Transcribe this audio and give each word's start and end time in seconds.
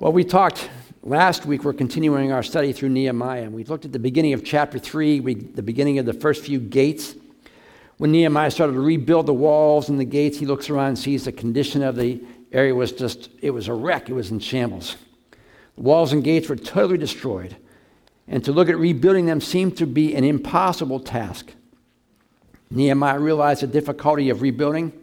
Well, 0.00 0.12
we 0.12 0.24
talked 0.24 0.70
last 1.02 1.44
week, 1.44 1.62
we're 1.62 1.74
continuing 1.74 2.32
our 2.32 2.42
study 2.42 2.72
through 2.72 2.88
Nehemiah, 2.88 3.42
and 3.42 3.52
we 3.52 3.64
looked 3.64 3.84
at 3.84 3.92
the 3.92 3.98
beginning 3.98 4.32
of 4.32 4.42
chapter 4.42 4.78
3, 4.78 5.20
we, 5.20 5.34
the 5.34 5.62
beginning 5.62 5.98
of 5.98 6.06
the 6.06 6.14
first 6.14 6.42
few 6.42 6.58
gates. 6.58 7.16
When 7.98 8.10
Nehemiah 8.10 8.50
started 8.50 8.72
to 8.72 8.80
rebuild 8.80 9.26
the 9.26 9.34
walls 9.34 9.90
and 9.90 10.00
the 10.00 10.06
gates, 10.06 10.38
he 10.38 10.46
looks 10.46 10.70
around 10.70 10.86
and 10.86 10.98
sees 10.98 11.26
the 11.26 11.32
condition 11.32 11.82
of 11.82 11.96
the 11.96 12.18
area 12.50 12.74
was 12.74 12.92
just, 12.92 13.28
it 13.42 13.50
was 13.50 13.68
a 13.68 13.74
wreck, 13.74 14.08
it 14.08 14.14
was 14.14 14.30
in 14.30 14.38
shambles. 14.38 14.96
The 15.76 15.82
walls 15.82 16.14
and 16.14 16.24
gates 16.24 16.48
were 16.48 16.56
totally 16.56 16.96
destroyed, 16.96 17.58
and 18.26 18.42
to 18.46 18.52
look 18.52 18.70
at 18.70 18.78
rebuilding 18.78 19.26
them 19.26 19.42
seemed 19.42 19.76
to 19.76 19.86
be 19.86 20.14
an 20.14 20.24
impossible 20.24 21.00
task. 21.00 21.52
Nehemiah 22.70 23.18
realized 23.18 23.60
the 23.60 23.66
difficulty 23.66 24.30
of 24.30 24.40
rebuilding. 24.40 24.94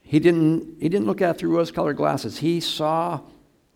He 0.00 0.18
didn't, 0.18 0.80
he 0.80 0.88
didn't 0.88 1.06
look 1.06 1.20
at 1.20 1.34
it 1.34 1.38
through 1.40 1.54
rose 1.54 1.70
colored 1.70 1.98
glasses. 1.98 2.38
He 2.38 2.60
saw 2.60 3.20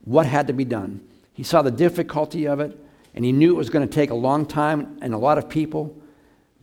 what 0.04 0.26
had 0.26 0.46
to 0.46 0.52
be 0.52 0.64
done. 0.64 1.00
He 1.32 1.42
saw 1.42 1.62
the 1.62 1.70
difficulty 1.70 2.46
of 2.46 2.60
it, 2.60 2.78
and 3.14 3.24
he 3.24 3.32
knew 3.32 3.52
it 3.52 3.56
was 3.56 3.70
going 3.70 3.86
to 3.86 3.92
take 3.92 4.10
a 4.10 4.14
long 4.14 4.46
time 4.46 4.98
and 5.00 5.14
a 5.14 5.18
lot 5.18 5.38
of 5.38 5.48
people, 5.48 5.96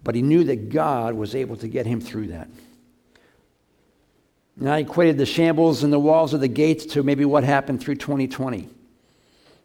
but 0.04 0.16
he 0.16 0.22
knew 0.22 0.44
that 0.46 0.70
God 0.70 1.14
was 1.14 1.36
able 1.36 1.58
to 1.58 1.68
get 1.68 1.86
him 1.86 2.00
through 2.00 2.28
that. 2.28 2.48
And 4.60 4.70
I 4.70 4.80
equated 4.80 5.18
the 5.18 5.26
shambles 5.26 5.84
and 5.84 5.94
the 5.94 6.00
walls 6.00 6.34
of 6.34 6.42
the 6.42 6.48
gates 6.48 6.86
to 6.94 7.04
maybe 7.04 7.26
what 7.26 7.44
happened 7.44 7.82
through 7.82 7.96
2020. 7.96 8.68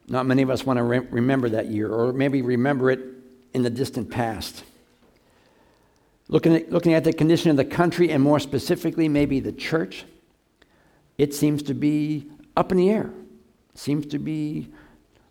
Not 0.09 0.27
many 0.27 0.43
of 0.43 0.51
us 0.51 0.66
want 0.66 0.79
to 0.79 0.83
re- 0.83 0.99
remember 0.99 1.49
that 1.51 1.66
year, 1.66 1.89
or 1.89 2.13
maybe 2.13 2.43
remember 2.43 2.91
it 2.91 3.01
in 3.55 3.63
the 3.63 3.71
distant 3.71 4.11
past. 4.11 4.65
Looking 6.29 6.57
at, 6.57 6.71
looking 6.71 6.95
at 6.95 7.05
the 7.05 7.13
condition 7.13 7.51
of 7.51 7.57
the 7.57 7.65
country, 7.65 8.11
and 8.11 8.23
more 8.23 8.41
specifically, 8.41 9.09
maybe 9.09 9.41
the 9.41 9.52
church, 9.52 10.05
it 11.19 11.35
seems 11.35 11.63
to 11.65 11.75
be 11.75 12.27
up 12.57 12.73
in 12.73 12.79
the 12.79 12.91
air 12.91 13.11
seems 13.75 14.07
to 14.07 14.19
be, 14.19 14.69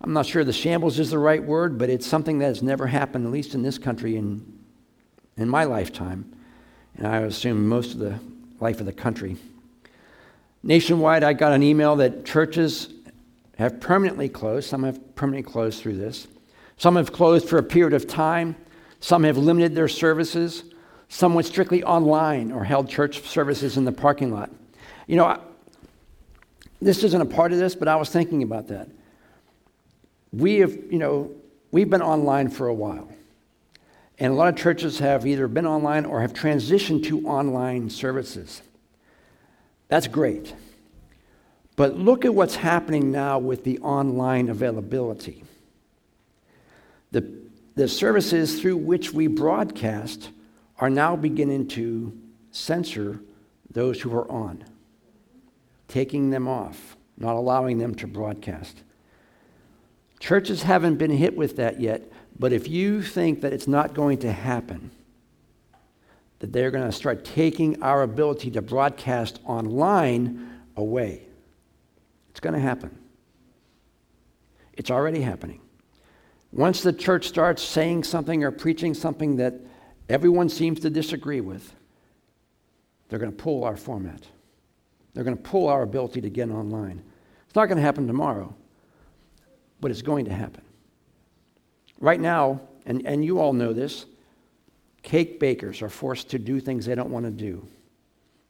I'm 0.01 0.13
not 0.13 0.25
sure 0.25 0.43
the 0.43 0.53
shambles 0.53 0.99
is 0.99 1.11
the 1.11 1.19
right 1.19 1.43
word, 1.43 1.77
but 1.77 1.89
it's 1.89 2.07
something 2.07 2.39
that 2.39 2.45
has 2.45 2.63
never 2.63 2.87
happened, 2.87 3.25
at 3.25 3.31
least 3.31 3.53
in 3.53 3.61
this 3.61 3.77
country 3.77 4.15
in, 4.15 4.59
in 5.37 5.47
my 5.47 5.63
lifetime. 5.63 6.31
And 6.97 7.07
I 7.07 7.19
assume 7.19 7.67
most 7.67 7.93
of 7.93 7.99
the 7.99 8.19
life 8.59 8.79
of 8.79 8.85
the 8.85 8.93
country. 8.93 9.37
Nationwide, 10.63 11.23
I 11.23 11.33
got 11.33 11.53
an 11.53 11.63
email 11.63 11.95
that 11.97 12.25
churches 12.25 12.89
have 13.57 13.79
permanently 13.79 14.29
closed. 14.29 14.69
Some 14.69 14.83
have 14.83 15.15
permanently 15.15 15.51
closed 15.51 15.81
through 15.81 15.97
this. 15.97 16.27
Some 16.77 16.95
have 16.95 17.11
closed 17.11 17.47
for 17.47 17.57
a 17.57 17.63
period 17.63 17.93
of 17.93 18.07
time. 18.07 18.55
Some 18.99 19.23
have 19.23 19.37
limited 19.37 19.75
their 19.75 19.87
services. 19.87 20.63
Some 21.09 21.33
went 21.33 21.47
strictly 21.47 21.83
online 21.83 22.51
or 22.51 22.63
held 22.63 22.89
church 22.89 23.21
services 23.21 23.77
in 23.77 23.85
the 23.85 23.91
parking 23.91 24.31
lot. 24.31 24.49
You 25.07 25.17
know, 25.17 25.41
this 26.81 27.03
isn't 27.03 27.21
a 27.21 27.25
part 27.25 27.51
of 27.51 27.59
this, 27.59 27.75
but 27.75 27.87
I 27.87 27.95
was 27.95 28.09
thinking 28.09 28.41
about 28.41 28.67
that. 28.69 28.89
We 30.33 30.59
have, 30.59 30.73
you 30.89 30.97
know, 30.97 31.31
we've 31.71 31.89
been 31.89 32.01
online 32.01 32.49
for 32.49 32.67
a 32.67 32.73
while. 32.73 33.09
And 34.17 34.33
a 34.33 34.35
lot 34.35 34.49
of 34.49 34.55
churches 34.55 34.99
have 34.99 35.25
either 35.25 35.47
been 35.47 35.65
online 35.65 36.05
or 36.05 36.21
have 36.21 36.33
transitioned 36.33 37.03
to 37.05 37.27
online 37.27 37.89
services. 37.89 38.61
That's 39.87 40.07
great. 40.07 40.53
But 41.75 41.97
look 41.97 42.25
at 42.25 42.33
what's 42.33 42.55
happening 42.55 43.11
now 43.11 43.39
with 43.39 43.63
the 43.63 43.79
online 43.79 44.49
availability. 44.49 45.43
The, 47.11 47.31
the 47.75 47.87
services 47.87 48.59
through 48.59 48.77
which 48.77 49.11
we 49.11 49.27
broadcast 49.27 50.29
are 50.79 50.89
now 50.89 51.15
beginning 51.15 51.67
to 51.69 52.17
censor 52.51 53.19
those 53.69 54.01
who 54.01 54.13
are 54.15 54.29
on 54.31 54.63
taking 55.91 56.29
them 56.29 56.47
off, 56.47 56.95
not 57.17 57.35
allowing 57.35 57.77
them 57.77 57.93
to 57.95 58.07
broadcast. 58.07 58.81
Churches 60.19 60.63
haven't 60.63 60.95
been 60.95 61.11
hit 61.11 61.35
with 61.35 61.57
that 61.57 61.81
yet, 61.81 62.09
but 62.39 62.53
if 62.53 62.67
you 62.67 63.01
think 63.01 63.41
that 63.41 63.51
it's 63.51 63.67
not 63.67 63.93
going 63.93 64.19
to 64.19 64.31
happen, 64.31 64.91
that 66.39 66.53
they're 66.53 66.71
going 66.71 66.85
to 66.85 66.91
start 66.91 67.25
taking 67.25 67.81
our 67.83 68.03
ability 68.03 68.51
to 68.51 68.61
broadcast 68.61 69.39
online 69.45 70.49
away, 70.77 71.27
it's 72.29 72.39
going 72.39 72.53
to 72.53 72.59
happen. 72.59 72.97
It's 74.73 74.89
already 74.89 75.21
happening. 75.21 75.59
Once 76.53 76.81
the 76.81 76.93
church 76.93 77.27
starts 77.27 77.61
saying 77.61 78.05
something 78.05 78.43
or 78.43 78.51
preaching 78.51 78.93
something 78.93 79.35
that 79.35 79.55
everyone 80.07 80.47
seems 80.47 80.79
to 80.79 80.89
disagree 80.89 81.41
with, 81.41 81.75
they're 83.09 83.19
going 83.19 83.31
to 83.31 83.37
pull 83.37 83.65
our 83.65 83.75
format. 83.75 84.25
They're 85.13 85.23
going 85.23 85.37
to 85.37 85.43
pull 85.43 85.67
our 85.67 85.81
ability 85.81 86.21
to 86.21 86.29
get 86.29 86.49
online. 86.49 87.03
It's 87.45 87.55
not 87.55 87.65
going 87.65 87.77
to 87.77 87.83
happen 87.83 88.07
tomorrow, 88.07 88.55
but 89.79 89.91
it's 89.91 90.01
going 90.01 90.25
to 90.25 90.33
happen. 90.33 90.63
Right 91.99 92.19
now, 92.19 92.61
and, 92.85 93.05
and 93.05 93.23
you 93.23 93.39
all 93.39 93.53
know 93.53 93.73
this, 93.73 94.05
cake 95.03 95.39
bakers 95.39 95.81
are 95.81 95.89
forced 95.89 96.29
to 96.29 96.39
do 96.39 96.59
things 96.59 96.85
they 96.85 96.95
don't 96.95 97.09
want 97.09 97.25
to 97.25 97.31
do. 97.31 97.67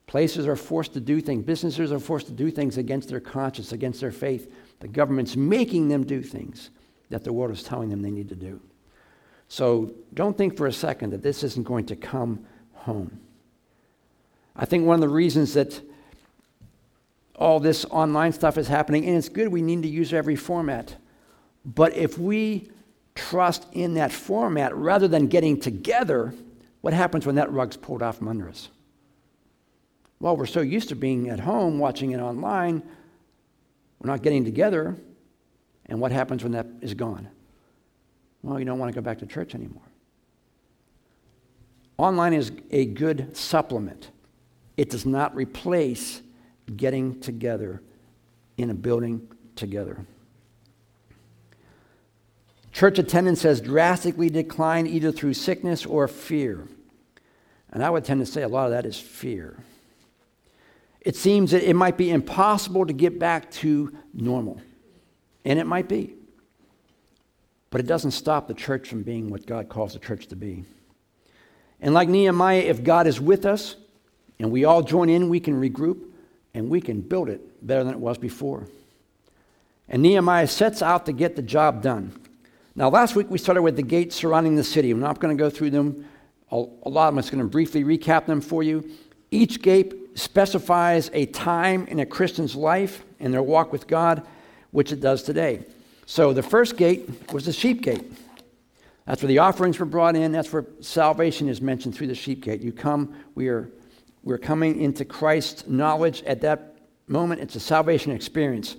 Places 0.07 0.45
are 0.45 0.55
forced 0.55 0.93
to 0.93 0.99
do 0.99 1.21
things. 1.21 1.45
Businesses 1.45 1.91
are 1.91 1.99
forced 1.99 2.27
to 2.27 2.33
do 2.33 2.51
things 2.51 2.77
against 2.77 3.09
their 3.09 3.19
conscience, 3.19 3.71
against 3.71 4.01
their 4.01 4.11
faith. 4.11 4.53
The 4.81 4.87
government's 4.87 5.35
making 5.35 5.87
them 5.87 6.03
do 6.05 6.21
things 6.21 6.69
that 7.09 7.23
the 7.23 7.31
world 7.31 7.51
is 7.51 7.63
telling 7.63 7.89
them 7.89 8.01
they 8.01 8.11
need 8.11 8.29
to 8.29 8.35
do. 8.35 8.59
So 9.47 9.93
don't 10.13 10.37
think 10.37 10.57
for 10.57 10.67
a 10.67 10.73
second 10.73 11.11
that 11.11 11.23
this 11.23 11.43
isn't 11.43 11.63
going 11.63 11.85
to 11.87 11.95
come 11.95 12.45
home. 12.73 13.19
I 14.55 14.65
think 14.65 14.85
one 14.85 14.95
of 14.95 15.01
the 15.01 15.09
reasons 15.09 15.53
that 15.53 15.81
all 17.41 17.59
this 17.59 17.85
online 17.85 18.31
stuff 18.31 18.55
is 18.57 18.67
happening, 18.67 19.03
and 19.07 19.17
it's 19.17 19.27
good. 19.27 19.47
We 19.47 19.63
need 19.63 19.81
to 19.81 19.87
use 19.89 20.13
every 20.13 20.35
format. 20.35 20.95
But 21.65 21.95
if 21.97 22.19
we 22.19 22.69
trust 23.15 23.65
in 23.73 23.95
that 23.95 24.11
format 24.11 24.75
rather 24.75 25.07
than 25.07 25.25
getting 25.25 25.59
together, 25.59 26.35
what 26.81 26.93
happens 26.93 27.25
when 27.25 27.35
that 27.35 27.51
rug's 27.51 27.75
pulled 27.75 28.03
off 28.03 28.19
from 28.19 28.27
under 28.27 28.47
us? 28.47 28.69
Well, 30.19 30.37
we're 30.37 30.45
so 30.45 30.61
used 30.61 30.89
to 30.89 30.95
being 30.95 31.29
at 31.29 31.39
home, 31.39 31.79
watching 31.79 32.11
it 32.11 32.19
online, 32.19 32.83
we're 33.99 34.11
not 34.11 34.21
getting 34.21 34.45
together. 34.45 34.95
And 35.87 35.99
what 35.99 36.11
happens 36.11 36.43
when 36.43 36.51
that 36.51 36.67
is 36.81 36.93
gone? 36.93 37.27
Well, 38.43 38.59
you 38.59 38.65
don't 38.65 38.77
want 38.77 38.93
to 38.93 38.95
go 38.95 39.03
back 39.03 39.17
to 39.19 39.25
church 39.25 39.55
anymore. 39.55 39.83
Online 41.97 42.33
is 42.33 42.51
a 42.69 42.85
good 42.85 43.35
supplement, 43.35 44.11
it 44.77 44.91
does 44.91 45.07
not 45.07 45.35
replace 45.35 46.21
getting 46.75 47.19
together 47.19 47.81
in 48.57 48.69
a 48.69 48.73
building 48.73 49.27
together. 49.55 50.05
Church 52.71 52.99
attendance 52.99 53.43
has 53.43 53.59
drastically 53.59 54.29
declined 54.29 54.87
either 54.87 55.11
through 55.11 55.33
sickness 55.33 55.85
or 55.85 56.07
fear. 56.07 56.67
And 57.71 57.83
I 57.83 57.89
would 57.89 58.05
tend 58.05 58.19
to 58.21 58.25
say 58.25 58.43
a 58.43 58.47
lot 58.47 58.65
of 58.65 58.71
that 58.71 58.85
is 58.85 58.99
fear. 58.99 59.57
It 61.01 61.15
seems 61.15 61.51
that 61.51 61.67
it 61.67 61.75
might 61.75 61.97
be 61.97 62.11
impossible 62.11 62.85
to 62.85 62.93
get 62.93 63.19
back 63.19 63.51
to 63.51 63.95
normal. 64.13 64.61
And 65.43 65.59
it 65.59 65.65
might 65.65 65.89
be. 65.89 66.13
But 67.71 67.81
it 67.81 67.87
doesn't 67.87 68.11
stop 68.11 68.47
the 68.47 68.53
church 68.53 68.87
from 68.87 69.03
being 69.03 69.29
what 69.29 69.45
God 69.45 69.69
calls 69.69 69.93
the 69.93 69.99
church 69.99 70.27
to 70.27 70.35
be. 70.35 70.65
And 71.79 71.93
like 71.93 72.07
Nehemiah, 72.07 72.59
if 72.59 72.83
God 72.83 73.07
is 73.07 73.19
with 73.19 73.45
us 73.45 73.75
and 74.39 74.51
we 74.51 74.65
all 74.65 74.83
join 74.83 75.09
in, 75.09 75.29
we 75.29 75.39
can 75.39 75.59
regroup 75.59 76.10
and 76.53 76.69
we 76.69 76.81
can 76.81 77.01
build 77.01 77.29
it 77.29 77.65
better 77.65 77.83
than 77.83 77.93
it 77.93 77.99
was 77.99 78.17
before. 78.17 78.67
And 79.87 80.01
Nehemiah 80.01 80.47
sets 80.47 80.81
out 80.81 81.05
to 81.05 81.13
get 81.13 81.35
the 81.35 81.41
job 81.41 81.81
done. 81.81 82.13
Now, 82.75 82.89
last 82.89 83.15
week 83.15 83.29
we 83.29 83.37
started 83.37 83.61
with 83.61 83.75
the 83.75 83.83
gates 83.83 84.15
surrounding 84.15 84.55
the 84.55 84.63
city. 84.63 84.91
I'm 84.91 84.99
not 84.99 85.19
going 85.19 85.35
to 85.35 85.41
go 85.41 85.49
through 85.49 85.71
them. 85.71 86.05
A 86.51 86.55
lot 86.55 86.69
of 86.83 86.83
them, 86.83 87.17
I'm 87.17 87.17
just 87.17 87.31
going 87.31 87.43
to 87.43 87.49
briefly 87.49 87.83
recap 87.83 88.25
them 88.25 88.41
for 88.41 88.63
you. 88.63 88.89
Each 89.29 89.61
gate 89.61 90.17
specifies 90.17 91.09
a 91.13 91.25
time 91.27 91.87
in 91.87 91.99
a 91.99 92.05
Christian's 92.05 92.55
life 92.55 93.03
and 93.19 93.33
their 93.33 93.43
walk 93.43 93.71
with 93.71 93.87
God, 93.87 94.25
which 94.71 94.91
it 94.91 94.99
does 94.99 95.23
today. 95.23 95.65
So 96.05 96.33
the 96.33 96.43
first 96.43 96.75
gate 96.75 97.31
was 97.31 97.45
the 97.45 97.53
sheep 97.53 97.81
gate. 97.81 98.03
That's 99.05 99.21
where 99.21 99.27
the 99.27 99.39
offerings 99.39 99.79
were 99.79 99.85
brought 99.85 100.15
in. 100.15 100.31
That's 100.31 100.51
where 100.51 100.65
salvation 100.81 101.49
is 101.49 101.61
mentioned 101.61 101.95
through 101.95 102.07
the 102.07 102.15
sheep 102.15 102.43
gate. 102.43 102.61
You 102.61 102.71
come, 102.71 103.15
we 103.35 103.47
are 103.47 103.69
we're 104.23 104.37
coming 104.37 104.79
into 104.79 105.05
Christ's 105.05 105.67
knowledge 105.67 106.23
at 106.23 106.41
that 106.41 106.77
moment. 107.07 107.41
It's 107.41 107.55
a 107.55 107.59
salvation 107.59 108.11
experience. 108.11 108.75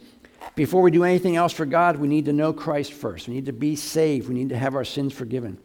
Before 0.54 0.82
we 0.82 0.90
do 0.90 1.04
anything 1.04 1.36
else 1.36 1.52
for 1.52 1.66
God, 1.66 1.96
we 1.96 2.08
need 2.08 2.26
to 2.26 2.32
know 2.32 2.52
Christ 2.52 2.92
first. 2.92 3.28
We 3.28 3.34
need 3.34 3.46
to 3.46 3.52
be 3.52 3.76
saved. 3.76 4.28
We 4.28 4.34
need 4.34 4.50
to 4.50 4.58
have 4.58 4.74
our 4.74 4.84
sins 4.84 5.12
forgiven. 5.12 5.58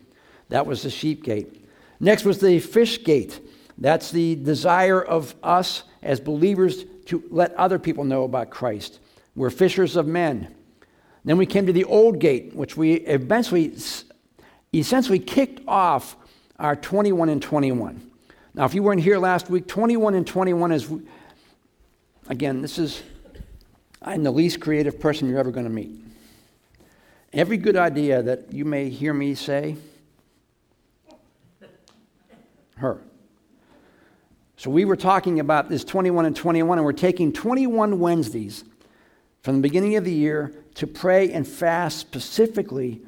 That 0.49 0.65
was 0.65 0.83
the 0.83 0.89
sheep 0.89 1.23
gate. 1.23 1.65
Next 1.99 2.25
was 2.25 2.39
the 2.39 2.59
fish 2.59 3.03
gate. 3.03 3.39
That's 3.77 4.11
the 4.11 4.35
desire 4.35 5.01
of 5.01 5.35
us 5.43 5.83
as 6.01 6.19
believers 6.19 6.85
to 7.05 7.23
let 7.29 7.53
other 7.53 7.79
people 7.79 8.03
know 8.03 8.23
about 8.23 8.49
Christ. 8.49 8.99
We're 9.35 9.49
fishers 9.49 9.95
of 9.95 10.07
men. 10.07 10.53
Then 11.25 11.37
we 11.37 11.45
came 11.45 11.65
to 11.65 11.73
the 11.73 11.83
old 11.83 12.19
gate, 12.19 12.55
which 12.55 12.77
we 12.77 12.93
eventually, 12.93 13.75
essentially 14.73 15.19
kicked 15.19 15.61
off 15.67 16.15
our 16.57 16.75
21 16.75 17.29
and 17.29 17.41
21. 17.41 18.06
Now, 18.57 18.65
if 18.65 18.73
you 18.73 18.81
weren't 18.81 19.01
here 19.01 19.19
last 19.19 19.51
week, 19.51 19.67
21 19.67 20.15
and 20.15 20.25
21 20.25 20.71
is, 20.71 20.91
again, 22.27 22.63
this 22.63 22.79
is 22.79 23.03
I'm 24.01 24.23
the 24.23 24.31
least 24.31 24.59
creative 24.59 24.99
person 24.99 25.29
you're 25.29 25.37
ever 25.37 25.51
going 25.51 25.67
to 25.67 25.71
meet. 25.71 25.91
Every 27.33 27.57
good 27.57 27.75
idea 27.75 28.23
that 28.23 28.51
you 28.51 28.65
may 28.65 28.89
hear 28.89 29.13
me 29.13 29.35
say, 29.35 29.75
her. 32.77 32.99
So 34.55 34.71
we 34.71 34.85
were 34.85 34.95
talking 34.95 35.39
about 35.39 35.69
this 35.69 35.83
21 35.83 36.25
and 36.25 36.35
21, 36.35 36.79
and 36.79 36.85
we're 36.85 36.93
taking 36.93 37.31
21 37.31 37.99
Wednesdays 37.99 38.63
from 39.43 39.57
the 39.57 39.61
beginning 39.61 39.97
of 39.97 40.03
the 40.03 40.11
year 40.11 40.51
to 40.75 40.87
pray 40.87 41.31
and 41.31 41.47
fast 41.47 41.99
specifically 41.99 43.01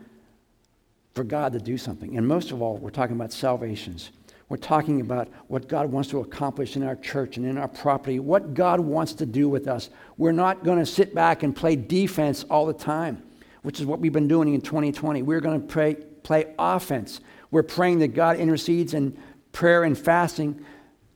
for 1.16 1.24
God 1.24 1.54
to 1.54 1.60
do 1.60 1.76
something. 1.76 2.18
And 2.18 2.28
most 2.28 2.52
of 2.52 2.62
all, 2.62 2.78
we're 2.78 2.92
talking 2.92 3.16
about 3.16 3.34
salvations. 3.34 4.12
We're 4.50 4.58
talking 4.58 5.00
about 5.00 5.28
what 5.48 5.68
God 5.68 5.92
wants 5.92 6.10
to 6.10 6.20
accomplish 6.20 6.76
in 6.76 6.82
our 6.82 6.96
church 6.96 7.38
and 7.38 7.46
in 7.46 7.58
our 7.58 7.68
property, 7.68 8.20
what 8.20 8.56
God 8.56 8.80
wants 8.80 9.14
to 9.14 9.26
do 9.28 9.48
with 9.48 9.68
us. 9.68 9.92
We're 10.18 10.32
not 10.32 10.64
going 10.64 10.80
to 10.80 10.88
sit 10.88 11.14
back 11.14 11.44
and 11.44 11.56
play 11.56 11.76
defense 11.76 12.44
all 12.50 12.66
the 12.66 12.74
time, 12.74 13.22
which 13.62 13.80
is 13.80 13.86
what 13.86 14.00
we've 14.00 14.12
been 14.12 14.28
doing 14.28 14.54
in 14.56 14.62
2020. 14.62 15.22
We're 15.22 15.40
going 15.40 15.62
to 15.62 15.68
pray, 15.68 15.96
play 16.24 16.54
offense. 16.58 17.22
We're 17.52 17.64
praying 17.64 18.00
that 18.00 18.10
God 18.10 18.38
intercedes 18.38 18.96
and 18.96 19.16
prayer 19.52 19.84
and 19.84 19.96
fasting 19.96 20.66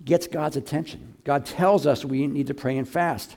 gets 0.06 0.27
God's 0.27 0.56
attention. 0.56 1.15
God 1.24 1.45
tells 1.45 1.88
us 1.88 2.06
we 2.06 2.27
need 2.27 2.47
to 2.47 2.53
pray 2.53 2.77
and 2.77 2.88
fast. 2.88 3.36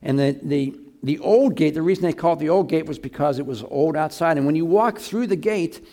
And 0.00 0.18
the, 0.18 0.38
the, 0.42 0.78
the 1.02 1.18
old 1.18 1.54
gate, 1.54 1.74
the 1.74 1.82
reason 1.82 2.04
they 2.04 2.12
called 2.14 2.38
it 2.38 2.44
the 2.44 2.48
old 2.48 2.68
gate 2.68 2.86
was 2.86 2.98
because 2.98 3.38
it 3.38 3.44
was 3.44 3.62
old 3.64 3.94
outside. 3.94 4.38
And 4.38 4.46
when 4.46 4.56
you 4.56 4.64
walk 4.64 4.98
through 4.98 5.26
the 5.26 5.36
gate, 5.36 5.84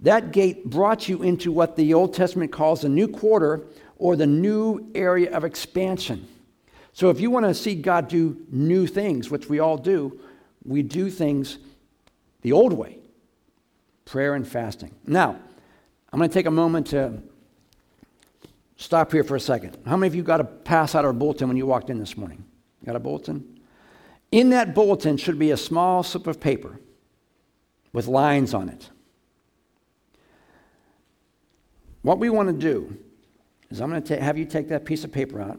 that 0.00 0.32
gate 0.32 0.68
brought 0.68 1.08
you 1.08 1.22
into 1.22 1.50
what 1.50 1.76
the 1.76 1.94
Old 1.94 2.14
Testament 2.14 2.52
calls 2.52 2.82
the 2.82 2.88
new 2.88 3.08
quarter 3.08 3.66
or 3.96 4.16
the 4.16 4.26
new 4.26 4.90
area 4.94 5.34
of 5.34 5.44
expansion. 5.44 6.28
So 6.92 7.10
if 7.10 7.20
you 7.20 7.30
want 7.30 7.46
to 7.46 7.54
see 7.54 7.74
God 7.74 8.08
do 8.08 8.40
new 8.50 8.86
things, 8.86 9.30
which 9.30 9.48
we 9.48 9.58
all 9.58 9.76
do, 9.76 10.20
we 10.64 10.82
do 10.82 11.10
things 11.10 11.58
the 12.42 12.52
old 12.52 12.72
way 12.72 12.98
prayer 14.04 14.34
and 14.34 14.46
fasting. 14.46 14.94
Now, 15.06 15.36
I'm 16.12 16.18
going 16.18 16.30
to 16.30 16.34
take 16.34 16.46
a 16.46 16.50
moment 16.50 16.88
to 16.88 17.20
Stop 18.76 19.10
here 19.10 19.24
for 19.24 19.36
a 19.36 19.40
second. 19.40 19.76
How 19.86 19.96
many 19.96 20.08
of 20.08 20.14
you 20.14 20.22
got 20.22 20.40
a 20.40 20.44
pass 20.44 20.94
out 20.94 21.04
a 21.04 21.12
bulletin 21.12 21.48
when 21.48 21.56
you 21.56 21.66
walked 21.66 21.88
in 21.88 21.98
this 21.98 22.16
morning? 22.16 22.44
You 22.80 22.86
got 22.86 22.96
a 22.96 23.00
bulletin? 23.00 23.60
In 24.30 24.50
that 24.50 24.74
bulletin 24.74 25.16
should 25.16 25.38
be 25.38 25.50
a 25.50 25.56
small 25.56 26.02
slip 26.02 26.26
of 26.26 26.40
paper 26.40 26.78
with 27.92 28.06
lines 28.06 28.52
on 28.52 28.68
it. 28.68 28.90
What 32.06 32.20
we 32.20 32.30
want 32.30 32.48
to 32.48 32.52
do 32.52 32.96
is 33.68 33.80
I'm 33.80 33.90
going 33.90 34.00
to 34.00 34.22
have 34.22 34.38
you 34.38 34.44
take 34.44 34.68
that 34.68 34.84
piece 34.84 35.02
of 35.02 35.10
paper 35.10 35.40
out, 35.40 35.58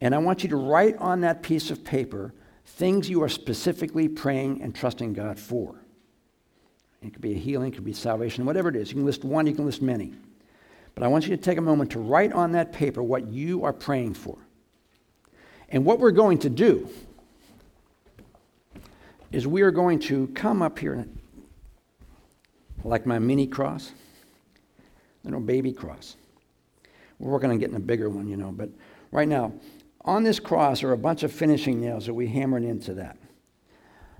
and 0.00 0.12
I 0.12 0.18
want 0.18 0.42
you 0.42 0.48
to 0.48 0.56
write 0.56 0.96
on 0.96 1.20
that 1.20 1.44
piece 1.44 1.70
of 1.70 1.84
paper 1.84 2.34
things 2.66 3.08
you 3.08 3.22
are 3.22 3.28
specifically 3.28 4.08
praying 4.08 4.62
and 4.62 4.74
trusting 4.74 5.12
God 5.12 5.38
for. 5.38 5.76
It 7.02 7.12
could 7.12 7.22
be 7.22 7.34
a 7.34 7.38
healing, 7.38 7.72
it 7.72 7.76
could 7.76 7.84
be 7.84 7.92
salvation, 7.92 8.46
whatever 8.46 8.68
it 8.68 8.74
is. 8.74 8.88
You 8.88 8.96
can 8.96 9.06
list 9.06 9.22
one, 9.22 9.46
you 9.46 9.54
can 9.54 9.64
list 9.64 9.80
many. 9.80 10.12
But 10.96 11.04
I 11.04 11.06
want 11.06 11.28
you 11.28 11.36
to 11.36 11.40
take 11.40 11.56
a 11.56 11.62
moment 11.62 11.92
to 11.92 12.00
write 12.00 12.32
on 12.32 12.50
that 12.50 12.72
paper 12.72 13.00
what 13.00 13.28
you 13.28 13.62
are 13.62 13.72
praying 13.72 14.14
for. 14.14 14.38
And 15.68 15.84
what 15.84 16.00
we're 16.00 16.10
going 16.10 16.38
to 16.38 16.50
do 16.50 16.88
is 19.30 19.46
we 19.46 19.62
are 19.62 19.70
going 19.70 20.00
to 20.00 20.26
come 20.34 20.62
up 20.62 20.80
here 20.80 21.06
like 22.82 23.06
my 23.06 23.20
mini 23.20 23.46
cross, 23.46 23.92
little 25.32 25.46
baby 25.46 25.72
cross. 25.72 26.16
We're 27.18 27.30
working 27.30 27.50
on 27.50 27.58
getting 27.58 27.76
a 27.76 27.80
bigger 27.80 28.08
one, 28.08 28.28
you 28.28 28.36
know, 28.36 28.52
but 28.52 28.70
right 29.10 29.28
now, 29.28 29.52
on 30.04 30.22
this 30.22 30.40
cross 30.40 30.82
are 30.82 30.92
a 30.92 30.98
bunch 30.98 31.22
of 31.22 31.32
finishing 31.32 31.80
nails 31.80 32.06
that 32.06 32.14
we 32.14 32.28
hammered 32.28 32.62
into 32.62 32.94
that. 32.94 33.16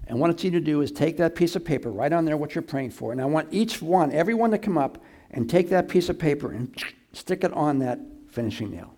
And 0.06 0.18
what 0.18 0.28
I 0.28 0.30
want 0.30 0.44
you 0.44 0.50
to 0.52 0.60
do 0.60 0.80
is 0.80 0.90
take 0.90 1.16
that 1.18 1.34
piece 1.34 1.54
of 1.54 1.64
paper, 1.64 1.90
write 1.90 2.12
on 2.12 2.24
there 2.24 2.36
what 2.36 2.54
you're 2.54 2.62
praying 2.62 2.90
for, 2.90 3.12
and 3.12 3.20
I 3.20 3.26
want 3.26 3.48
each 3.52 3.80
one, 3.82 4.12
everyone 4.12 4.50
to 4.50 4.58
come 4.58 4.78
up 4.78 4.98
and 5.30 5.48
take 5.48 5.68
that 5.68 5.88
piece 5.88 6.08
of 6.08 6.18
paper 6.18 6.52
and 6.52 6.74
stick 7.12 7.44
it 7.44 7.52
on 7.52 7.78
that 7.80 8.00
finishing 8.28 8.70
nail. 8.70 8.94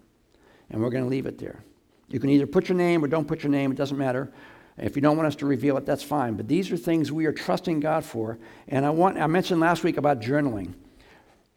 And 0.70 0.80
we're 0.80 0.90
going 0.90 1.04
to 1.04 1.10
leave 1.10 1.26
it 1.26 1.38
there. 1.38 1.62
You 2.08 2.20
can 2.20 2.30
either 2.30 2.46
put 2.46 2.68
your 2.68 2.78
name 2.78 3.04
or 3.04 3.08
don't 3.08 3.26
put 3.26 3.42
your 3.42 3.50
name, 3.50 3.72
it 3.72 3.76
doesn't 3.76 3.98
matter. 3.98 4.32
If 4.78 4.96
you 4.96 5.02
don't 5.02 5.16
want 5.16 5.26
us 5.26 5.36
to 5.36 5.46
reveal 5.46 5.76
it, 5.76 5.84
that's 5.84 6.02
fine. 6.02 6.34
But 6.34 6.48
these 6.48 6.72
are 6.72 6.76
things 6.76 7.12
we 7.12 7.26
are 7.26 7.32
trusting 7.32 7.80
God 7.80 8.04
for. 8.04 8.38
And 8.68 8.86
I 8.86 8.90
want 8.90 9.18
I 9.18 9.26
mentioned 9.26 9.60
last 9.60 9.84
week 9.84 9.96
about 9.96 10.20
journaling. 10.20 10.74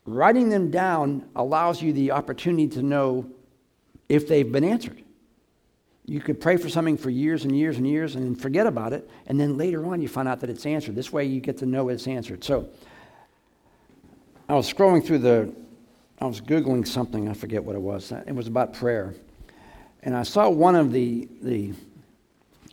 Writing 0.06 0.50
them 0.50 0.70
down 0.70 1.28
allows 1.36 1.82
you 1.82 1.94
the 1.94 2.12
opportunity 2.12 2.68
to 2.68 2.82
know 2.82 3.30
if 4.10 4.28
they've 4.28 4.52
been 4.52 4.64
answered. 4.64 5.02
You 6.06 6.20
could 6.20 6.42
pray 6.42 6.58
for 6.58 6.68
something 6.68 6.98
for 6.98 7.10
years 7.10 7.46
and 7.46 7.58
years 7.58 7.78
and 7.78 7.88
years 7.88 8.16
and 8.16 8.26
then 8.26 8.36
forget 8.36 8.68
about 8.68 8.92
it, 8.92 9.10
and 9.28 9.40
then 9.40 9.58
later 9.58 9.86
on 9.86 10.02
you 10.02 10.10
find 10.10 10.28
out 10.28 10.42
that 10.42 10.50
it's 10.50 10.66
answered. 10.66 10.96
This 10.96 11.14
way 11.14 11.24
you 11.24 11.40
get 11.40 11.58
to 11.60 11.66
know 11.66 11.88
it's 11.88 12.08
answered. 12.08 12.44
So 12.44 12.68
I 14.50 14.56
was 14.56 14.72
scrolling 14.72 15.06
through 15.06 15.20
the, 15.20 15.54
I 16.20 16.26
was 16.26 16.42
Googling 16.42 16.86
something, 16.86 17.30
I 17.30 17.34
forget 17.34 17.64
what 17.64 17.76
it 17.78 17.82
was. 17.82 18.12
It 18.12 18.36
was 18.36 18.48
about 18.48 18.74
prayer. 18.74 19.14
And 20.02 20.18
I 20.18 20.24
saw 20.24 20.50
one 20.50 20.76
of 20.76 20.92
the, 20.92 21.30
the 21.42 21.72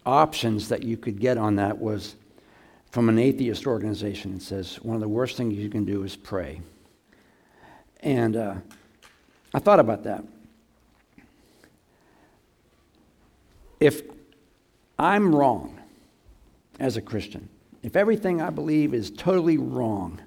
options 0.05 0.69
that 0.69 0.83
you 0.83 0.97
could 0.97 1.21
get 1.21 1.39
on 1.39 1.55
that 1.57 1.79
was 1.79 2.17
from 2.91 3.09
an 3.09 3.21
atheist 3.21 3.69
organization. 3.69 4.35
It 4.35 4.43
says, 4.43 4.81
one 4.83 4.97
of 4.97 5.01
the 5.01 5.09
worst 5.09 5.37
things 5.37 5.55
you 5.55 5.71
can 5.71 5.85
do 5.85 6.03
is 6.03 6.17
pray. 6.17 6.61
And 8.01 8.37
uh, 8.37 8.55
I 9.53 9.59
thought 9.59 9.81
about 9.81 10.05
that. 10.05 10.25
If 13.79 14.03
I'm 14.99 15.35
wrong 15.35 15.79
as 16.79 16.97
a 16.97 17.03
Christian, 17.03 17.49
if 17.83 17.97
everything 17.97 18.43
I 18.43 18.51
believe 18.51 18.93
is 18.93 19.11
totally 19.11 19.57
wrong, 19.57 20.21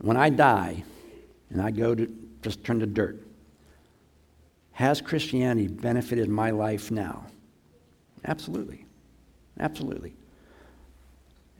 when 0.00 0.16
I 0.16 0.30
die 0.30 0.84
and 1.50 1.60
I 1.60 1.70
go 1.70 1.94
to 1.94 2.10
just 2.42 2.64
turn 2.64 2.80
to 2.80 2.86
dirt, 2.86 3.22
has 4.72 5.00
Christianity 5.00 5.68
benefited 5.68 6.28
my 6.28 6.50
life 6.50 6.90
now? 6.90 7.26
Absolutely. 8.24 8.86
Absolutely. 9.60 10.14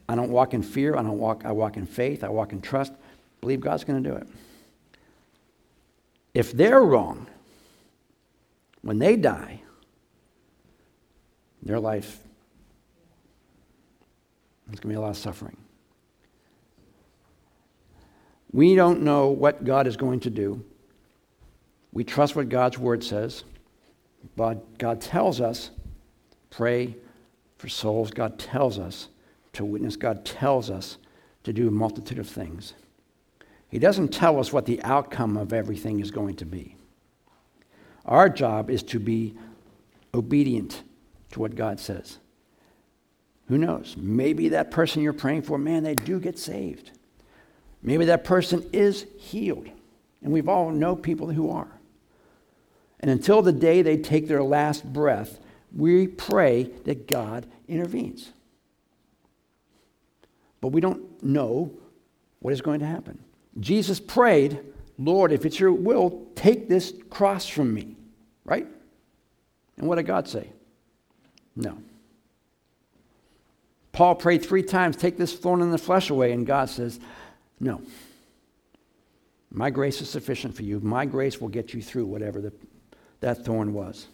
I 0.09 0.15
don't 0.15 0.31
walk 0.31 0.53
in 0.53 0.63
fear. 0.63 0.95
I 0.97 1.03
don't 1.03 1.19
walk, 1.19 1.43
I 1.45 1.51
walk 1.51 1.77
in 1.77 1.85
faith. 1.85 2.23
I 2.23 2.29
walk 2.29 2.51
in 2.51 2.61
trust. 2.61 2.93
Believe 3.43 3.59
God's 3.59 3.83
going 3.83 4.01
to 4.01 4.09
do 4.09 4.15
it. 4.15 4.25
If 6.33 6.53
they're 6.53 6.79
wrong, 6.79 7.27
when 8.83 8.99
they 8.99 9.17
die, 9.17 9.61
their 11.61 11.77
life, 11.77 12.19
there's 14.65 14.79
going 14.79 14.93
to 14.93 14.95
be 14.95 14.95
a 14.95 15.01
lot 15.01 15.09
of 15.09 15.17
suffering. 15.17 15.57
We 18.53 18.75
don't 18.75 19.01
know 19.01 19.27
what 19.27 19.65
God 19.65 19.87
is 19.87 19.97
going 19.97 20.21
to 20.21 20.29
do. 20.29 20.63
We 21.91 22.05
trust 22.05 22.37
what 22.37 22.47
God's 22.47 22.77
word 22.77 23.03
says. 23.03 23.43
But 24.37 24.77
God 24.77 25.01
tells 25.01 25.41
us, 25.41 25.69
pray 26.49 26.95
for 27.57 27.67
souls. 27.67 28.11
God 28.11 28.39
tells 28.39 28.79
us 28.79 29.09
to 29.51 29.65
witness. 29.65 29.97
God 29.97 30.23
tells 30.23 30.69
us 30.69 30.97
to 31.43 31.51
do 31.51 31.67
a 31.67 31.71
multitude 31.71 32.19
of 32.19 32.29
things. 32.29 32.73
He 33.73 33.79
doesn't 33.79 34.09
tell 34.09 34.39
us 34.39 34.53
what 34.53 34.67
the 34.67 34.79
outcome 34.83 35.35
of 35.35 35.51
everything 35.51 35.99
is 35.99 36.11
going 36.11 36.35
to 36.35 36.45
be. 36.45 36.75
Our 38.05 38.29
job 38.29 38.69
is 38.69 38.83
to 38.83 38.99
be 38.99 39.33
obedient 40.13 40.83
to 41.31 41.39
what 41.39 41.55
God 41.55 41.79
says. 41.79 42.19
Who 43.47 43.57
knows? 43.57 43.95
Maybe 43.97 44.49
that 44.49 44.69
person 44.69 45.01
you're 45.01 45.11
praying 45.11 45.41
for, 45.41 45.57
man, 45.57 45.81
they 45.81 45.95
do 45.95 46.19
get 46.19 46.37
saved. 46.37 46.91
Maybe 47.81 48.05
that 48.05 48.23
person 48.23 48.63
is 48.71 49.07
healed. 49.17 49.67
And 50.21 50.31
we've 50.31 50.47
all 50.47 50.69
know 50.69 50.95
people 50.95 51.31
who 51.31 51.49
are. 51.49 51.79
And 52.99 53.09
until 53.09 53.41
the 53.41 53.51
day 53.51 53.81
they 53.81 53.97
take 53.97 54.27
their 54.27 54.43
last 54.43 54.85
breath, 54.93 55.39
we 55.75 56.05
pray 56.05 56.69
that 56.83 57.07
God 57.07 57.47
intervenes. 57.67 58.33
But 60.61 60.67
we 60.67 60.79
don't 60.79 61.23
know 61.23 61.71
what 62.39 62.53
is 62.53 62.61
going 62.61 62.81
to 62.81 62.85
happen. 62.85 63.17
Jesus 63.59 63.99
prayed, 63.99 64.59
Lord, 64.97 65.31
if 65.31 65.45
it's 65.45 65.59
your 65.59 65.73
will, 65.73 66.27
take 66.35 66.69
this 66.69 66.93
cross 67.09 67.47
from 67.47 67.73
me. 67.73 67.95
Right? 68.45 68.67
And 69.77 69.87
what 69.87 69.95
did 69.95 70.03
God 70.03 70.27
say? 70.27 70.49
No. 71.55 71.77
Paul 73.91 74.15
prayed 74.15 74.43
three 74.43 74.63
times, 74.63 74.97
take 74.97 75.17
this 75.17 75.33
thorn 75.33 75.61
in 75.61 75.71
the 75.71 75.77
flesh 75.77 76.09
away, 76.09 76.31
and 76.31 76.47
God 76.47 76.69
says, 76.69 76.99
no. 77.59 77.81
My 79.51 79.69
grace 79.69 80.01
is 80.01 80.09
sufficient 80.09 80.55
for 80.55 80.63
you. 80.63 80.79
My 80.79 81.05
grace 81.05 81.39
will 81.39 81.47
get 81.47 81.73
you 81.75 81.81
through 81.81 82.05
whatever 82.05 82.41
the, 82.41 82.51
that 83.19 83.45
thorn 83.45 83.73
was. 83.73 84.07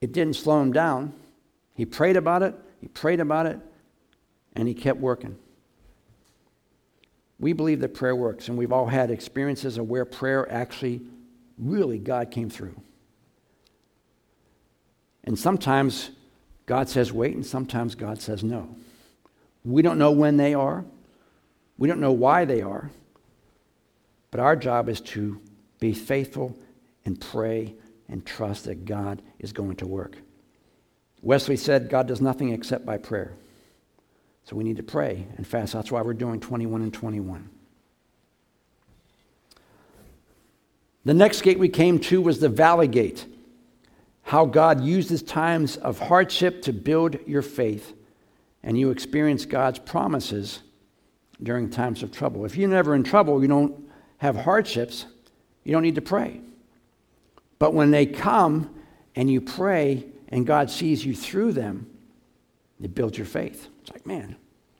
It 0.00 0.12
didn't 0.12 0.36
slow 0.36 0.62
him 0.62 0.72
down. 0.72 1.12
He 1.74 1.84
prayed 1.84 2.16
about 2.16 2.42
it, 2.42 2.54
he 2.80 2.88
prayed 2.88 3.20
about 3.20 3.46
it, 3.46 3.60
and 4.56 4.66
he 4.66 4.74
kept 4.74 4.98
working. 4.98 5.36
We 7.40 7.52
believe 7.52 7.80
that 7.80 7.94
prayer 7.94 8.16
works, 8.16 8.48
and 8.48 8.58
we've 8.58 8.72
all 8.72 8.86
had 8.86 9.10
experiences 9.10 9.78
of 9.78 9.88
where 9.88 10.04
prayer 10.04 10.50
actually, 10.50 11.02
really, 11.56 11.98
God 11.98 12.30
came 12.30 12.50
through. 12.50 12.74
And 15.24 15.38
sometimes 15.38 16.10
God 16.66 16.88
says 16.88 17.12
wait, 17.12 17.34
and 17.34 17.46
sometimes 17.46 17.94
God 17.94 18.20
says 18.20 18.42
no. 18.42 18.74
We 19.64 19.82
don't 19.82 19.98
know 19.98 20.12
when 20.12 20.36
they 20.36 20.54
are, 20.54 20.84
we 21.76 21.86
don't 21.86 22.00
know 22.00 22.12
why 22.12 22.44
they 22.44 22.62
are, 22.62 22.90
but 24.30 24.40
our 24.40 24.56
job 24.56 24.88
is 24.88 25.00
to 25.00 25.40
be 25.78 25.92
faithful 25.92 26.56
and 27.04 27.20
pray 27.20 27.74
and 28.08 28.24
trust 28.24 28.64
that 28.64 28.84
God 28.84 29.22
is 29.38 29.52
going 29.52 29.76
to 29.76 29.86
work. 29.86 30.16
Wesley 31.22 31.56
said, 31.56 31.90
God 31.90 32.08
does 32.08 32.20
nothing 32.20 32.50
except 32.52 32.84
by 32.84 32.98
prayer. 32.98 33.32
So 34.48 34.56
we 34.56 34.64
need 34.64 34.78
to 34.78 34.82
pray 34.82 35.26
and 35.36 35.46
fast. 35.46 35.74
That's 35.74 35.92
why 35.92 36.00
we're 36.00 36.14
doing 36.14 36.40
21 36.40 36.80
and 36.80 36.94
21. 36.94 37.50
The 41.04 41.12
next 41.12 41.42
gate 41.42 41.58
we 41.58 41.68
came 41.68 41.98
to 41.98 42.22
was 42.22 42.40
the 42.40 42.48
valley 42.48 42.88
gate. 42.88 43.26
How 44.22 44.46
God 44.46 44.80
uses 44.80 45.22
times 45.22 45.76
of 45.76 45.98
hardship 45.98 46.62
to 46.62 46.72
build 46.72 47.18
your 47.26 47.42
faith, 47.42 47.92
and 48.62 48.78
you 48.78 48.90
experience 48.90 49.44
God's 49.44 49.80
promises 49.80 50.60
during 51.42 51.68
times 51.68 52.02
of 52.02 52.10
trouble. 52.10 52.46
If 52.46 52.56
you're 52.56 52.70
never 52.70 52.94
in 52.94 53.02
trouble, 53.02 53.42
you 53.42 53.48
don't 53.48 53.90
have 54.16 54.34
hardships, 54.34 55.04
you 55.62 55.72
don't 55.72 55.82
need 55.82 55.96
to 55.96 56.00
pray. 56.00 56.40
But 57.58 57.74
when 57.74 57.90
they 57.90 58.06
come 58.06 58.74
and 59.14 59.30
you 59.30 59.42
pray 59.42 60.06
and 60.28 60.46
God 60.46 60.70
sees 60.70 61.04
you 61.04 61.14
through 61.14 61.52
them, 61.52 61.90
it 62.82 62.94
builds 62.94 63.18
your 63.18 63.26
faith. 63.26 63.68
It's 63.82 63.90
like, 63.90 64.06
man, 64.06 64.36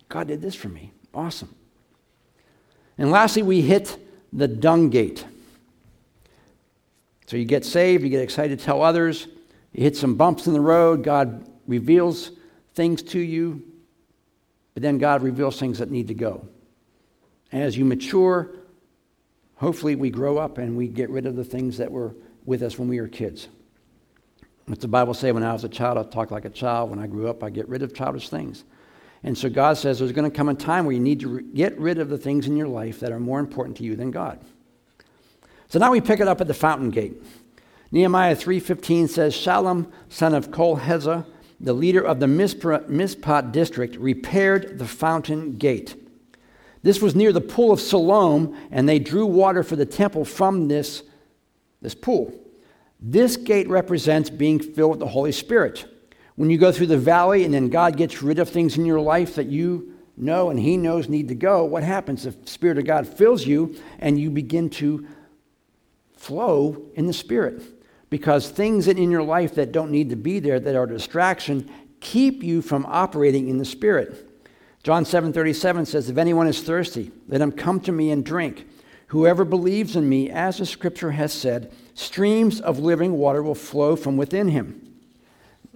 God 0.08 0.28
did 0.28 0.40
this 0.40 0.54
for 0.54 0.68
me. 0.68 0.92
Awesome. 1.12 1.54
And 2.96 3.10
lastly, 3.10 3.42
we 3.42 3.60
hit 3.60 3.98
the 4.32 4.48
dung 4.48 4.90
gate. 4.90 5.24
So 7.26 7.36
you 7.36 7.44
get 7.44 7.64
saved, 7.64 8.02
you 8.02 8.08
get 8.08 8.22
excited 8.22 8.58
to 8.58 8.64
tell 8.64 8.82
others, 8.82 9.26
you 9.72 9.82
hit 9.82 9.96
some 9.96 10.14
bumps 10.14 10.46
in 10.46 10.54
the 10.54 10.60
road, 10.60 11.04
God 11.04 11.46
reveals 11.66 12.30
things 12.74 13.02
to 13.02 13.18
you, 13.18 13.62
but 14.74 14.82
then 14.82 14.98
God 14.98 15.22
reveals 15.22 15.60
things 15.60 15.78
that 15.78 15.90
need 15.90 16.08
to 16.08 16.14
go. 16.14 16.48
As 17.52 17.76
you 17.76 17.84
mature, 17.84 18.50
hopefully 19.56 19.94
we 19.94 20.10
grow 20.10 20.38
up 20.38 20.58
and 20.58 20.76
we 20.76 20.88
get 20.88 21.10
rid 21.10 21.26
of 21.26 21.36
the 21.36 21.44
things 21.44 21.76
that 21.78 21.90
were 21.90 22.14
with 22.46 22.62
us 22.62 22.78
when 22.78 22.88
we 22.88 23.00
were 23.00 23.08
kids. 23.08 23.48
What's 24.68 24.82
the 24.82 24.88
Bible 24.88 25.14
say? 25.14 25.32
When 25.32 25.42
I 25.42 25.54
was 25.54 25.64
a 25.64 25.68
child, 25.68 25.96
I 25.96 26.02
talked 26.02 26.30
like 26.30 26.44
a 26.44 26.50
child. 26.50 26.90
When 26.90 26.98
I 26.98 27.06
grew 27.06 27.28
up, 27.28 27.42
I 27.42 27.48
get 27.48 27.66
rid 27.70 27.82
of 27.82 27.94
childish 27.94 28.28
things. 28.28 28.64
And 29.22 29.36
so 29.36 29.48
God 29.48 29.78
says 29.78 29.98
there's 29.98 30.12
going 30.12 30.30
to 30.30 30.36
come 30.36 30.50
a 30.50 30.54
time 30.54 30.84
where 30.84 30.92
you 30.92 31.00
need 31.00 31.20
to 31.20 31.40
get 31.40 31.78
rid 31.78 31.98
of 31.98 32.10
the 32.10 32.18
things 32.18 32.46
in 32.46 32.54
your 32.54 32.68
life 32.68 33.00
that 33.00 33.10
are 33.10 33.18
more 33.18 33.40
important 33.40 33.78
to 33.78 33.82
you 33.82 33.96
than 33.96 34.10
God. 34.10 34.38
So 35.68 35.78
now 35.78 35.90
we 35.90 36.02
pick 36.02 36.20
it 36.20 36.28
up 36.28 36.42
at 36.42 36.46
the 36.46 36.54
fountain 36.54 36.90
gate. 36.90 37.22
Nehemiah 37.90 38.36
3:15 38.36 39.08
says 39.08 39.34
Shallum, 39.34 39.90
son 40.10 40.34
of 40.34 40.50
Kol-Hozeh, 40.50 41.24
the 41.58 41.72
leader 41.72 42.02
of 42.02 42.20
the 42.20 42.28
Mizpah 42.28 43.40
district, 43.40 43.96
repaired 43.96 44.78
the 44.78 44.86
fountain 44.86 45.56
gate. 45.56 45.96
This 46.82 47.00
was 47.00 47.14
near 47.14 47.32
the 47.32 47.40
pool 47.40 47.72
of 47.72 47.80
Siloam, 47.80 48.54
and 48.70 48.86
they 48.86 48.98
drew 48.98 49.24
water 49.24 49.62
for 49.62 49.76
the 49.76 49.86
temple 49.86 50.26
from 50.26 50.68
this, 50.68 51.02
this 51.80 51.94
pool. 51.94 52.32
This 53.00 53.36
gate 53.36 53.68
represents 53.68 54.30
being 54.30 54.58
filled 54.58 54.90
with 54.90 55.00
the 55.00 55.06
Holy 55.06 55.32
Spirit. 55.32 55.86
When 56.36 56.50
you 56.50 56.58
go 56.58 56.72
through 56.72 56.86
the 56.86 56.98
valley 56.98 57.44
and 57.44 57.52
then 57.52 57.68
God 57.68 57.96
gets 57.96 58.22
rid 58.22 58.38
of 58.38 58.48
things 58.48 58.76
in 58.76 58.84
your 58.84 59.00
life 59.00 59.36
that 59.36 59.46
you 59.46 59.94
know 60.16 60.50
and 60.50 60.58
He 60.58 60.76
knows 60.76 61.08
need 61.08 61.28
to 61.28 61.34
go, 61.34 61.64
what 61.64 61.82
happens? 61.82 62.24
The 62.24 62.34
Spirit 62.48 62.78
of 62.78 62.84
God 62.84 63.06
fills 63.06 63.46
you 63.46 63.76
and 63.98 64.18
you 64.18 64.30
begin 64.30 64.70
to 64.70 65.06
flow 66.16 66.82
in 66.94 67.06
the 67.06 67.12
Spirit. 67.12 67.62
Because 68.10 68.48
things 68.48 68.88
in 68.88 69.10
your 69.10 69.22
life 69.22 69.54
that 69.56 69.72
don't 69.72 69.90
need 69.90 70.10
to 70.10 70.16
be 70.16 70.40
there, 70.40 70.58
that 70.58 70.74
are 70.74 70.86
distraction, 70.86 71.70
keep 72.00 72.42
you 72.42 72.62
from 72.62 72.86
operating 72.86 73.48
in 73.48 73.58
the 73.58 73.64
Spirit. 73.64 74.24
John 74.82 75.04
7:37 75.04 75.86
says, 75.86 76.08
"If 76.08 76.16
anyone 76.16 76.46
is 76.46 76.62
thirsty, 76.62 77.10
let 77.28 77.40
him 77.40 77.52
come 77.52 77.80
to 77.80 77.92
me 77.92 78.10
and 78.10 78.24
drink. 78.24 78.66
Whoever 79.08 79.44
believes 79.44 79.96
in 79.96 80.08
me, 80.08 80.30
as 80.30 80.58
the 80.58 80.66
scripture 80.66 81.12
has 81.12 81.32
said, 81.32 81.72
streams 81.94 82.60
of 82.60 82.78
living 82.78 83.14
water 83.18 83.42
will 83.42 83.54
flow 83.54 83.96
from 83.96 84.16
within 84.16 84.48
him." 84.48 84.96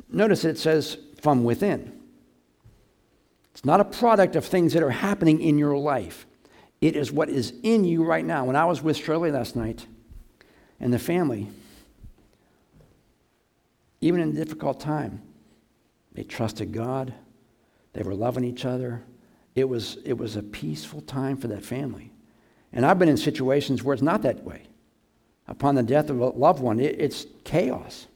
Notice 0.08 0.44
it 0.44 0.58
says 0.58 0.98
from 1.20 1.42
within. 1.42 1.92
It's 3.52 3.64
not 3.64 3.80
a 3.80 3.84
product 3.84 4.36
of 4.36 4.44
things 4.44 4.72
that 4.74 4.82
are 4.82 4.90
happening 4.90 5.40
in 5.40 5.58
your 5.58 5.76
life. 5.76 6.26
It 6.80 6.96
is 6.96 7.12
what 7.12 7.28
is 7.28 7.54
in 7.62 7.84
you 7.84 8.04
right 8.04 8.24
now. 8.24 8.44
When 8.44 8.56
I 8.56 8.64
was 8.64 8.82
with 8.82 8.96
Shirley 8.96 9.30
last 9.30 9.56
night, 9.56 9.86
and 10.80 10.92
the 10.92 10.98
family, 10.98 11.48
even 14.00 14.20
in 14.20 14.30
a 14.30 14.32
difficult 14.32 14.80
time, 14.80 15.22
they 16.12 16.24
trusted 16.24 16.72
God. 16.72 17.14
They 17.94 18.02
were 18.02 18.14
loving 18.14 18.44
each 18.44 18.64
other. 18.64 19.04
It 19.54 19.68
was, 19.68 19.96
it 20.04 20.18
was 20.18 20.36
a 20.36 20.42
peaceful 20.42 21.00
time 21.00 21.36
for 21.36 21.48
that 21.48 21.64
family. 21.64 22.11
And 22.72 22.86
I've 22.86 22.98
been 22.98 23.08
in 23.08 23.16
situations 23.16 23.82
where 23.82 23.94
it's 23.94 24.02
not 24.02 24.22
that 24.22 24.42
way. 24.44 24.62
Upon 25.48 25.74
the 25.74 25.82
death 25.82 26.08
of 26.08 26.20
a 26.20 26.26
loved 26.28 26.62
one, 26.62 26.80
it, 26.80 27.00
it's 27.00 27.26
chaos. 27.44 28.06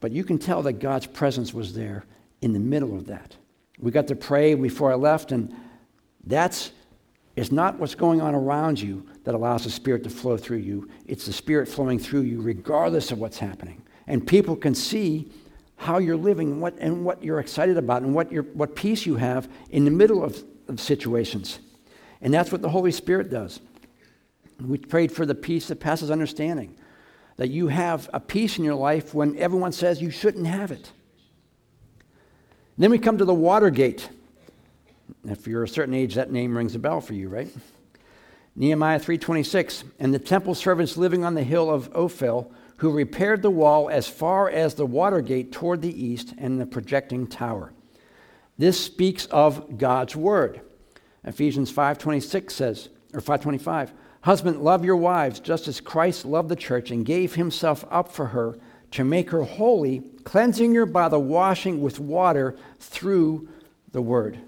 But 0.00 0.12
you 0.12 0.24
can 0.24 0.38
tell 0.38 0.62
that 0.62 0.74
God's 0.74 1.06
presence 1.06 1.52
was 1.52 1.74
there 1.74 2.04
in 2.40 2.52
the 2.52 2.58
middle 2.58 2.96
of 2.96 3.06
that. 3.06 3.36
We 3.78 3.90
got 3.90 4.08
to 4.08 4.16
pray 4.16 4.54
before 4.54 4.90
I 4.90 4.96
left, 4.96 5.32
and 5.32 5.54
that's 6.24 6.72
it's 7.36 7.52
not 7.52 7.78
what's 7.78 7.94
going 7.94 8.20
on 8.20 8.34
around 8.34 8.80
you 8.80 9.06
that 9.22 9.32
allows 9.32 9.62
the 9.62 9.70
Spirit 9.70 10.02
to 10.02 10.10
flow 10.10 10.36
through 10.36 10.56
you. 10.56 10.88
It's 11.06 11.26
the 11.26 11.32
Spirit 11.32 11.68
flowing 11.68 12.00
through 12.00 12.22
you, 12.22 12.40
regardless 12.40 13.12
of 13.12 13.20
what's 13.20 13.38
happening. 13.38 13.80
And 14.08 14.26
people 14.26 14.56
can 14.56 14.74
see 14.74 15.30
how 15.76 15.98
you're 15.98 16.16
living 16.16 16.50
and 16.50 16.60
what, 16.60 16.76
and 16.80 17.04
what 17.04 17.22
you're 17.22 17.38
excited 17.38 17.76
about 17.76 18.02
and 18.02 18.12
what, 18.12 18.32
what 18.56 18.74
peace 18.74 19.06
you 19.06 19.14
have 19.14 19.48
in 19.70 19.84
the 19.84 19.90
middle 19.92 20.24
of, 20.24 20.42
of 20.66 20.80
situations. 20.80 21.60
And 22.20 22.34
that's 22.34 22.50
what 22.50 22.62
the 22.62 22.68
Holy 22.68 22.92
Spirit 22.92 23.30
does. 23.30 23.60
We 24.60 24.78
prayed 24.78 25.12
for 25.12 25.24
the 25.24 25.34
peace 25.34 25.68
that 25.68 25.80
passes 25.80 26.10
understanding, 26.10 26.76
that 27.36 27.48
you 27.50 27.68
have 27.68 28.10
a 28.12 28.18
peace 28.18 28.58
in 28.58 28.64
your 28.64 28.74
life 28.74 29.14
when 29.14 29.36
everyone 29.36 29.72
says 29.72 30.02
you 30.02 30.10
shouldn't 30.10 30.46
have 30.46 30.72
it. 30.72 30.90
Then 32.76 32.90
we 32.90 32.98
come 32.98 33.18
to 33.18 33.24
the 33.24 33.34
Watergate. 33.34 34.08
If 35.24 35.46
you're 35.46 35.64
a 35.64 35.68
certain 35.68 35.94
age, 35.94 36.14
that 36.14 36.32
name 36.32 36.56
rings 36.56 36.74
a 36.74 36.78
bell 36.78 37.00
for 37.00 37.14
you, 37.14 37.28
right? 37.28 37.48
Nehemiah 38.56 38.98
3:26, 38.98 39.84
and 40.00 40.12
the 40.12 40.18
temple 40.18 40.54
servants 40.54 40.96
living 40.96 41.24
on 41.24 41.34
the 41.34 41.44
hill 41.44 41.70
of 41.70 41.88
Ophel, 41.94 42.50
who 42.78 42.90
repaired 42.90 43.42
the 43.42 43.50
wall 43.50 43.88
as 43.88 44.08
far 44.08 44.50
as 44.50 44.74
the 44.74 44.86
water 44.86 45.20
gate 45.20 45.52
toward 45.52 45.82
the 45.82 46.04
east 46.04 46.34
and 46.38 46.60
the 46.60 46.66
projecting 46.66 47.26
tower. 47.26 47.72
This 48.56 48.80
speaks 48.80 49.26
of 49.26 49.78
God's 49.78 50.16
word. 50.16 50.60
Ephesians 51.24 51.72
5:26 51.72 52.50
says, 52.52 52.88
or 53.12 53.20
525, 53.20 53.92
Husband, 54.22 54.60
love 54.60 54.84
your 54.84 54.96
wives 54.96 55.40
just 55.40 55.68
as 55.68 55.80
Christ 55.80 56.24
loved 56.24 56.48
the 56.48 56.56
church 56.56 56.90
and 56.90 57.06
gave 57.06 57.34
himself 57.34 57.84
up 57.90 58.10
for 58.10 58.26
her 58.26 58.58
to 58.90 59.04
make 59.04 59.30
her 59.30 59.42
holy, 59.42 60.02
cleansing 60.24 60.74
her 60.74 60.86
by 60.86 61.08
the 61.08 61.18
washing 61.18 61.80
with 61.80 62.00
water 62.00 62.56
through 62.78 63.48
the 63.92 64.02
word. 64.02 64.38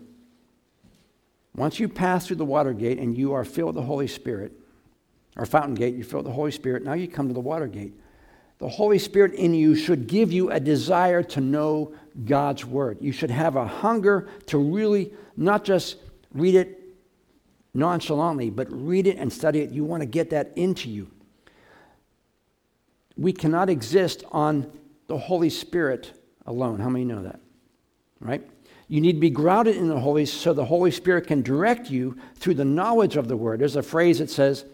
Once 1.55 1.79
you 1.79 1.89
pass 1.89 2.27
through 2.27 2.37
the 2.37 2.45
water 2.45 2.73
gate 2.73 2.99
and 2.99 3.17
you 3.17 3.33
are 3.33 3.45
filled 3.45 3.75
with 3.75 3.77
the 3.77 3.87
Holy 3.87 4.07
Spirit, 4.07 4.53
or 5.37 5.47
fountain 5.47 5.75
gate, 5.75 5.95
you 5.95 6.05
fill 6.05 6.23
the 6.23 6.33
Holy 6.33 6.50
Spirit, 6.50 6.85
now 6.85 6.93
you 6.95 7.07
come 7.07 7.29
to 7.29 7.35
the 7.35 7.41
water 7.41 7.67
gate. 7.67 7.95
The 8.59 8.69
Holy 8.69 8.99
Spirit 8.99 9.33
in 9.35 9.55
you 9.55 9.75
should 9.75 10.07
give 10.07 10.33
you 10.33 10.50
a 10.50 10.61
desire 10.61 11.23
to 11.23 11.41
know 11.41 11.95
God's 12.27 12.65
Word. 12.65 12.99
You 13.00 13.12
should 13.12 13.31
have 13.31 13.57
a 13.57 13.67
hunger 13.67 14.29
to 14.47 14.59
really 14.59 15.12
not 15.37 15.65
just 15.65 15.97
read 16.32 16.54
it 16.54 16.80
nonchalantly, 17.75 18.50
but 18.50 18.68
read 18.70 19.06
it 19.06 19.16
and 19.16 19.32
study 19.32 19.60
it. 19.60 19.70
You 19.70 19.84
want 19.84 20.02
to 20.02 20.06
get 20.06 20.30
that 20.30 20.52
into 20.56 20.88
you. 20.88 21.10
We 23.16 23.32
cannot 23.32 23.68
exist 23.68 24.25
on 24.32 24.70
the 25.06 25.18
Holy 25.18 25.50
Spirit 25.50 26.12
alone. 26.46 26.80
How 26.80 26.88
many 26.88 27.04
know 27.04 27.22
that? 27.22 27.40
Right? 28.20 28.49
You 28.88 29.00
need 29.00 29.14
to 29.14 29.20
be 29.20 29.30
grounded 29.30 29.76
in 29.76 29.88
the 29.88 30.00
Holy 30.00 30.26
so 30.26 30.52
the 30.52 30.64
Holy 30.64 30.90
Spirit 30.90 31.26
can 31.26 31.42
direct 31.42 31.90
you 31.90 32.16
through 32.37 32.54
the 32.54 32.64
knowledge 32.64 33.16
of 33.16 33.28
the 33.28 33.37
word. 33.37 33.60
There's 33.60 33.76
a 33.76 33.82
phrase 33.82 34.18
that 34.18 34.30
says, 34.30 34.64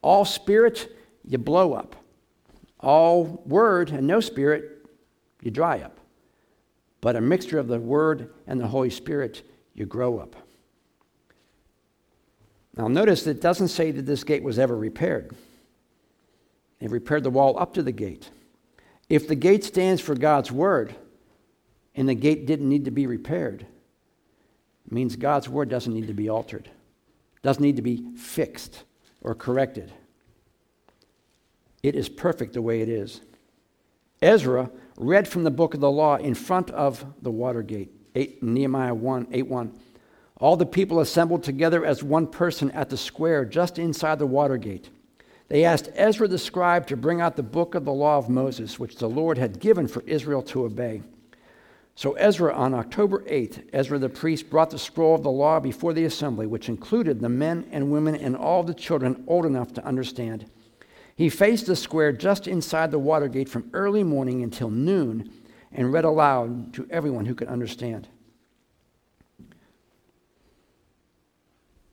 all 0.00 0.24
spirit, 0.24 0.96
you 1.24 1.38
blow 1.38 1.72
up. 1.72 1.96
All 2.80 3.24
word 3.46 3.90
and 3.90 4.06
no 4.06 4.20
spirit, 4.20 4.86
you 5.42 5.50
dry 5.50 5.80
up. 5.80 5.98
But 7.00 7.16
a 7.16 7.20
mixture 7.20 7.58
of 7.58 7.68
the 7.68 7.80
word 7.80 8.32
and 8.46 8.60
the 8.60 8.68
Holy 8.68 8.90
Spirit, 8.90 9.42
you 9.74 9.86
grow 9.86 10.18
up. 10.18 10.36
Now, 12.78 12.86
notice 12.86 13.24
that 13.24 13.32
it 13.32 13.40
doesn't 13.40 13.68
say 13.68 13.90
that 13.90 14.06
this 14.06 14.22
gate 14.22 14.44
was 14.44 14.58
ever 14.58 14.76
repaired. 14.76 15.34
They 16.78 16.86
repaired 16.86 17.24
the 17.24 17.30
wall 17.30 17.58
up 17.58 17.74
to 17.74 17.82
the 17.82 17.92
gate. 17.92 18.30
If 19.08 19.26
the 19.26 19.34
gate 19.34 19.64
stands 19.64 20.00
for 20.00 20.14
God's 20.14 20.52
word, 20.52 20.94
and 21.96 22.08
the 22.08 22.14
gate 22.14 22.46
didn't 22.46 22.68
need 22.68 22.84
to 22.84 22.92
be 22.92 23.08
repaired, 23.08 23.66
it 24.86 24.92
means 24.92 25.16
God's 25.16 25.48
word 25.48 25.68
doesn't 25.68 25.92
need 25.92 26.06
to 26.06 26.14
be 26.14 26.28
altered, 26.28 26.70
doesn't 27.42 27.62
need 27.62 27.76
to 27.76 27.82
be 27.82 28.04
fixed 28.16 28.84
or 29.22 29.34
corrected. 29.34 29.92
It 31.82 31.96
is 31.96 32.08
perfect 32.08 32.52
the 32.52 32.62
way 32.62 32.80
it 32.80 32.88
is. 32.88 33.20
Ezra 34.22 34.70
read 34.96 35.26
from 35.26 35.42
the 35.42 35.50
book 35.50 35.74
of 35.74 35.80
the 35.80 35.90
law 35.90 36.16
in 36.16 36.34
front 36.34 36.70
of 36.70 37.04
the 37.22 37.30
water 37.30 37.62
gate. 37.62 37.90
8, 38.14 38.42
Nehemiah 38.42 38.94
1, 38.94 39.28
8 39.32 39.46
1. 39.48 39.80
All 40.40 40.56
the 40.56 40.66
people 40.66 41.00
assembled 41.00 41.42
together 41.42 41.84
as 41.84 42.02
one 42.02 42.26
person 42.26 42.70
at 42.70 42.90
the 42.90 42.96
square 42.96 43.44
just 43.44 43.78
inside 43.78 44.18
the 44.18 44.26
water 44.26 44.56
gate. 44.56 44.90
They 45.48 45.64
asked 45.64 45.90
Ezra 45.94 46.28
the 46.28 46.38
scribe 46.38 46.86
to 46.88 46.96
bring 46.96 47.20
out 47.20 47.36
the 47.36 47.42
book 47.42 47.74
of 47.74 47.84
the 47.84 47.92
law 47.92 48.18
of 48.18 48.28
Moses, 48.28 48.78
which 48.78 48.96
the 48.96 49.08
Lord 49.08 49.38
had 49.38 49.60
given 49.60 49.88
for 49.88 50.02
Israel 50.02 50.42
to 50.42 50.64
obey. 50.64 51.02
So 51.94 52.12
Ezra, 52.12 52.54
on 52.54 52.74
October 52.74 53.24
8th, 53.24 53.64
Ezra 53.72 53.98
the 53.98 54.08
priest 54.08 54.50
brought 54.50 54.70
the 54.70 54.78
scroll 54.78 55.16
of 55.16 55.24
the 55.24 55.30
law 55.30 55.58
before 55.58 55.92
the 55.92 56.04
assembly, 56.04 56.46
which 56.46 56.68
included 56.68 57.18
the 57.18 57.28
men 57.28 57.66
and 57.72 57.90
women 57.90 58.14
and 58.14 58.36
all 58.36 58.62
the 58.62 58.74
children 58.74 59.24
old 59.26 59.44
enough 59.44 59.72
to 59.72 59.84
understand. 59.84 60.48
He 61.16 61.28
faced 61.28 61.66
the 61.66 61.74
square 61.74 62.12
just 62.12 62.46
inside 62.46 62.92
the 62.92 62.98
water 63.00 63.26
gate 63.26 63.48
from 63.48 63.68
early 63.72 64.04
morning 64.04 64.44
until 64.44 64.70
noon 64.70 65.32
and 65.72 65.92
read 65.92 66.04
aloud 66.04 66.72
to 66.74 66.86
everyone 66.90 67.24
who 67.24 67.34
could 67.34 67.48
understand. 67.48 68.06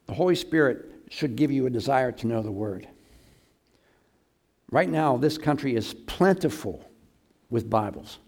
The 0.08 0.14
Holy 0.14 0.36
Spirit 0.36 0.92
should 1.10 1.36
give 1.36 1.52
you 1.52 1.66
a 1.66 1.70
desire 1.70 2.12
to 2.12 2.28
know 2.28 2.42
the 2.42 2.52
Word. 2.52 2.88
Right 4.72 4.90
now, 4.90 5.18
this 5.18 5.38
country 5.38 5.76
is 5.76 5.94
plentiful 5.94 6.84
with 7.50 7.70
Bibles. 7.70 8.20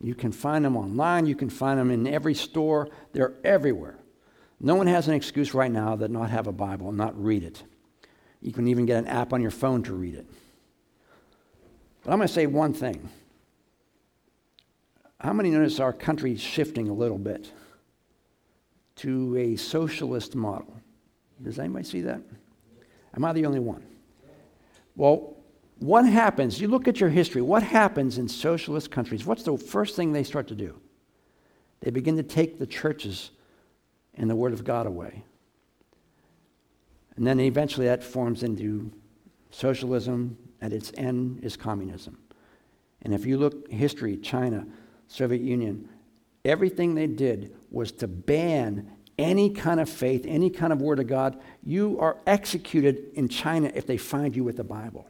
You 0.00 0.14
can 0.14 0.32
find 0.32 0.64
them 0.64 0.76
online, 0.76 1.26
you 1.26 1.36
can 1.36 1.48
find 1.48 1.78
them 1.78 1.90
in 1.90 2.06
every 2.06 2.34
store, 2.34 2.88
they're 3.12 3.34
everywhere. 3.44 3.98
No 4.58 4.74
one 4.74 4.86
has 4.86 5.08
an 5.08 5.14
excuse 5.14 5.54
right 5.54 5.70
now 5.70 5.96
that 5.96 6.10
not 6.10 6.30
have 6.30 6.46
a 6.46 6.52
Bible 6.52 6.88
and 6.88 6.96
not 6.96 7.20
read 7.22 7.42
it. 7.42 7.62
You 8.40 8.52
can 8.52 8.66
even 8.68 8.86
get 8.86 8.98
an 8.98 9.06
app 9.06 9.32
on 9.32 9.40
your 9.40 9.50
phone 9.50 9.82
to 9.84 9.94
read 9.94 10.14
it. 10.14 10.26
But 12.02 12.12
I'm 12.12 12.18
going 12.18 12.26
to 12.26 12.34
say 12.34 12.46
one 12.46 12.72
thing. 12.72 13.08
How 15.20 15.32
many 15.32 15.50
notice 15.50 15.78
our 15.78 15.92
country 15.92 16.36
shifting 16.36 16.88
a 16.88 16.92
little 16.92 17.18
bit 17.18 17.52
to 18.96 19.36
a 19.36 19.54
socialist 19.54 20.34
model? 20.34 20.81
Does 21.42 21.58
anybody 21.58 21.84
see 21.84 22.00
that? 22.02 22.20
Am 23.14 23.24
I 23.24 23.32
the 23.32 23.46
only 23.46 23.58
one? 23.58 23.84
Well, 24.96 25.36
what 25.78 26.06
happens? 26.06 26.60
You 26.60 26.68
look 26.68 26.86
at 26.86 27.00
your 27.00 27.10
history. 27.10 27.42
What 27.42 27.62
happens 27.62 28.18
in 28.18 28.28
socialist 28.28 28.90
countries? 28.90 29.26
What's 29.26 29.42
the 29.42 29.56
first 29.56 29.96
thing 29.96 30.12
they 30.12 30.22
start 30.22 30.48
to 30.48 30.54
do? 30.54 30.78
They 31.80 31.90
begin 31.90 32.16
to 32.16 32.22
take 32.22 32.58
the 32.58 32.66
churches 32.66 33.30
and 34.14 34.30
the 34.30 34.36
Word 34.36 34.52
of 34.52 34.64
God 34.64 34.86
away. 34.86 35.24
And 37.16 37.26
then 37.26 37.40
eventually 37.40 37.86
that 37.86 38.02
forms 38.04 38.42
into 38.42 38.92
socialism. 39.50 40.38
At 40.60 40.72
its 40.72 40.92
end 40.96 41.40
is 41.42 41.56
communism. 41.56 42.18
And 43.02 43.12
if 43.12 43.26
you 43.26 43.36
look 43.36 43.68
history, 43.68 44.16
China, 44.16 44.64
Soviet 45.08 45.42
Union, 45.42 45.88
everything 46.44 46.94
they 46.94 47.08
did 47.08 47.52
was 47.70 47.90
to 47.92 48.06
ban 48.06 48.88
any 49.18 49.50
kind 49.50 49.80
of 49.80 49.88
faith, 49.88 50.24
any 50.26 50.50
kind 50.50 50.72
of 50.72 50.80
word 50.80 50.98
of 50.98 51.06
God. 51.06 51.40
You 51.62 51.98
are 52.00 52.16
executed 52.26 53.12
in 53.14 53.28
China 53.28 53.70
if 53.74 53.86
they 53.86 53.96
find 53.96 54.34
you 54.34 54.44
with 54.44 54.56
the 54.56 54.64
Bible. 54.64 55.06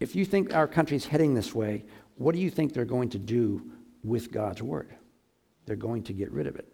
If 0.00 0.14
you 0.14 0.24
think 0.24 0.54
our 0.54 0.68
country's 0.68 1.06
heading 1.06 1.34
this 1.34 1.54
way, 1.54 1.84
what 2.16 2.34
do 2.34 2.40
you 2.40 2.50
think 2.50 2.72
they're 2.72 2.84
going 2.84 3.10
to 3.10 3.18
do 3.18 3.70
with 4.04 4.32
God's 4.32 4.62
word? 4.62 4.94
They're 5.66 5.76
going 5.76 6.04
to 6.04 6.12
get 6.12 6.30
rid 6.30 6.46
of 6.46 6.56
it. 6.56 6.72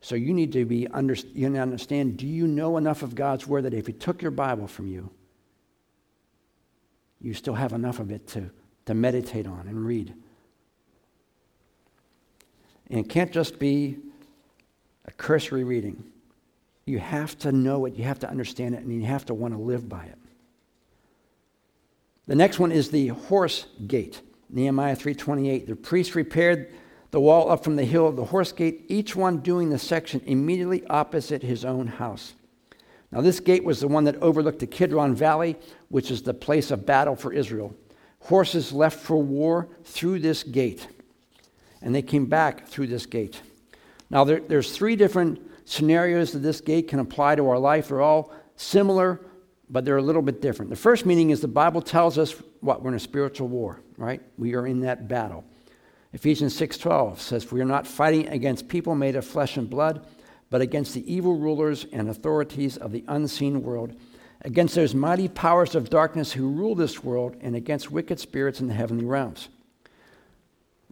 So 0.00 0.14
you 0.14 0.32
need 0.32 0.52
to 0.52 0.64
be 0.64 0.86
under, 0.88 1.14
you 1.14 1.54
understand 1.56 2.16
do 2.16 2.26
you 2.26 2.46
know 2.46 2.76
enough 2.76 3.02
of 3.02 3.14
God's 3.14 3.46
word 3.46 3.64
that 3.64 3.74
if 3.74 3.86
He 3.86 3.92
took 3.92 4.22
your 4.22 4.30
Bible 4.30 4.66
from 4.66 4.86
you, 4.86 5.10
you 7.20 7.34
still 7.34 7.54
have 7.54 7.72
enough 7.72 7.98
of 7.98 8.12
it 8.12 8.26
to, 8.28 8.50
to 8.86 8.94
meditate 8.94 9.46
on 9.46 9.66
and 9.66 9.84
read? 9.84 10.14
And 12.90 13.00
it 13.00 13.08
can't 13.08 13.32
just 13.32 13.58
be 13.58 13.98
a 15.04 15.10
cursory 15.12 15.64
reading. 15.64 16.04
You 16.86 16.98
have 16.98 17.38
to 17.40 17.52
know 17.52 17.84
it, 17.84 17.94
you 17.94 18.04
have 18.04 18.18
to 18.20 18.30
understand 18.30 18.74
it, 18.74 18.82
and 18.82 18.92
you 18.92 19.06
have 19.06 19.26
to 19.26 19.34
want 19.34 19.54
to 19.54 19.60
live 19.60 19.88
by 19.88 20.04
it. 20.04 20.18
The 22.26 22.34
next 22.34 22.58
one 22.58 22.72
is 22.72 22.90
the 22.90 23.08
horse 23.08 23.66
gate. 23.86 24.20
Nehemiah 24.50 24.96
3:28. 24.96 25.66
The 25.66 25.76
priests 25.76 26.14
repaired 26.14 26.72
the 27.10 27.20
wall 27.20 27.50
up 27.50 27.64
from 27.64 27.76
the 27.76 27.84
hill 27.84 28.06
of 28.06 28.16
the 28.16 28.26
horse 28.26 28.52
gate, 28.52 28.84
each 28.88 29.16
one 29.16 29.38
doing 29.38 29.70
the 29.70 29.78
section 29.78 30.20
immediately 30.26 30.86
opposite 30.86 31.42
his 31.42 31.64
own 31.64 31.86
house. 31.86 32.34
Now 33.10 33.22
this 33.22 33.40
gate 33.40 33.64
was 33.64 33.80
the 33.80 33.88
one 33.88 34.04
that 34.04 34.16
overlooked 34.16 34.58
the 34.58 34.66
Kidron 34.66 35.14
Valley, 35.14 35.56
which 35.88 36.10
is 36.10 36.22
the 36.22 36.34
place 36.34 36.70
of 36.70 36.84
battle 36.84 37.16
for 37.16 37.32
Israel. 37.32 37.74
Horses 38.20 38.72
left 38.72 39.00
for 39.00 39.16
war 39.16 39.68
through 39.84 40.18
this 40.18 40.42
gate, 40.42 40.86
and 41.82 41.94
they 41.94 42.02
came 42.02 42.26
back 42.26 42.66
through 42.66 42.88
this 42.88 43.06
gate. 43.06 43.40
Now 44.10 44.24
there, 44.24 44.40
there's 44.40 44.76
three 44.76 44.96
different 44.96 45.40
scenarios 45.64 46.32
that 46.32 46.40
this 46.40 46.60
gate 46.60 46.88
can 46.88 46.98
apply 46.98 47.36
to 47.36 47.48
our 47.48 47.58
life. 47.58 47.88
They're 47.88 48.00
all 48.00 48.32
similar 48.56 49.20
but 49.70 49.84
they're 49.84 49.98
a 49.98 50.02
little 50.02 50.22
bit 50.22 50.40
different. 50.40 50.70
The 50.70 50.76
first 50.76 51.06
meaning 51.06 51.30
is 51.30 51.40
the 51.40 51.48
Bible 51.48 51.82
tells 51.82 52.18
us 52.18 52.34
what 52.60 52.82
we're 52.82 52.90
in 52.90 52.96
a 52.96 53.00
spiritual 53.00 53.48
war, 53.48 53.80
right? 53.96 54.22
We 54.36 54.54
are 54.54 54.66
in 54.66 54.80
that 54.80 55.08
battle. 55.08 55.44
Ephesians 56.12 56.54
6:12 56.54 57.20
says 57.20 57.52
we 57.52 57.60
are 57.60 57.66
not 57.66 57.86
fighting 57.86 58.28
against 58.28 58.68
people 58.68 58.94
made 58.94 59.14
of 59.14 59.26
flesh 59.26 59.56
and 59.56 59.68
blood, 59.68 60.06
but 60.50 60.62
against 60.62 60.94
the 60.94 61.12
evil 61.12 61.36
rulers 61.36 61.86
and 61.92 62.08
authorities 62.08 62.76
of 62.78 62.92
the 62.92 63.04
unseen 63.08 63.62
world, 63.62 63.94
against 64.42 64.74
those 64.74 64.94
mighty 64.94 65.28
powers 65.28 65.74
of 65.74 65.90
darkness 65.90 66.32
who 66.32 66.48
rule 66.48 66.74
this 66.74 67.04
world, 67.04 67.36
and 67.42 67.54
against 67.54 67.90
wicked 67.90 68.18
spirits 68.18 68.60
in 68.60 68.68
the 68.68 68.74
heavenly 68.74 69.04
realms. 69.04 69.50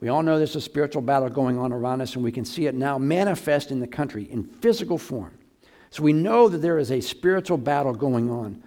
We 0.00 0.09
all 0.09 0.22
know 0.22 0.37
there's 0.37 0.56
a 0.56 0.61
spiritual 0.61 1.02
battle 1.02 1.30
going 1.30 1.59
on 1.59 1.72
around 1.72 2.02
us, 2.02 2.14
and 2.14 2.24
we 2.24 2.32
can 2.32 2.44
see 2.44 2.66
it 2.66 2.74
now 2.74 2.98
manifest 2.98 3.70
in 3.70 3.80
the 3.80 3.87
country 3.87 4.24
in 4.24 4.44
physical 4.44 4.98
form. 4.98 5.38
So 5.90 6.02
we 6.02 6.12
know 6.12 6.48
that 6.48 6.59
there 6.59 6.78
is 6.78 6.90
a 6.90 7.00
spiritual 7.00 7.56
battle 7.56 7.94
going 7.94 8.30
on. 8.30 8.62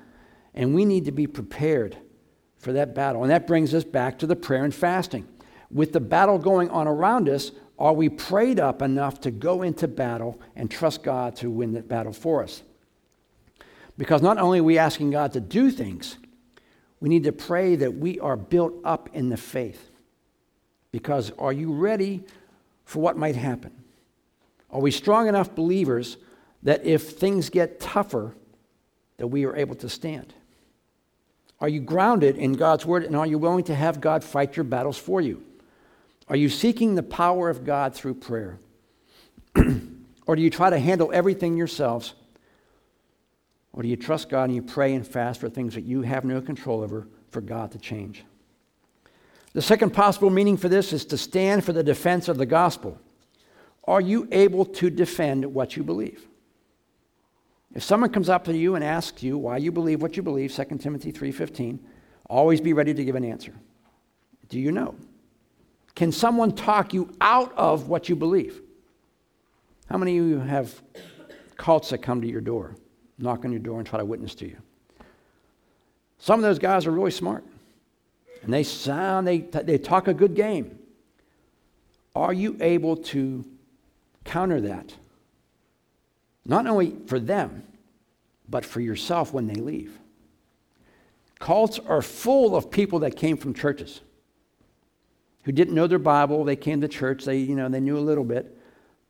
And 0.54 0.74
we 0.74 0.86
need 0.86 1.06
to 1.06 1.12
be 1.12 1.28
prepared 1.28 1.98
for 2.58 2.74
that 2.74 2.96
battle. 2.96 3.22
And 3.22 3.32
that 3.32 3.48
brings 3.48 3.74
us 3.74 3.84
back 3.84 4.20
to 4.20 4.28
the 4.28 4.36
prayer 4.36 4.64
and 4.64 4.74
fasting. 4.74 5.28
With 5.72 5.94
the 5.94 6.00
battle 6.00 6.40
going 6.40 6.70
on 6.70 6.88
around 6.88 7.30
us, 7.30 7.52
are 7.78 7.94
we 7.94 8.10
prayed 8.10 8.60
up 8.60 8.82
enough 8.82 9.22
to 9.22 9.32
go 9.32 9.62
into 9.62 9.88
battle 9.88 10.40
and 10.56 10.70
trust 10.70 11.04
God 11.04 11.36
to 11.38 11.50
win 11.50 11.74
that 11.74 11.88
battle 11.88 12.12
for 12.12 12.44
us? 12.44 12.64
Because 13.98 14.22
not 14.22 14.38
only 14.38 14.60
are 14.60 14.64
we 14.64 14.78
asking 14.78 15.12
God 15.12 15.34
to 15.34 15.40
do 15.40 15.72
things, 15.72 16.18
we 17.00 17.08
need 17.08 17.24
to 17.24 17.32
pray 17.32 17.76
that 17.76 17.96
we 17.96 18.20
are 18.20 18.36
built 18.36 18.74
up 18.84 19.10
in 19.14 19.30
the 19.30 19.38
faith. 19.38 19.89
Because 20.92 21.32
are 21.38 21.54
you 21.54 21.74
ready 21.74 22.24
for 22.86 23.00
what 23.00 23.18
might 23.18 23.36
happen? 23.36 23.72
Are 24.72 24.82
we 24.82 24.92
strong 24.92 25.28
enough 25.28 25.56
believers 25.56 26.18
that 26.64 26.86
if 26.86 27.12
things 27.12 27.50
get 27.50 27.80
tougher, 27.80 28.36
that 29.18 29.28
we 29.28 29.46
are 29.46 29.56
able 29.56 29.76
to 29.76 29.90
stand? 29.90 30.34
Are 31.62 31.70
you 31.70 31.82
grounded 31.82 32.38
in 32.38 32.54
God's 32.54 32.86
word 32.86 33.04
and 33.04 33.16
are 33.16 33.28
you 33.28 33.38
willing 33.38 33.66
to 33.66 33.76
have 33.76 34.00
God 34.00 34.24
fight 34.24 34.56
your 34.56 34.64
battles 34.64 34.98
for 34.98 35.20
you? 35.20 35.44
Are 36.28 36.36
you 36.36 36.50
seeking 36.50 36.96
the 36.96 37.04
power 37.04 37.50
of 37.50 37.66
God 37.66 37.94
through 37.94 38.16
prayer? 38.16 38.60
or 40.26 40.36
do 40.36 40.42
you 40.42 40.50
try 40.50 40.70
to 40.70 40.80
handle 40.80 41.12
everything 41.14 41.58
yourselves? 41.58 42.14
Or 43.74 43.84
do 43.84 43.90
you 43.90 43.98
trust 43.98 44.30
God 44.30 44.46
and 44.46 44.56
you 44.56 44.62
pray 44.62 44.94
and 44.94 45.06
fast 45.06 45.40
for 45.40 45.50
things 45.50 45.76
that 45.76 45.84
you 45.84 46.02
have 46.02 46.24
no 46.24 46.42
control 46.42 46.82
over 46.82 47.08
for 47.30 47.42
God 47.42 47.72
to 47.72 47.80
change? 47.80 48.24
The 49.54 49.62
second 49.62 49.92
possible 49.92 50.30
meaning 50.30 50.58
for 50.58 50.70
this 50.70 50.94
is 50.94 51.06
to 51.06 51.18
stand 51.18 51.64
for 51.64 51.74
the 51.74 51.84
defense 51.84 52.28
of 52.28 52.38
the 52.38 52.46
gospel. 52.46 53.00
Are 53.86 54.02
you 54.02 54.28
able 54.32 54.66
to 54.66 54.90
defend 54.90 55.46
what 55.46 55.76
you 55.76 55.84
believe? 55.84 56.28
If 57.74 57.84
someone 57.84 58.12
comes 58.12 58.30
up 58.30 58.46
to 58.46 58.56
you 58.56 58.76
and 58.76 58.84
asks 58.84 59.24
you 59.24 59.38
why 59.38 59.58
you 59.58 59.72
believe 59.72 60.02
what 60.02 60.18
you 60.18 60.24
believe, 60.24 60.52
2 60.52 60.80
Timothy 60.80 61.12
3:15, 61.12 61.80
always 62.30 62.62
be 62.62 62.74
ready 62.74 62.94
to 62.94 63.04
give 63.04 63.16
an 63.16 63.24
answer. 63.24 63.54
Do 64.50 64.60
you 64.60 64.72
know? 64.72 64.96
Can 65.96 66.12
someone 66.12 66.56
talk 66.56 66.94
you 66.94 67.12
out 67.20 67.52
of 67.58 67.88
what 67.88 68.10
you 68.10 68.16
believe? 68.16 68.62
How 69.90 69.98
many 69.98 70.18
of 70.18 70.26
you 70.26 70.40
have 70.40 70.82
cults 71.58 71.90
that 71.90 72.00
come 72.00 72.22
to 72.22 72.28
your 72.28 72.42
door, 72.42 72.76
knock 73.18 73.44
on 73.44 73.52
your 73.52 73.60
door 73.60 73.80
and 73.80 73.88
try 73.88 74.00
to 74.00 74.06
witness 74.06 74.36
to 74.36 74.48
you? 74.48 74.58
Some 76.20 76.40
of 76.40 76.44
those 76.44 76.60
guys 76.60 76.86
are 76.86 76.92
really 76.92 77.12
smart. 77.12 77.44
And 78.42 78.54
they 78.54 78.64
sound, 78.64 79.28
they, 79.28 79.40
they 79.40 79.78
talk 79.78 80.08
a 80.08 80.14
good 80.14 80.36
game. 80.36 80.80
Are 82.16 82.34
you 82.34 82.58
able 82.60 82.98
to 82.98 83.46
counter 84.24 84.62
that? 84.62 84.94
Not 86.46 86.66
only 86.68 86.96
for 87.08 87.20
them, 87.20 87.64
but 88.48 88.66
for 88.66 88.82
yourself 88.82 89.34
when 89.34 89.48
they 89.48 89.56
leave. 89.56 89.98
Cults 91.40 91.80
are 91.80 92.02
full 92.02 92.56
of 92.56 92.72
people 92.72 93.00
that 93.00 93.16
came 93.16 93.38
from 93.38 93.54
churches 93.54 94.02
who 95.44 95.52
didn't 95.52 95.74
know 95.74 95.88
their 95.88 96.00
Bible. 96.00 96.44
They 96.44 96.56
came 96.56 96.82
to 96.82 96.88
church, 96.88 97.26
they, 97.26 97.38
you 97.38 97.56
know, 97.56 97.70
they 97.70 97.80
knew 97.80 97.98
a 97.98 98.00
little 98.00 98.24
bit. 98.24 98.58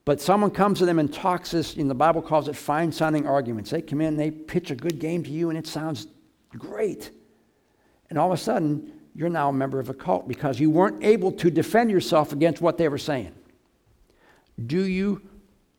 But 0.05 0.21
someone 0.21 0.51
comes 0.51 0.79
to 0.79 0.85
them 0.85 0.99
and 0.99 1.11
talks 1.11 1.51
this, 1.51 1.75
and 1.75 1.89
the 1.89 1.95
Bible 1.95 2.21
calls 2.21 2.47
it 2.47 2.55
fine 2.55 2.91
sounding 2.91 3.27
arguments. 3.27 3.69
They 3.71 3.81
come 3.81 4.01
in, 4.01 4.17
they 4.17 4.31
pitch 4.31 4.71
a 4.71 4.75
good 4.75 4.99
game 4.99 5.23
to 5.23 5.29
you, 5.29 5.49
and 5.49 5.57
it 5.57 5.67
sounds 5.67 6.07
great. 6.57 7.11
And 8.09 8.17
all 8.17 8.31
of 8.31 8.39
a 8.39 8.41
sudden, 8.41 8.91
you're 9.19 9.27
now 9.27 9.49
a 9.49 9.53
member 9.53 9.81
of 9.81 9.89
a 9.89 9.93
cult 9.93 10.29
because 10.29 10.61
you 10.61 10.69
weren't 10.69 11.03
able 11.03 11.33
to 11.33 11.51
defend 11.51 11.91
yourself 11.91 12.31
against 12.31 12.61
what 12.61 12.77
they 12.77 12.87
were 12.87 12.97
saying. 12.97 13.33
Do 14.65 14.81
you 14.81 15.21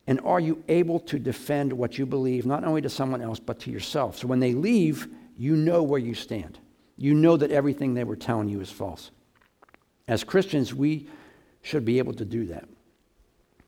and 0.06 0.20
are 0.26 0.40
you 0.40 0.62
able 0.68 1.00
to 1.00 1.18
defend 1.18 1.72
what 1.72 1.96
you 1.96 2.04
believe, 2.04 2.44
not 2.44 2.64
only 2.64 2.82
to 2.82 2.90
someone 2.90 3.22
else, 3.22 3.40
but 3.40 3.58
to 3.60 3.70
yourself? 3.70 4.18
So 4.18 4.26
when 4.26 4.40
they 4.40 4.52
leave, 4.52 5.08
you 5.38 5.56
know 5.56 5.82
where 5.82 5.98
you 5.98 6.12
stand. 6.12 6.58
You 6.98 7.14
know 7.14 7.38
that 7.38 7.50
everything 7.50 7.94
they 7.94 8.04
were 8.04 8.14
telling 8.14 8.50
you 8.50 8.60
is 8.60 8.70
false. 8.70 9.10
As 10.06 10.22
Christians, 10.22 10.74
we 10.74 11.08
should 11.62 11.86
be 11.86 11.96
able 11.96 12.12
to 12.12 12.26
do 12.26 12.44
that. 12.44 12.64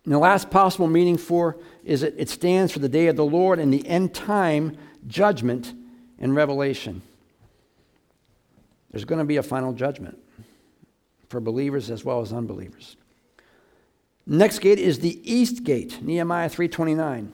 And 0.05 0.13
the 0.13 0.19
last 0.19 0.51
possible 0.51 0.87
meaning 0.87 1.17
for 1.17 1.57
is 1.83 2.03
that 2.03 2.13
it 2.19 2.29
stands 2.29 2.73
for 2.73 2.81
the 2.81 2.91
day 2.91 3.07
of 3.07 3.17
the 3.17 3.25
Lord 3.25 3.59
and 3.59 3.73
the 3.73 3.89
end 3.89 4.13
time 4.13 4.77
judgment 5.07 5.73
and 6.19 6.37
revelation. 6.37 7.01
There's 8.93 9.05
going 9.05 9.19
to 9.19 9.25
be 9.25 9.39
a 9.39 9.43
final 9.43 9.73
judgment 9.73 10.19
for 11.29 11.41
believers 11.41 11.91
as 11.91 12.05
well 12.05 12.21
as 12.21 12.33
unbelievers. 12.33 12.97
Next 14.27 14.61
gate 14.61 14.79
is 14.79 15.01
the 15.01 15.19
east 15.31 15.65
gate, 15.65 16.01
Nehemiah 16.03 16.49
3:29. 16.49 17.33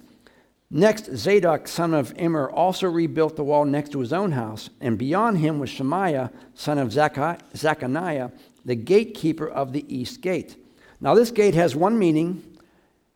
Next, 0.71 1.17
Zadok, 1.17 1.67
son 1.67 1.95
of 1.95 2.13
Immer, 2.17 2.51
also 2.51 2.89
rebuilt 2.89 3.37
the 3.37 3.45
wall 3.45 3.65
next 3.65 3.91
to 3.93 4.01
his 4.01 4.13
own 4.13 4.33
house, 4.33 4.69
and 4.81 4.99
beyond 4.99 5.39
him 5.39 5.59
was 5.59 5.71
Shemaiah, 5.71 6.31
son 6.55 6.79
of 6.79 6.93
Zechariah, 6.93 8.31
the 8.65 8.75
gatekeeper 8.75 9.49
of 9.49 9.73
the 9.73 9.85
east 9.95 10.21
gate. 10.21 10.57
Now, 11.01 11.15
this 11.15 11.31
gate 11.31 11.55
has 11.55 11.75
one 11.75 11.99
meaning, 11.99 12.43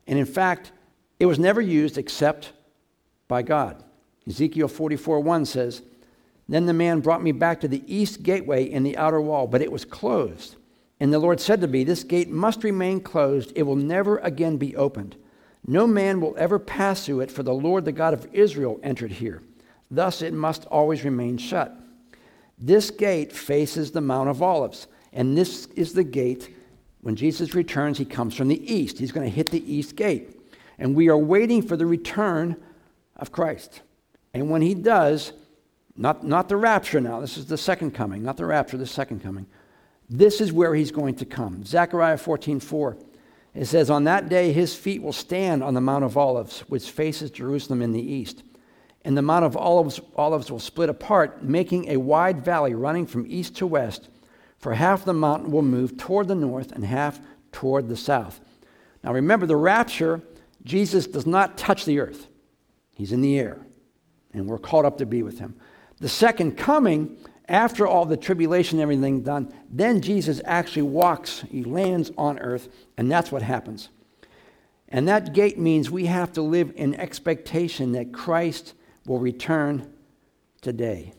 and 0.07 0.17
in 0.17 0.25
fact, 0.25 0.71
it 1.19 1.27
was 1.27 1.37
never 1.37 1.61
used 1.61 1.97
except 1.97 2.53
by 3.27 3.43
God. 3.43 3.83
Ezekiel 4.27 4.67
44:1 4.67 5.45
says, 5.45 5.83
Then 6.47 6.65
the 6.65 6.73
man 6.73 6.99
brought 6.99 7.23
me 7.23 7.31
back 7.31 7.61
to 7.61 7.67
the 7.67 7.83
east 7.87 8.23
gateway 8.23 8.65
in 8.65 8.83
the 8.83 8.97
outer 8.97 9.21
wall, 9.21 9.47
but 9.47 9.61
it 9.61 9.71
was 9.71 9.85
closed. 9.85 10.55
And 10.99 11.11
the 11.11 11.19
Lord 11.19 11.39
said 11.39 11.61
to 11.61 11.67
me, 11.67 11.83
This 11.83 12.03
gate 12.03 12.29
must 12.29 12.63
remain 12.63 13.01
closed, 13.01 13.51
it 13.55 13.63
will 13.63 13.75
never 13.75 14.17
again 14.19 14.57
be 14.57 14.75
opened. 14.75 15.15
No 15.65 15.87
man 15.87 16.19
will 16.19 16.35
ever 16.37 16.59
pass 16.59 17.05
through 17.05 17.21
it, 17.21 17.31
for 17.31 17.43
the 17.43 17.53
Lord, 17.53 17.85
the 17.85 17.91
God 17.91 18.13
of 18.13 18.27
Israel, 18.33 18.79
entered 18.83 19.11
here. 19.11 19.41
Thus 19.89 20.21
it 20.21 20.33
must 20.33 20.65
always 20.65 21.03
remain 21.03 21.37
shut. 21.37 21.75
This 22.57 22.91
gate 22.91 23.31
faces 23.31 23.91
the 23.91 24.01
Mount 24.01 24.29
of 24.29 24.41
Olives, 24.41 24.87
and 25.13 25.37
this 25.37 25.67
is 25.75 25.93
the 25.93 26.03
gate. 26.03 26.53
When 27.01 27.15
Jesus 27.15 27.53
returns, 27.53 27.97
he 27.97 28.05
comes 28.05 28.35
from 28.35 28.47
the 28.47 28.73
east. 28.73 28.99
He's 28.99 29.11
going 29.11 29.29
to 29.29 29.35
hit 29.35 29.51
the 29.51 29.73
east 29.73 29.95
gate. 29.95 30.39
And 30.79 30.95
we 30.95 31.09
are 31.09 31.17
waiting 31.17 31.61
for 31.61 31.77
the 31.77 31.85
return 31.85 32.55
of 33.15 33.31
Christ. 33.31 33.81
And 34.33 34.49
when 34.49 34.61
he 34.61 34.73
does, 34.73 35.33
not, 35.95 36.23
not 36.23 36.49
the 36.49 36.57
rapture 36.57 36.99
now, 36.99 37.19
this 37.19 37.37
is 37.37 37.45
the 37.45 37.57
second 37.57 37.91
coming, 37.91 38.23
not 38.23 38.37
the 38.37 38.45
rapture, 38.45 38.77
the 38.77 38.85
second 38.85 39.21
coming. 39.21 39.45
This 40.09 40.41
is 40.41 40.51
where 40.51 40.73
he's 40.75 40.91
going 40.91 41.15
to 41.15 41.25
come. 41.25 41.63
Zechariah 41.63 42.17
14 42.17 42.59
4. 42.59 42.97
It 43.53 43.65
says, 43.65 43.89
On 43.89 44.03
that 44.05 44.29
day 44.29 44.51
his 44.51 44.75
feet 44.75 45.01
will 45.01 45.13
stand 45.13 45.63
on 45.63 45.73
the 45.73 45.81
Mount 45.81 46.03
of 46.03 46.17
Olives, 46.17 46.61
which 46.61 46.89
faces 46.89 47.29
Jerusalem 47.29 47.81
in 47.81 47.91
the 47.91 48.01
east. 48.01 48.43
And 49.05 49.17
the 49.17 49.21
Mount 49.21 49.45
of 49.45 49.57
Olives, 49.57 49.99
Olives 50.15 50.49
will 50.49 50.59
split 50.59 50.89
apart, 50.89 51.43
making 51.43 51.89
a 51.89 51.97
wide 51.97 52.43
valley 52.43 52.73
running 52.73 53.05
from 53.05 53.25
east 53.27 53.55
to 53.57 53.67
west. 53.67 54.09
For 54.57 54.73
half 54.73 55.05
the 55.05 55.13
mountain 55.13 55.51
will 55.51 55.61
move 55.61 55.97
toward 55.97 56.27
the 56.27 56.35
north 56.35 56.71
and 56.71 56.85
half 56.85 57.19
toward 57.51 57.89
the 57.89 57.97
south. 57.97 58.39
Now 59.03 59.13
remember, 59.13 59.45
the 59.45 59.57
rapture, 59.57 60.21
Jesus 60.63 61.05
does 61.05 61.27
not 61.27 61.57
touch 61.57 61.85
the 61.85 61.99
earth, 61.99 62.27
he's 62.95 63.11
in 63.11 63.21
the 63.21 63.37
air, 63.37 63.59
and 64.33 64.47
we're 64.47 64.57
caught 64.57 64.85
up 64.85 64.97
to 64.99 65.05
be 65.05 65.21
with 65.21 65.39
him. 65.39 65.55
The 66.03 66.09
second 66.09 66.57
coming, 66.57 67.15
after 67.47 67.87
all 67.87 68.03
the 68.03 68.17
tribulation 68.17 68.77
and 68.77 68.83
everything 68.83 69.21
done, 69.21 69.53
then 69.69 70.01
Jesus 70.01 70.41
actually 70.43 70.81
walks, 70.81 71.45
he 71.49 71.63
lands 71.63 72.11
on 72.17 72.39
earth, 72.39 72.67
and 72.97 73.09
that's 73.09 73.31
what 73.31 73.41
happens. 73.41 73.87
And 74.89 75.07
that 75.07 75.31
gate 75.31 75.57
means 75.57 75.89
we 75.89 76.07
have 76.07 76.33
to 76.33 76.41
live 76.41 76.73
in 76.75 76.93
expectation 76.95 77.93
that 77.93 78.11
Christ 78.11 78.73
will 79.05 79.19
return 79.19 79.93
today. 80.59 81.13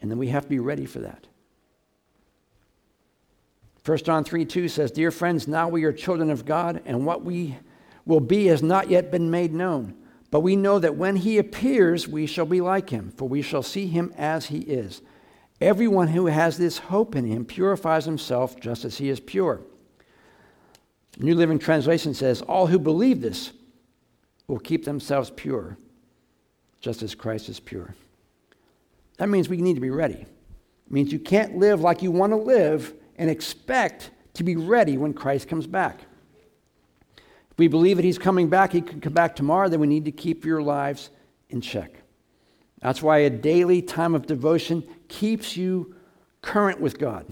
And 0.00 0.10
then 0.10 0.18
we 0.18 0.26
have 0.30 0.42
to 0.42 0.50
be 0.50 0.58
ready 0.58 0.84
for 0.84 0.98
that. 0.98 1.28
1 3.86 3.98
John 3.98 4.24
3 4.24 4.44
2 4.44 4.66
says, 4.66 4.90
Dear 4.90 5.12
friends, 5.12 5.46
now 5.46 5.68
we 5.68 5.84
are 5.84 5.92
children 5.92 6.30
of 6.30 6.44
God, 6.44 6.82
and 6.84 7.06
what 7.06 7.24
we 7.24 7.56
will 8.06 8.18
be 8.18 8.46
has 8.46 8.60
not 8.60 8.90
yet 8.90 9.12
been 9.12 9.30
made 9.30 9.54
known. 9.54 10.01
But 10.32 10.40
we 10.40 10.56
know 10.56 10.78
that 10.78 10.96
when 10.96 11.16
he 11.16 11.36
appears, 11.36 12.08
we 12.08 12.24
shall 12.24 12.46
be 12.46 12.62
like 12.62 12.88
him, 12.88 13.12
for 13.18 13.28
we 13.28 13.42
shall 13.42 13.62
see 13.62 13.86
him 13.86 14.14
as 14.16 14.46
he 14.46 14.60
is. 14.60 15.02
Everyone 15.60 16.08
who 16.08 16.26
has 16.26 16.56
this 16.56 16.78
hope 16.78 17.14
in 17.14 17.26
him 17.26 17.44
purifies 17.44 18.06
himself 18.06 18.58
just 18.58 18.86
as 18.86 18.96
he 18.96 19.10
is 19.10 19.20
pure. 19.20 19.60
New 21.18 21.34
Living 21.34 21.58
Translation 21.58 22.14
says, 22.14 22.40
All 22.40 22.66
who 22.66 22.78
believe 22.78 23.20
this 23.20 23.52
will 24.46 24.58
keep 24.58 24.86
themselves 24.86 25.30
pure, 25.30 25.76
just 26.80 27.02
as 27.02 27.14
Christ 27.14 27.50
is 27.50 27.60
pure. 27.60 27.94
That 29.18 29.28
means 29.28 29.50
we 29.50 29.58
need 29.58 29.74
to 29.74 29.82
be 29.82 29.90
ready. 29.90 30.14
It 30.14 30.92
means 30.92 31.12
you 31.12 31.18
can't 31.18 31.58
live 31.58 31.82
like 31.82 32.00
you 32.00 32.10
want 32.10 32.32
to 32.32 32.38
live 32.38 32.94
and 33.16 33.28
expect 33.28 34.10
to 34.32 34.44
be 34.44 34.56
ready 34.56 34.96
when 34.96 35.12
Christ 35.12 35.46
comes 35.46 35.66
back. 35.66 36.06
If 37.52 37.58
we 37.58 37.68
believe 37.68 37.98
that 37.98 38.04
He's 38.04 38.18
coming 38.18 38.48
back, 38.48 38.72
He 38.72 38.80
could 38.80 39.02
come 39.02 39.12
back 39.12 39.36
tomorrow, 39.36 39.68
then 39.68 39.78
we 39.78 39.86
need 39.86 40.06
to 40.06 40.12
keep 40.12 40.44
your 40.44 40.62
lives 40.62 41.10
in 41.50 41.60
check. 41.60 42.02
That's 42.80 43.02
why 43.02 43.18
a 43.18 43.30
daily 43.30 43.82
time 43.82 44.14
of 44.14 44.26
devotion 44.26 44.82
keeps 45.08 45.56
you 45.56 45.94
current 46.40 46.80
with 46.80 46.98
God. 46.98 47.26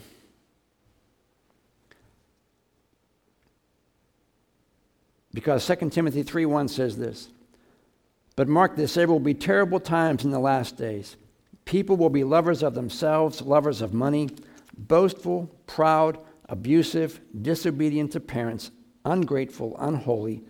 Because 5.32 5.64
2 5.64 5.90
Timothy 5.90 6.22
3:1 6.22 6.68
says 6.68 6.96
this. 6.96 7.30
But 8.36 8.48
mark 8.48 8.76
this, 8.76 8.94
there 8.94 9.08
will 9.08 9.20
be 9.20 9.34
terrible 9.34 9.80
times 9.80 10.24
in 10.24 10.30
the 10.30 10.38
last 10.38 10.76
days. 10.76 11.16
People 11.64 11.96
will 11.96 12.10
be 12.10 12.24
lovers 12.24 12.62
of 12.62 12.74
themselves, 12.74 13.42
lovers 13.42 13.80
of 13.80 13.92
money, 13.92 14.28
boastful, 14.76 15.50
proud, 15.66 16.18
abusive, 16.48 17.20
disobedient 17.40 18.12
to 18.12 18.20
parents, 18.20 18.70
ungrateful, 19.04 19.76
unholy, 19.78 20.42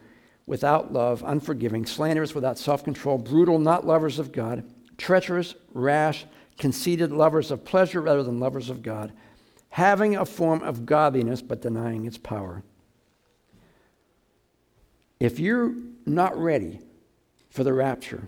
without 0.46 0.92
love, 0.92 1.22
unforgiving, 1.26 1.86
slanderous, 1.86 2.34
without 2.34 2.58
self 2.58 2.84
control, 2.84 3.18
brutal, 3.18 3.58
not 3.58 3.86
lovers 3.86 4.18
of 4.18 4.32
God, 4.32 4.64
treacherous, 4.98 5.54
rash, 5.72 6.26
conceited, 6.58 7.12
lovers 7.12 7.50
of 7.50 7.64
pleasure 7.64 8.00
rather 8.00 8.22
than 8.22 8.40
lovers 8.40 8.70
of 8.70 8.82
God, 8.82 9.12
having 9.70 10.16
a 10.16 10.26
form 10.26 10.62
of 10.62 10.86
godliness 10.86 11.42
but 11.42 11.62
denying 11.62 12.06
its 12.06 12.18
power. 12.18 12.62
If 15.18 15.38
you're 15.38 15.74
not 16.06 16.36
ready 16.36 16.80
for 17.50 17.62
the 17.62 17.72
rapture, 17.72 18.26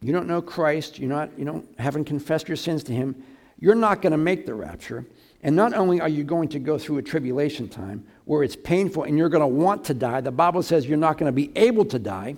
you 0.00 0.12
don't 0.12 0.28
know 0.28 0.40
Christ, 0.40 0.98
you're 0.98 1.08
not, 1.08 1.36
you 1.38 1.44
don't, 1.44 1.66
haven't 1.78 2.04
confessed 2.04 2.48
your 2.48 2.56
sins 2.56 2.84
to 2.84 2.92
Him, 2.92 3.22
you're 3.58 3.74
not 3.74 4.00
going 4.00 4.12
to 4.12 4.18
make 4.18 4.46
the 4.46 4.54
rapture. 4.54 5.04
And 5.42 5.54
not 5.54 5.72
only 5.74 6.00
are 6.00 6.08
you 6.08 6.24
going 6.24 6.48
to 6.48 6.58
go 6.58 6.78
through 6.78 6.98
a 6.98 7.02
tribulation 7.02 7.68
time 7.68 8.04
where 8.24 8.42
it's 8.42 8.56
painful 8.56 9.04
and 9.04 9.16
you're 9.16 9.28
going 9.28 9.40
to 9.40 9.46
want 9.46 9.84
to 9.84 9.94
die, 9.94 10.20
the 10.20 10.32
Bible 10.32 10.62
says 10.62 10.86
you're 10.86 10.98
not 10.98 11.16
going 11.16 11.28
to 11.28 11.34
be 11.34 11.52
able 11.56 11.84
to 11.86 11.98
die. 11.98 12.36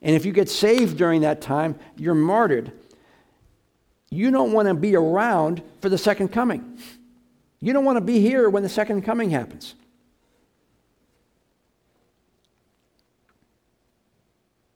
And 0.00 0.16
if 0.16 0.24
you 0.24 0.32
get 0.32 0.48
saved 0.48 0.96
during 0.96 1.22
that 1.22 1.40
time, 1.40 1.78
you're 1.96 2.14
martyred. 2.14 2.72
You 4.10 4.30
don't 4.30 4.52
want 4.52 4.68
to 4.68 4.74
be 4.74 4.96
around 4.96 5.62
for 5.80 5.88
the 5.88 5.98
second 5.98 6.28
coming. 6.28 6.78
You 7.60 7.72
don't 7.72 7.84
want 7.84 7.96
to 7.96 8.04
be 8.04 8.20
here 8.20 8.48
when 8.48 8.62
the 8.62 8.68
second 8.68 9.02
coming 9.02 9.30
happens. 9.30 9.74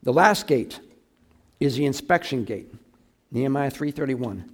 The 0.03 0.13
last 0.13 0.47
gate 0.47 0.81
is 1.61 1.77
the 1.77 1.87
inspection 1.87 2.45
gate. 2.45 2.75
Nehemiah 3.31 3.71
3:31. 3.71 4.45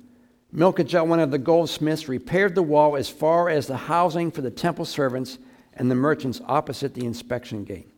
Milcah, 0.51 1.05
one 1.05 1.21
of 1.21 1.31
the 1.31 1.39
goldsmiths, 1.39 2.09
repaired 2.09 2.55
the 2.55 2.63
wall 2.63 2.97
as 2.97 3.09
far 3.09 3.49
as 3.49 3.67
the 3.67 3.77
housing 3.77 4.31
for 4.31 4.41
the 4.41 4.51
temple 4.51 4.85
servants 4.85 5.39
and 5.75 5.91
the 5.91 5.95
merchants 5.95 6.41
opposite 6.47 6.95
the 6.95 7.05
inspection 7.05 7.65
gate. 7.65 7.91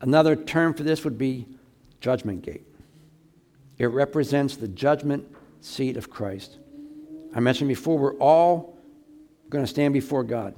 Another 0.00 0.36
term 0.36 0.74
for 0.74 0.82
this 0.82 1.04
would 1.04 1.18
be 1.18 1.46
judgment 2.00 2.42
gate. 2.42 2.66
It 3.78 3.86
represents 3.86 4.56
the 4.56 4.68
judgment 4.68 5.26
seat 5.62 5.96
of 5.96 6.10
Christ. 6.10 6.58
I 7.34 7.40
mentioned 7.40 7.68
before, 7.68 7.98
we're 7.98 8.16
all 8.16 8.78
going 9.48 9.64
to 9.64 9.70
stand 9.70 9.94
before 9.94 10.22
God. 10.22 10.54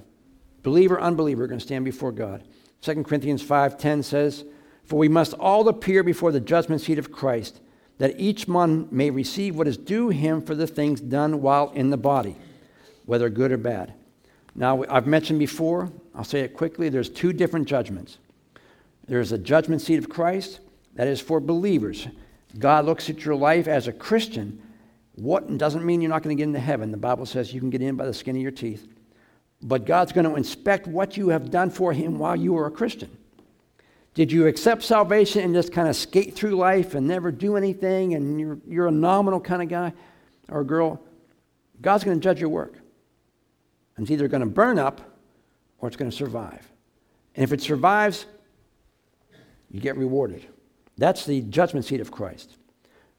Believer, 0.62 1.00
unbeliever, 1.00 1.44
are 1.44 1.46
going 1.46 1.58
to 1.58 1.64
stand 1.64 1.84
before 1.84 2.12
God. 2.12 2.44
2 2.82 3.04
Corinthians 3.04 3.42
5:10 3.42 4.02
says, 4.02 4.44
"For 4.84 4.98
we 4.98 5.08
must 5.08 5.34
all 5.34 5.68
appear 5.68 6.02
before 6.02 6.32
the 6.32 6.40
judgment 6.40 6.80
seat 6.82 6.98
of 6.98 7.12
Christ." 7.12 7.60
That 8.02 8.18
each 8.18 8.48
one 8.48 8.88
may 8.90 9.10
receive 9.10 9.54
what 9.54 9.68
is 9.68 9.76
due 9.76 10.08
him 10.08 10.42
for 10.42 10.56
the 10.56 10.66
things 10.66 11.00
done 11.00 11.40
while 11.40 11.70
in 11.70 11.90
the 11.90 11.96
body, 11.96 12.34
whether 13.06 13.30
good 13.30 13.52
or 13.52 13.56
bad. 13.56 13.94
Now, 14.56 14.84
I've 14.90 15.06
mentioned 15.06 15.38
before, 15.38 15.88
I'll 16.12 16.24
say 16.24 16.40
it 16.40 16.52
quickly 16.52 16.88
there's 16.88 17.08
two 17.08 17.32
different 17.32 17.68
judgments. 17.68 18.18
There's 19.06 19.30
a 19.30 19.38
judgment 19.38 19.82
seat 19.82 19.98
of 19.98 20.08
Christ, 20.08 20.58
that 20.94 21.06
is 21.06 21.20
for 21.20 21.38
believers. 21.38 22.08
God 22.58 22.86
looks 22.86 23.08
at 23.08 23.24
your 23.24 23.36
life 23.36 23.68
as 23.68 23.86
a 23.86 23.92
Christian. 23.92 24.60
What 25.14 25.56
doesn't 25.56 25.86
mean 25.86 26.00
you're 26.00 26.10
not 26.10 26.24
going 26.24 26.36
to 26.36 26.40
get 26.40 26.48
into 26.48 26.58
heaven. 26.58 26.90
The 26.90 26.96
Bible 26.96 27.24
says 27.24 27.54
you 27.54 27.60
can 27.60 27.70
get 27.70 27.82
in 27.82 27.94
by 27.94 28.06
the 28.06 28.12
skin 28.12 28.34
of 28.34 28.42
your 28.42 28.50
teeth. 28.50 28.84
But 29.62 29.86
God's 29.86 30.10
going 30.10 30.28
to 30.28 30.34
inspect 30.34 30.88
what 30.88 31.16
you 31.16 31.28
have 31.28 31.52
done 31.52 31.70
for 31.70 31.92
Him 31.92 32.18
while 32.18 32.34
you 32.34 32.54
were 32.54 32.66
a 32.66 32.70
Christian. 32.72 33.16
Did 34.14 34.30
you 34.30 34.46
accept 34.46 34.82
salvation 34.82 35.42
and 35.42 35.54
just 35.54 35.72
kind 35.72 35.88
of 35.88 35.96
skate 35.96 36.34
through 36.34 36.56
life 36.56 36.94
and 36.94 37.06
never 37.06 37.32
do 37.32 37.56
anything 37.56 38.14
and 38.14 38.38
you're, 38.38 38.58
you're 38.68 38.86
a 38.88 38.92
nominal 38.92 39.40
kind 39.40 39.62
of 39.62 39.68
guy 39.68 39.92
or 40.48 40.64
girl? 40.64 41.00
God's 41.80 42.04
going 42.04 42.18
to 42.18 42.22
judge 42.22 42.38
your 42.38 42.50
work. 42.50 42.74
And 43.96 44.04
it's 44.04 44.10
either 44.10 44.28
going 44.28 44.40
to 44.40 44.46
burn 44.46 44.78
up 44.78 45.00
or 45.78 45.88
it's 45.88 45.96
going 45.96 46.10
to 46.10 46.16
survive. 46.16 46.70
And 47.34 47.42
if 47.42 47.52
it 47.52 47.62
survives, 47.62 48.26
you 49.70 49.80
get 49.80 49.96
rewarded. 49.96 50.46
That's 50.98 51.24
the 51.24 51.40
judgment 51.40 51.86
seat 51.86 52.00
of 52.00 52.10
Christ. 52.10 52.56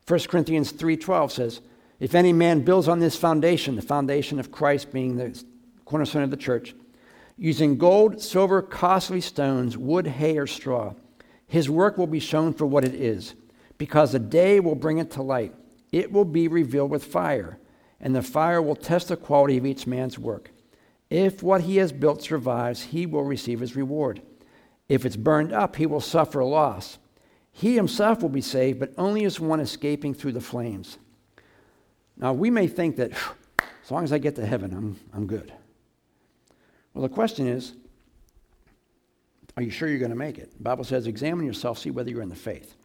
1 0.08 0.19
Corinthians 0.27 0.71
3:12 0.71 1.32
says, 1.32 1.62
"If 1.99 2.13
any 2.13 2.34
man 2.34 2.62
builds 2.62 2.88
on 2.88 2.99
this 2.99 3.15
foundation, 3.15 3.75
the 3.75 3.82
foundation 3.82 4.39
of 4.39 4.51
Christ 4.51 4.91
being 4.91 5.15
the 5.15 5.43
cornerstone 5.86 6.23
of 6.23 6.29
the 6.29 6.38
church, 6.38 6.75
using 7.38 7.78
gold, 7.78 8.22
silver, 8.22 8.62
costly 8.62 9.22
stones, 9.22 9.78
wood, 9.78 10.08
hay, 10.08 10.38
or 10.38 10.48
straw, 10.48 10.93
his 11.48 11.69
work 11.69 11.98
will 11.98 12.08
be 12.08 12.19
shown 12.19 12.54
for 12.54 12.65
what 12.65 12.86
it 12.86 12.93
is, 12.93 13.36
because 13.78 14.12
the 14.12 14.19
day 14.19 14.60
will 14.60 14.76
bring 14.76 14.98
it 14.98 15.12
to 15.12 15.22
light. 15.22 15.54
It 15.91 16.12
will 16.12 16.26
be 16.26 16.48
revealed 16.48 16.89
with 16.89 17.04
fire, 17.04 17.60
and 18.00 18.15
the 18.15 18.22
fire 18.22 18.62
will 18.62 18.76
test 18.76 19.10
the 19.10 19.17
quality 19.17 19.58
of 19.58 19.65
each 19.65 19.86
man's 19.86 20.17
work. 20.17 20.52
If 21.10 21.43
what 21.43 21.62
he 21.62 21.78
has 21.78 21.91
built 21.91 22.24
survives, 22.24 22.82
he 22.82 23.06
will 23.06 23.24
receive 23.24 23.60
his 23.60 23.76
reward. 23.76 24.22
If 24.89 25.06
it's 25.06 25.15
burned 25.15 25.54
up, 25.54 25.76
he 25.76 25.86
will 25.86 26.02
suffer 26.02 26.43
loss. 26.43 26.98
He 27.52 27.76
himself 27.76 28.22
will 28.22 28.30
be 28.30 28.41
saved, 28.41 28.80
but 28.80 28.93
only 28.98 29.26
as 29.26 29.39
one 29.39 29.60
escaping 29.60 30.15
through 30.15 30.32
the 30.32 30.41
flames. 30.41 30.98
Now, 32.17 32.34
we 32.34 32.50
may 32.50 32.67
think 32.67 32.96
that 32.96 33.12
as 33.84 33.91
long 33.91 34.04
as 34.04 34.12
I 34.12 34.17
get 34.17 34.36
to 34.38 34.46
heaven, 34.46 34.74
I'm, 34.74 35.00
I'm 35.13 35.28
good. 35.28 35.54
Well, 36.93 37.03
the 37.03 37.13
question 37.13 37.47
is 37.47 37.73
are 39.56 39.63
you 39.63 39.69
sure 39.69 39.88
you're 39.88 39.99
going 39.99 40.12
to 40.12 40.17
make 40.17 40.38
it? 40.38 40.51
The 40.58 40.63
Bible 40.63 40.84
says, 40.84 41.06
examine 41.06 41.45
yourself, 41.45 41.77
see 41.77 41.91
whether 41.91 42.10
you're 42.10 42.23
in 42.23 42.29
the 42.29 42.36
faith. 42.36 42.75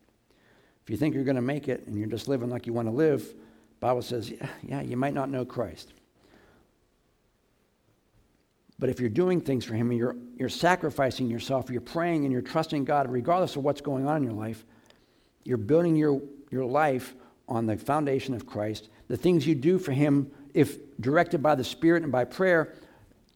If 0.82 0.90
you 0.90 0.96
think 0.96 1.14
you're 1.14 1.24
going 1.24 1.36
to 1.36 1.42
make 1.42 1.68
it 1.68 1.86
and 1.86 1.96
you're 1.96 2.08
just 2.08 2.28
living 2.28 2.50
like 2.50 2.66
you 2.66 2.72
want 2.72 2.88
to 2.88 2.92
live, 2.92 3.34
Bible 3.80 4.02
says, 4.02 4.30
yeah, 4.30 4.48
yeah, 4.62 4.80
you 4.82 4.96
might 4.96 5.14
not 5.14 5.30
know 5.30 5.44
Christ. 5.44 5.92
But 8.78 8.90
if 8.90 9.00
you're 9.00 9.08
doing 9.08 9.40
things 9.40 9.64
for 9.64 9.74
Him 9.74 9.90
and 9.90 9.98
you're, 9.98 10.16
you're 10.36 10.48
sacrificing 10.48 11.28
yourself, 11.28 11.70
you're 11.70 11.80
praying 11.80 12.24
and 12.24 12.32
you're 12.32 12.42
trusting 12.42 12.84
God, 12.84 13.10
regardless 13.10 13.56
of 13.56 13.64
what's 13.64 13.80
going 13.80 14.06
on 14.06 14.18
in 14.18 14.22
your 14.24 14.32
life, 14.32 14.64
you're 15.44 15.56
building 15.56 15.96
your, 15.96 16.20
your 16.50 16.64
life 16.64 17.14
on 17.48 17.66
the 17.66 17.76
foundation 17.76 18.34
of 18.34 18.46
Christ. 18.46 18.88
The 19.08 19.16
things 19.16 19.46
you 19.46 19.54
do 19.54 19.78
for 19.78 19.92
Him, 19.92 20.30
if 20.54 20.78
directed 21.00 21.42
by 21.42 21.54
the 21.54 21.64
Spirit 21.64 22.02
and 22.02 22.12
by 22.12 22.24
prayer, 22.24 22.74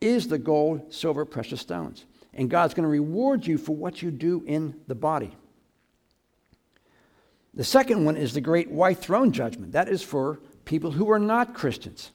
is 0.02 0.28
the 0.28 0.38
gold, 0.38 0.92
silver, 0.92 1.24
precious 1.24 1.60
stones. 1.60 2.04
And 2.34 2.50
God's 2.50 2.74
going 2.74 2.84
to 2.84 2.88
reward 2.88 3.46
you 3.46 3.58
for 3.58 3.76
what 3.76 4.02
you 4.02 4.10
do 4.10 4.42
in 4.46 4.74
the 4.86 4.94
body. 4.94 5.32
The 7.54 7.64
second 7.64 8.04
one 8.04 8.16
is 8.16 8.32
the 8.32 8.40
great 8.40 8.70
white 8.70 8.98
throne 8.98 9.32
judgment. 9.32 9.72
That 9.72 9.88
is 9.88 10.02
for 10.02 10.40
people 10.64 10.90
who 10.90 11.10
are 11.10 11.18
not 11.18 11.54
Christians. 11.54 12.10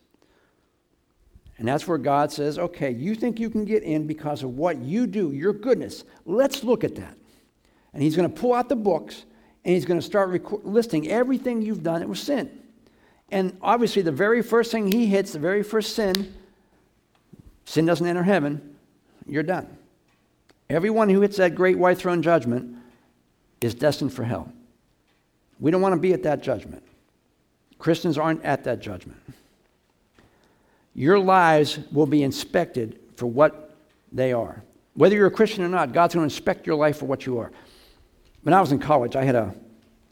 And 1.60 1.68
that's 1.68 1.88
where 1.88 1.98
God 1.98 2.32
says, 2.32 2.60
okay, 2.60 2.92
you 2.92 3.16
think 3.16 3.40
you 3.40 3.50
can 3.50 3.66
get 3.66 3.84
in 3.84 4.06
because 4.08 4.44
of 4.44 4.58
what 4.58 4.78
you 4.78 5.08
do, 5.08 5.32
your 5.32 5.54
goodness. 5.54 6.04
Let's 6.26 6.64
look 6.64 6.84
at 6.84 6.96
that. 6.96 7.18
And 7.94 8.04
he's 8.04 8.16
going 8.16 8.32
to 8.32 8.42
pull 8.42 8.54
out 8.54 8.70
the 8.70 8.76
books 8.76 9.24
and 9.66 9.74
he's 9.74 9.86
going 9.86 10.00
to 10.00 10.06
start 10.06 10.30
rec- 10.30 10.64
listing 10.64 11.08
everything 11.10 11.62
you've 11.62 11.84
done 11.84 12.00
that 12.00 12.08
was 12.08 12.22
sin. 12.22 12.50
And 13.30 13.58
obviously, 13.62 14.02
the 14.02 14.12
very 14.12 14.42
first 14.42 14.72
thing 14.72 14.92
he 14.92 15.08
hits, 15.08 15.34
the 15.34 15.40
very 15.40 15.64
first 15.64 15.94
sin, 15.94 16.34
sin 17.68 17.86
doesn't 17.86 18.08
enter 18.08 18.24
heaven, 18.24 18.76
you're 19.28 19.44
done. 19.44 19.68
Everyone 20.70 21.10
who 21.10 21.22
hits 21.22 21.38
that 21.38 21.54
great 21.54 21.78
white 21.78 22.00
throne 22.00 22.24
judgment 22.24 22.76
is 23.62 23.76
destined 23.76 24.12
for 24.12 24.24
hell. 24.24 24.52
We 25.60 25.70
don't 25.70 25.82
want 25.82 25.94
to 25.94 26.00
be 26.00 26.14
at 26.14 26.24
that 26.24 26.42
judgment. 26.42 26.84
Christians 27.78 28.18
aren't 28.18 28.44
at 28.44 28.64
that 28.64 28.80
judgment 28.80 29.18
your 30.98 31.20
lives 31.20 31.78
will 31.92 32.08
be 32.08 32.24
inspected 32.24 33.00
for 33.16 33.28
what 33.28 33.76
they 34.12 34.34
are. 34.34 34.64
Whether 34.96 35.16
you're 35.16 35.28
a 35.28 35.32
Christian 35.32 35.64
or 35.64 35.70
not, 35.70 35.94
God's 35.94 36.16
going 36.16 36.28
to 36.28 36.34
inspect 36.34 36.66
your 36.66 36.76
life 36.76 36.98
for 36.98 37.06
what 37.06 37.26
you 37.28 37.38
are. 37.38 37.52
When 38.42 38.54
I 38.54 38.60
was 38.60 38.72
in 38.72 38.80
college, 38.80 39.16
I 39.16 39.24
had 39.24 39.36
a, 39.36 39.54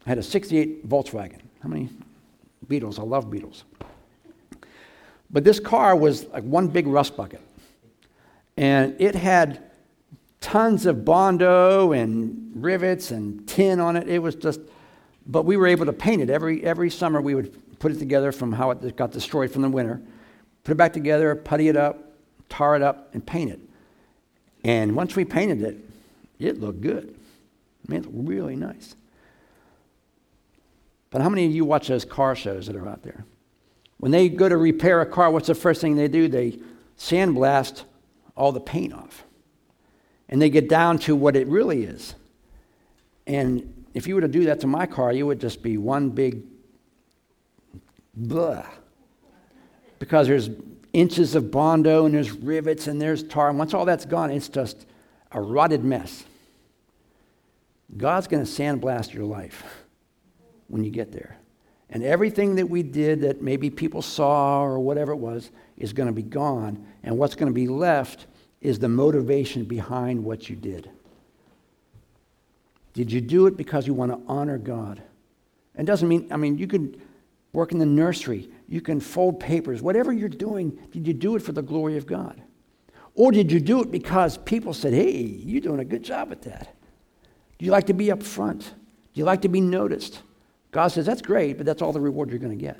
I 0.06 0.08
had 0.08 0.18
a 0.18 0.22
68 0.22 0.88
Volkswagen. 0.88 1.40
How 1.60 1.68
many 1.68 1.88
Beetles? 2.68 3.00
I 3.00 3.02
love 3.02 3.28
Beetles. 3.32 3.64
But 5.36 5.44
this 5.44 5.60
car 5.60 5.94
was 5.94 6.24
like 6.28 6.44
one 6.44 6.68
big 6.68 6.86
rust 6.86 7.14
bucket. 7.14 7.42
And 8.56 8.96
it 8.98 9.14
had 9.14 9.64
tons 10.40 10.86
of 10.86 11.04
Bondo 11.04 11.92
and 11.92 12.52
rivets 12.54 13.10
and 13.10 13.46
tin 13.46 13.78
on 13.78 13.96
it. 13.96 14.08
It 14.08 14.20
was 14.20 14.34
just, 14.34 14.60
but 15.26 15.44
we 15.44 15.58
were 15.58 15.66
able 15.66 15.84
to 15.84 15.92
paint 15.92 16.22
it. 16.22 16.30
Every, 16.30 16.64
every 16.64 16.88
summer 16.88 17.20
we 17.20 17.34
would 17.34 17.78
put 17.78 17.92
it 17.92 17.98
together 17.98 18.32
from 18.32 18.50
how 18.50 18.70
it 18.70 18.96
got 18.96 19.12
destroyed 19.12 19.50
from 19.50 19.60
the 19.60 19.68
winter 19.68 20.00
put 20.64 20.72
it 20.72 20.76
back 20.76 20.94
together, 20.94 21.34
putty 21.34 21.68
it 21.68 21.76
up, 21.76 22.14
tar 22.48 22.74
it 22.74 22.80
up, 22.80 23.10
and 23.12 23.26
paint 23.26 23.50
it. 23.50 23.60
And 24.64 24.96
once 24.96 25.16
we 25.16 25.26
painted 25.26 25.60
it, 25.60 25.76
it 26.38 26.60
looked 26.60 26.80
good. 26.80 27.14
I 27.86 27.92
mean, 27.92 28.00
it 28.00 28.06
looked 28.06 28.26
really 28.26 28.56
nice. 28.56 28.96
But 31.10 31.20
how 31.20 31.28
many 31.28 31.44
of 31.44 31.52
you 31.52 31.66
watch 31.66 31.88
those 31.88 32.06
car 32.06 32.34
shows 32.34 32.68
that 32.68 32.74
are 32.74 32.88
out 32.88 33.02
there? 33.02 33.26
When 33.98 34.12
they 34.12 34.28
go 34.28 34.48
to 34.48 34.56
repair 34.56 35.00
a 35.00 35.06
car, 35.06 35.30
what's 35.30 35.46
the 35.46 35.54
first 35.54 35.80
thing 35.80 35.96
they 35.96 36.08
do? 36.08 36.28
They 36.28 36.58
sandblast 36.98 37.84
all 38.36 38.52
the 38.52 38.60
paint 38.60 38.92
off. 38.92 39.24
And 40.28 40.42
they 40.42 40.50
get 40.50 40.68
down 40.68 40.98
to 41.00 41.16
what 41.16 41.36
it 41.36 41.46
really 41.46 41.84
is. 41.84 42.14
And 43.26 43.86
if 43.94 44.06
you 44.06 44.14
were 44.14 44.20
to 44.20 44.28
do 44.28 44.44
that 44.44 44.60
to 44.60 44.66
my 44.66 44.86
car, 44.86 45.12
you 45.12 45.26
would 45.26 45.40
just 45.40 45.62
be 45.62 45.78
one 45.78 46.10
big 46.10 46.42
blah 48.14 48.66
because 49.98 50.26
there's 50.26 50.50
inches 50.92 51.34
of 51.34 51.50
Bondo 51.50 52.06
and 52.06 52.14
there's 52.14 52.32
rivets 52.32 52.86
and 52.86 53.00
there's 53.00 53.22
tar. 53.22 53.48
And 53.48 53.58
once 53.58 53.74
all 53.74 53.84
that's 53.84 54.04
gone, 54.04 54.30
it's 54.30 54.48
just 54.48 54.86
a 55.32 55.40
rotted 55.40 55.84
mess. 55.84 56.24
God's 57.96 58.26
going 58.26 58.44
to 58.44 58.50
sandblast 58.50 59.12
your 59.14 59.24
life 59.24 59.62
when 60.68 60.84
you 60.84 60.90
get 60.90 61.12
there. 61.12 61.35
And 61.90 62.02
everything 62.02 62.56
that 62.56 62.68
we 62.68 62.82
did 62.82 63.20
that 63.20 63.40
maybe 63.40 63.70
people 63.70 64.02
saw 64.02 64.62
or 64.62 64.78
whatever 64.78 65.12
it 65.12 65.16
was 65.16 65.50
is 65.76 65.92
going 65.92 66.08
to 66.08 66.12
be 66.12 66.22
gone. 66.22 66.84
And 67.02 67.16
what's 67.16 67.34
going 67.34 67.48
to 67.48 67.54
be 67.54 67.68
left 67.68 68.26
is 68.60 68.78
the 68.78 68.88
motivation 68.88 69.64
behind 69.64 70.24
what 70.24 70.50
you 70.50 70.56
did. 70.56 70.90
Did 72.92 73.12
you 73.12 73.20
do 73.20 73.46
it 73.46 73.56
because 73.56 73.86
you 73.86 73.94
want 73.94 74.12
to 74.12 74.20
honor 74.26 74.58
God? 74.58 75.02
It 75.78 75.84
doesn't 75.84 76.08
mean, 76.08 76.26
I 76.32 76.36
mean, 76.36 76.58
you 76.58 76.66
could 76.66 77.00
work 77.52 77.72
in 77.72 77.78
the 77.78 77.86
nursery 77.86 78.48
you 78.68 78.80
can 78.80 79.00
fold 79.00 79.40
papers, 79.40 79.80
whatever 79.80 80.12
you're 80.12 80.28
doing, 80.28 80.70
did 80.90 81.06
you 81.06 81.14
do 81.14 81.36
it 81.36 81.42
for 81.42 81.52
the 81.52 81.62
glory 81.62 81.96
of 81.96 82.06
God? 82.06 82.42
Or 83.14 83.32
did 83.32 83.50
you 83.50 83.60
do 83.60 83.80
it 83.80 83.90
because 83.90 84.36
people 84.38 84.74
said, 84.74 84.92
hey, 84.92 85.20
you're 85.20 85.60
doing 85.60 85.80
a 85.80 85.84
good 85.84 86.02
job 86.02 86.32
at 86.32 86.42
that? 86.42 86.74
Do 87.58 87.64
you 87.64 87.70
like 87.70 87.86
to 87.86 87.94
be 87.94 88.10
up 88.10 88.22
front? 88.22 88.60
Do 88.60 89.20
you 89.20 89.24
like 89.24 89.42
to 89.42 89.48
be 89.48 89.60
noticed? 89.60 90.20
God 90.76 90.88
says, 90.88 91.06
that's 91.06 91.22
great, 91.22 91.56
but 91.56 91.64
that's 91.64 91.80
all 91.80 91.90
the 91.90 92.02
reward 92.02 92.28
you're 92.28 92.38
going 92.38 92.54
to 92.54 92.62
get. 92.62 92.78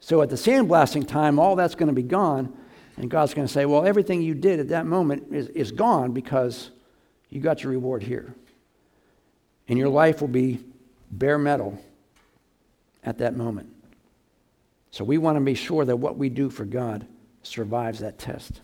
So 0.00 0.20
at 0.20 0.28
the 0.28 0.36
sandblasting 0.36 1.08
time, 1.08 1.38
all 1.38 1.56
that's 1.56 1.74
going 1.74 1.86
to 1.86 1.94
be 1.94 2.02
gone, 2.02 2.54
and 2.98 3.10
God's 3.10 3.32
going 3.32 3.46
to 3.46 3.52
say, 3.52 3.64
well, 3.64 3.86
everything 3.86 4.20
you 4.20 4.34
did 4.34 4.60
at 4.60 4.68
that 4.68 4.84
moment 4.84 5.32
is, 5.32 5.48
is 5.48 5.72
gone 5.72 6.12
because 6.12 6.70
you 7.30 7.40
got 7.40 7.62
your 7.62 7.72
reward 7.72 8.02
here. 8.02 8.34
And 9.66 9.78
your 9.78 9.88
life 9.88 10.20
will 10.20 10.28
be 10.28 10.62
bare 11.10 11.38
metal 11.38 11.82
at 13.02 13.16
that 13.16 13.34
moment. 13.34 13.74
So 14.90 15.02
we 15.02 15.16
want 15.16 15.38
to 15.38 15.40
be 15.40 15.54
sure 15.54 15.86
that 15.86 15.96
what 15.96 16.18
we 16.18 16.28
do 16.28 16.50
for 16.50 16.66
God 16.66 17.06
survives 17.42 18.00
that 18.00 18.18
test. 18.18 18.60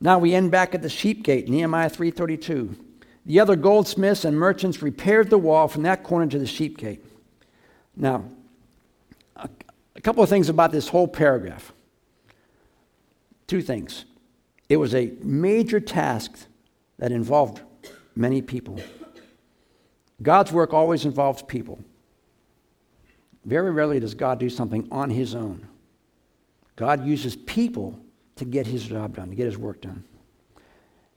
Now 0.00 0.20
we 0.20 0.32
end 0.32 0.52
back 0.52 0.76
at 0.76 0.82
the 0.82 0.88
sheep 0.88 1.24
gate, 1.24 1.48
Nehemiah 1.48 1.90
3:32. 1.90 2.76
The 3.24 3.40
other 3.40 3.56
goldsmiths 3.56 4.24
and 4.24 4.36
merchants 4.36 4.82
repaired 4.82 5.30
the 5.30 5.38
wall 5.38 5.68
from 5.68 5.82
that 5.84 6.02
corner 6.02 6.26
to 6.26 6.38
the 6.38 6.46
sheep 6.46 6.78
gate. 6.78 7.04
Now, 7.96 8.24
a, 9.36 9.48
a 9.94 10.00
couple 10.00 10.22
of 10.22 10.28
things 10.28 10.48
about 10.48 10.72
this 10.72 10.88
whole 10.88 11.06
paragraph. 11.06 11.72
Two 13.46 13.62
things. 13.62 14.04
It 14.68 14.76
was 14.76 14.94
a 14.94 15.12
major 15.20 15.78
task 15.78 16.46
that 16.98 17.12
involved 17.12 17.60
many 18.16 18.42
people. 18.42 18.80
God's 20.22 20.52
work 20.52 20.72
always 20.72 21.04
involves 21.04 21.42
people. 21.42 21.78
Very 23.44 23.70
rarely 23.70 24.00
does 24.00 24.14
God 24.14 24.38
do 24.38 24.48
something 24.48 24.86
on 24.90 25.10
his 25.10 25.34
own. 25.34 25.66
God 26.76 27.04
uses 27.04 27.36
people 27.36 27.98
to 28.36 28.44
get 28.44 28.66
his 28.66 28.84
job 28.84 29.16
done, 29.16 29.30
to 29.30 29.34
get 29.34 29.46
his 29.46 29.58
work 29.58 29.80
done. 29.80 30.04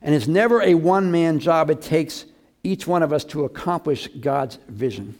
And 0.06 0.14
it's 0.14 0.28
never 0.28 0.62
a 0.62 0.74
one 0.74 1.10
man 1.10 1.40
job, 1.40 1.68
it 1.68 1.82
takes 1.82 2.26
each 2.62 2.86
one 2.86 3.02
of 3.02 3.12
us 3.12 3.24
to 3.24 3.44
accomplish 3.44 4.06
God's 4.06 4.56
vision. 4.68 5.18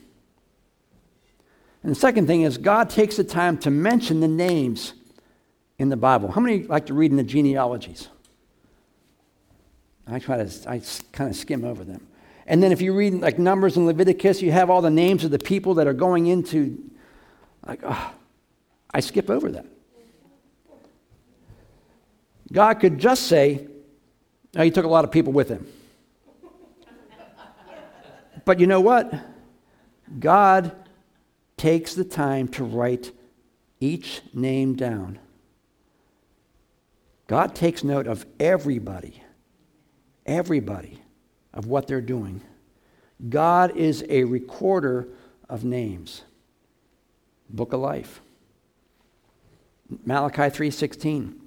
And 1.82 1.90
the 1.90 1.98
second 1.98 2.28
thing 2.28 2.42
is 2.42 2.56
God 2.56 2.88
takes 2.88 3.16
the 3.16 3.24
time 3.24 3.58
to 3.58 3.70
mention 3.70 4.20
the 4.20 4.28
names 4.28 4.94
in 5.80 5.88
the 5.88 5.96
Bible. 5.96 6.30
How 6.30 6.40
many 6.40 6.62
like 6.62 6.86
to 6.86 6.94
read 6.94 7.10
in 7.10 7.16
the 7.16 7.24
genealogies? 7.24 8.06
I 10.06 10.20
try 10.20 10.36
to, 10.36 10.70
I 10.70 10.80
kind 11.10 11.30
of 11.30 11.34
skim 11.34 11.64
over 11.64 11.82
them. 11.82 12.06
And 12.46 12.62
then 12.62 12.70
if 12.70 12.80
you 12.80 12.94
read 12.94 13.14
like 13.14 13.40
Numbers 13.40 13.76
and 13.76 13.86
Leviticus, 13.86 14.40
you 14.40 14.52
have 14.52 14.70
all 14.70 14.82
the 14.82 14.88
names 14.88 15.24
of 15.24 15.32
the 15.32 15.38
people 15.40 15.74
that 15.74 15.88
are 15.88 15.94
going 15.94 16.28
into, 16.28 16.78
like, 17.66 17.80
oh, 17.82 18.14
I 18.94 19.00
skip 19.00 19.30
over 19.30 19.50
that. 19.50 19.66
God 22.52 22.74
could 22.74 23.00
just 23.00 23.24
say, 23.24 23.66
oh, 24.56 24.62
he 24.62 24.70
took 24.70 24.84
a 24.84 24.88
lot 24.88 25.04
of 25.04 25.10
people 25.10 25.32
with 25.32 25.48
him. 25.48 25.66
but 28.44 28.60
you 28.60 28.66
know 28.66 28.80
what? 28.80 29.12
God 30.18 30.72
takes 31.56 31.94
the 31.94 32.04
time 32.04 32.48
to 32.48 32.64
write 32.64 33.12
each 33.80 34.22
name 34.32 34.74
down. 34.74 35.18
God 37.26 37.54
takes 37.54 37.82
note 37.82 38.06
of 38.06 38.24
everybody, 38.38 39.22
everybody, 40.24 41.00
of 41.52 41.66
what 41.66 41.88
they're 41.88 42.00
doing. 42.00 42.40
God 43.28 43.76
is 43.76 44.04
a 44.08 44.24
recorder 44.24 45.08
of 45.48 45.64
names. 45.64 46.22
Book 47.48 47.72
of 47.72 47.80
Life. 47.80 48.20
Malachi 50.04 50.50
3:16. 50.50 51.45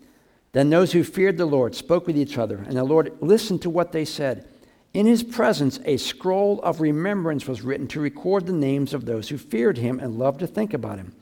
Then 0.51 0.69
those 0.69 0.91
who 0.93 1.03
feared 1.03 1.37
the 1.37 1.45
Lord 1.45 1.75
spoke 1.75 2.07
with 2.07 2.17
each 2.17 2.37
other, 2.37 2.57
and 2.57 2.75
the 2.75 2.83
Lord 2.83 3.13
listened 3.21 3.61
to 3.61 3.69
what 3.69 3.91
they 3.91 4.05
said. 4.05 4.47
In 4.93 5.05
his 5.05 5.21
presence, 5.21 5.79
a 5.85 5.97
scroll 5.97 6.59
of 6.61 6.81
remembrance 6.81 7.47
was 7.47 7.61
written 7.61 7.87
to 7.89 7.99
record 7.99 8.47
the 8.47 8.53
names 8.53 8.93
of 8.93 9.05
those 9.05 9.29
who 9.29 9.37
feared 9.37 9.77
him 9.77 9.99
and 9.99 10.17
loved 10.17 10.39
to 10.39 10.47
think 10.47 10.73
about 10.73 10.97
him. 10.97 11.13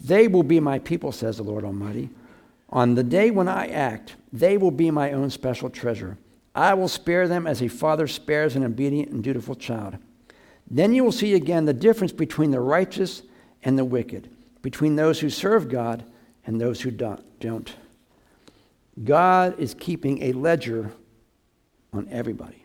They 0.00 0.28
will 0.28 0.44
be 0.44 0.60
my 0.60 0.78
people, 0.78 1.10
says 1.10 1.36
the 1.36 1.42
Lord 1.42 1.64
Almighty. 1.64 2.10
On 2.70 2.94
the 2.94 3.02
day 3.02 3.30
when 3.30 3.48
I 3.48 3.66
act, 3.66 4.14
they 4.32 4.56
will 4.56 4.70
be 4.70 4.90
my 4.90 5.12
own 5.12 5.30
special 5.30 5.68
treasure. 5.68 6.16
I 6.54 6.74
will 6.74 6.88
spare 6.88 7.26
them 7.26 7.46
as 7.46 7.60
a 7.62 7.68
father 7.68 8.06
spares 8.06 8.54
an 8.54 8.64
obedient 8.64 9.10
and 9.10 9.22
dutiful 9.22 9.54
child. 9.54 9.98
Then 10.70 10.94
you 10.94 11.02
will 11.02 11.12
see 11.12 11.34
again 11.34 11.64
the 11.64 11.72
difference 11.72 12.12
between 12.12 12.50
the 12.50 12.60
righteous 12.60 13.22
and 13.62 13.76
the 13.76 13.84
wicked, 13.84 14.30
between 14.62 14.96
those 14.96 15.20
who 15.20 15.28
serve 15.28 15.68
God 15.68 16.04
and 16.46 16.60
those 16.60 16.80
who 16.80 16.90
don't. 16.90 17.74
God 19.02 19.58
is 19.58 19.74
keeping 19.74 20.22
a 20.22 20.32
ledger 20.32 20.92
on 21.92 22.08
everybody. 22.10 22.64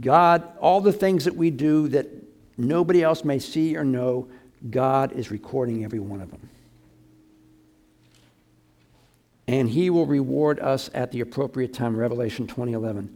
God, 0.00 0.42
all 0.60 0.80
the 0.80 0.92
things 0.92 1.24
that 1.24 1.36
we 1.36 1.50
do 1.50 1.88
that 1.88 2.06
nobody 2.58 3.02
else 3.02 3.24
may 3.24 3.38
see 3.38 3.76
or 3.76 3.84
know, 3.84 4.28
God 4.70 5.12
is 5.12 5.30
recording 5.30 5.84
every 5.84 5.98
one 5.98 6.20
of 6.20 6.30
them. 6.30 6.48
And 9.48 9.70
he 9.70 9.90
will 9.90 10.06
reward 10.06 10.58
us 10.60 10.90
at 10.92 11.12
the 11.12 11.20
appropriate 11.20 11.72
time, 11.72 11.96
Revelation 11.96 12.46
20:11. 12.46 13.08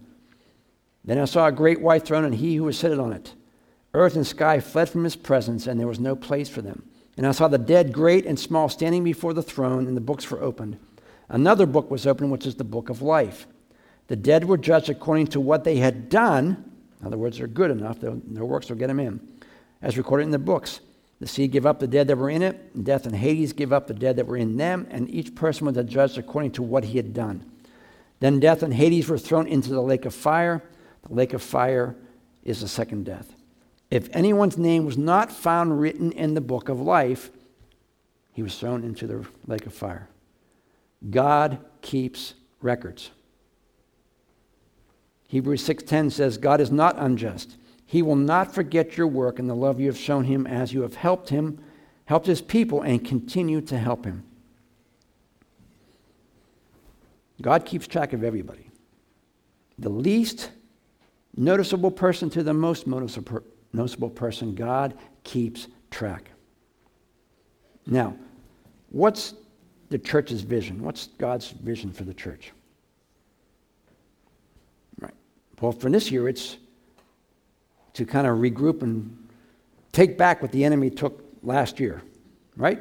Then 1.05 1.19
I 1.19 1.25
saw 1.25 1.47
a 1.47 1.53
great 1.53 1.81
white 1.81 2.05
throne 2.05 2.25
and 2.25 2.35
he 2.35 2.57
who 2.57 2.65
was 2.65 2.79
seated 2.79 2.99
on 2.99 3.13
it. 3.13 3.35
Earth 3.93 4.15
and 4.15 4.27
sky 4.27 4.61
fled 4.61 4.89
from 4.89 5.03
his 5.03 5.17
presence, 5.17 5.67
and 5.67 5.81
there 5.81 5.89
was 5.89 5.99
no 5.99 6.15
place 6.15 6.49
for 6.49 6.63
them. 6.63 6.85
And 7.17 7.27
I 7.27 7.33
saw 7.33 7.49
the 7.49 7.59
dead, 7.59 7.93
great 7.93 8.25
and 8.25 8.39
small, 8.39 8.69
standing 8.69 9.03
before 9.03 9.35
the 9.35 9.43
throne, 9.43 9.89
and 9.89 9.97
the 9.97 10.01
books 10.01 10.31
were 10.31 10.41
opened. 10.41 10.79
Another 11.31 11.65
book 11.65 11.91
was 11.91 12.07
opened, 12.07 12.31
which 12.31 12.47
is 12.47 12.57
the 12.57 12.65
book 12.65 12.91
of 12.91 13.01
life. 13.01 13.47
The 14.09 14.17
dead 14.17 14.45
were 14.45 14.59
judged 14.59 14.91
according 14.91 15.29
to 15.29 15.41
what 15.41 15.65
they 15.65 15.77
had 15.77 16.11
done 16.11 16.71
in 17.01 17.07
other 17.07 17.17
words, 17.17 17.39
they're 17.39 17.47
good 17.47 17.71
enough, 17.71 17.99
their 18.01 18.45
works 18.45 18.69
will 18.69 18.77
get 18.77 18.89
them 18.89 19.01
in. 19.01 19.21
As 19.81 19.97
recorded 19.97 20.25
in 20.25 20.31
the 20.31 20.39
books, 20.39 20.81
the 21.19 21.27
sea 21.27 21.49
gave 21.49 21.65
up 21.65 21.81
the 21.81 21.87
dead 21.87 22.09
that 22.09 22.17
were 22.17 22.31
in 22.31 22.43
it, 22.43 22.71
and 22.75 22.85
death 22.85 23.07
and 23.07 23.17
Hades 23.17 23.53
gave 23.53 23.73
up 23.73 23.87
the 23.87 23.95
dead 23.95 24.17
that 24.17 24.27
were 24.27 24.37
in 24.37 24.57
them, 24.59 24.87
and 24.91 25.09
each 25.09 25.35
person 25.35 25.67
was 25.67 25.83
judged 25.87 26.19
according 26.19 26.53
to 26.53 26.63
what 26.63 26.85
he 26.85 26.99
had 26.99 27.15
done. 27.15 27.45
Then 28.21 28.39
death 28.39 28.63
and 28.63 28.75
Hades 28.75 29.09
were 29.09 29.17
thrown 29.17 29.47
into 29.47 29.71
the 29.71 29.81
lake 29.81 30.05
of 30.05 30.15
fire. 30.15 30.63
The 31.09 31.15
lake 31.15 31.33
of 31.33 31.43
fire 31.43 31.97
is 32.45 32.61
the 32.61 32.69
second 32.69 33.07
death. 33.07 33.35
If 33.91 34.15
anyone's 34.15 34.59
name 34.59 34.85
was 34.85 34.99
not 34.99 35.33
found 35.33 35.81
written 35.81 36.13
in 36.13 36.35
the 36.35 36.41
book 36.43 36.69
of 36.69 36.81
life, 36.81 37.31
he 38.33 38.43
was 38.43 38.59
thrown 38.59 38.85
into 38.85 39.07
the 39.07 39.27
lake 39.47 39.65
of 39.65 39.73
fire. 39.73 40.10
God 41.09 41.59
keeps 41.81 42.35
records. 42.61 43.11
Hebrews 45.29 45.63
6:10 45.63 46.11
says 46.11 46.39
God 46.39 46.61
is 46.61 46.71
not 46.71 46.99
unjust. 46.99 47.57
He 47.87 48.03
will 48.03 48.17
not 48.17 48.55
forget 48.55 48.97
your 48.97 49.07
work 49.07 49.39
and 49.39 49.49
the 49.49 49.55
love 49.55 49.81
you 49.81 49.87
have 49.87 49.97
shown 49.97 50.25
him 50.25 50.47
as 50.47 50.73
you 50.73 50.83
have 50.83 50.97
helped 50.97 51.31
him, 51.31 51.59
helped 52.05 52.27
his 52.27 52.41
people 52.41 52.83
and 52.83 53.05
continue 53.05 53.61
to 53.63 53.79
help 53.79 54.05
him. 54.05 54.25
God 57.41 57.65
keeps 57.65 57.87
track 57.87 58.13
of 58.13 58.23
everybody. 58.23 58.71
The 59.79 59.89
least 59.89 60.51
noticeable 61.37 61.91
person 61.91 62.29
to 62.31 62.43
the 62.43 62.53
most 62.53 62.87
noticeable 62.87 64.11
person, 64.11 64.55
God 64.55 64.95
keeps 65.25 65.69
track. 65.91 66.33
Now, 67.87 68.17
what's 68.91 69.35
the 69.91 69.99
church's 69.99 70.41
vision? 70.41 70.83
What's 70.83 71.09
God's 71.19 71.51
vision 71.51 71.93
for 71.93 72.05
the 72.05 72.15
church? 72.15 72.53
Right. 74.99 75.15
Well, 75.61 75.73
for 75.73 75.91
this 75.91 76.11
year, 76.11 76.29
it's 76.29 76.57
to 77.95 78.07
kind 78.07 78.27
of 78.27 78.39
regroup 78.39 78.83
and 78.83 79.29
take 79.93 80.17
back 80.17 80.41
what 80.41 80.53
the 80.53 80.65
enemy 80.65 80.91
took 80.91 81.25
last 81.43 81.81
year, 81.81 82.03
right? 82.57 82.81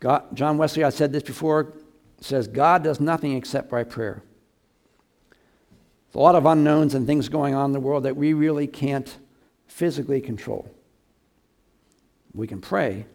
God, 0.00 0.24
John 0.34 0.58
Wesley, 0.58 0.84
I 0.84 0.90
said 0.90 1.12
this 1.12 1.22
before, 1.22 1.74
says 2.20 2.48
God 2.48 2.82
does 2.82 2.98
nothing 2.98 3.36
except 3.36 3.70
by 3.70 3.84
prayer. 3.84 4.22
There's 6.08 6.14
a 6.14 6.18
lot 6.18 6.34
of 6.34 6.46
unknowns 6.46 6.94
and 6.94 7.06
things 7.06 7.28
going 7.28 7.54
on 7.54 7.66
in 7.66 7.72
the 7.72 7.80
world 7.80 8.04
that 8.04 8.16
we 8.16 8.32
really 8.32 8.66
can't 8.66 9.16
physically 9.66 10.20
control. 10.22 10.70
We 12.32 12.46
can 12.46 12.60
pray 12.60 13.06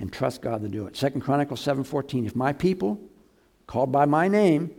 and 0.00 0.12
trust 0.12 0.42
God 0.42 0.62
to 0.62 0.68
do 0.68 0.86
it. 0.86 0.96
Second 0.96 1.20
Chronicles 1.20 1.60
7:14. 1.60 2.26
If 2.26 2.34
my 2.34 2.52
people, 2.52 3.00
called 3.66 3.92
by 3.92 4.06
my 4.06 4.26
name, 4.26 4.70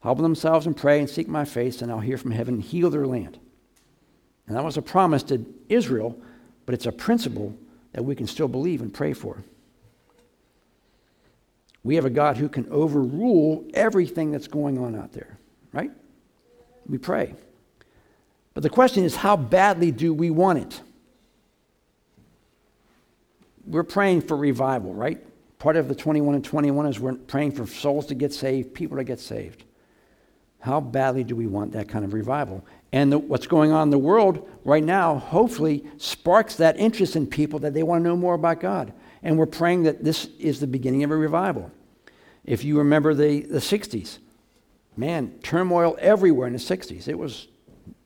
humble 0.00 0.22
themselves 0.22 0.66
and 0.66 0.76
pray 0.76 1.00
and 1.00 1.10
seek 1.10 1.28
my 1.28 1.44
face, 1.44 1.82
and 1.82 1.90
I'll 1.90 2.00
hear 2.00 2.16
from 2.16 2.30
heaven 2.30 2.54
and 2.54 2.62
heal 2.62 2.88
their 2.88 3.06
land. 3.06 3.38
And 4.46 4.56
that 4.56 4.64
was 4.64 4.76
a 4.76 4.82
promise 4.82 5.22
to 5.24 5.44
Israel, 5.68 6.16
but 6.64 6.74
it's 6.74 6.86
a 6.86 6.92
principle 6.92 7.54
that 7.92 8.04
we 8.04 8.14
can 8.14 8.26
still 8.26 8.48
believe 8.48 8.80
and 8.80 8.94
pray 8.94 9.12
for. 9.12 9.42
We 11.82 11.96
have 11.96 12.04
a 12.04 12.10
God 12.10 12.36
who 12.36 12.48
can 12.48 12.66
overrule 12.70 13.66
everything 13.74 14.30
that's 14.30 14.48
going 14.48 14.78
on 14.78 14.94
out 14.94 15.12
there, 15.12 15.38
right? 15.72 15.90
We 16.86 16.98
pray. 16.98 17.34
But 18.54 18.62
the 18.62 18.70
question 18.70 19.04
is, 19.04 19.16
how 19.16 19.36
badly 19.36 19.90
do 19.90 20.14
we 20.14 20.30
want 20.30 20.58
it? 20.58 20.80
We're 23.68 23.82
praying 23.82 24.22
for 24.22 24.36
revival, 24.36 24.94
right? 24.94 25.22
Part 25.58 25.76
of 25.76 25.88
the 25.88 25.94
21 25.94 26.34
and 26.34 26.44
21 26.44 26.86
is 26.86 26.98
we're 26.98 27.14
praying 27.14 27.52
for 27.52 27.66
souls 27.66 28.06
to 28.06 28.14
get 28.14 28.32
saved, 28.32 28.72
people 28.72 28.96
to 28.96 29.04
get 29.04 29.20
saved. 29.20 29.64
How 30.60 30.80
badly 30.80 31.22
do 31.22 31.36
we 31.36 31.46
want 31.46 31.72
that 31.72 31.88
kind 31.88 32.04
of 32.04 32.14
revival? 32.14 32.64
And 32.92 33.12
the, 33.12 33.18
what's 33.18 33.46
going 33.46 33.70
on 33.70 33.88
in 33.88 33.90
the 33.90 33.98
world 33.98 34.48
right 34.64 34.82
now, 34.82 35.16
hopefully, 35.16 35.84
sparks 35.98 36.56
that 36.56 36.78
interest 36.78 37.14
in 37.14 37.26
people 37.26 37.58
that 37.60 37.74
they 37.74 37.82
want 37.82 38.02
to 38.02 38.08
know 38.08 38.16
more 38.16 38.34
about 38.34 38.60
God. 38.60 38.92
And 39.22 39.36
we're 39.36 39.46
praying 39.46 39.82
that 39.82 40.02
this 40.02 40.26
is 40.38 40.60
the 40.60 40.66
beginning 40.66 41.04
of 41.04 41.10
a 41.10 41.16
revival. 41.16 41.70
If 42.44 42.64
you 42.64 42.78
remember 42.78 43.12
the, 43.12 43.42
the 43.42 43.58
60s, 43.58 44.18
man, 44.96 45.38
turmoil 45.42 45.96
everywhere 46.00 46.46
in 46.46 46.54
the 46.54 46.58
60s. 46.58 47.06
It 47.06 47.18
was 47.18 47.48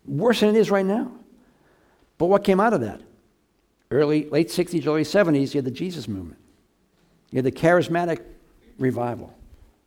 worse 0.04 0.40
than 0.40 0.50
it 0.50 0.56
is 0.56 0.70
right 0.70 0.84
now. 0.84 1.12
But 2.18 2.26
what 2.26 2.42
came 2.42 2.58
out 2.58 2.72
of 2.72 2.80
that? 2.80 3.00
Early, 3.92 4.28
late 4.30 4.48
60s, 4.48 4.86
early 4.86 5.02
70s, 5.02 5.54
you 5.54 5.58
had 5.58 5.64
the 5.64 5.70
Jesus 5.70 6.08
movement. 6.08 6.40
You 7.30 7.36
had 7.36 7.44
the 7.44 7.52
charismatic 7.52 8.22
revival. 8.78 9.32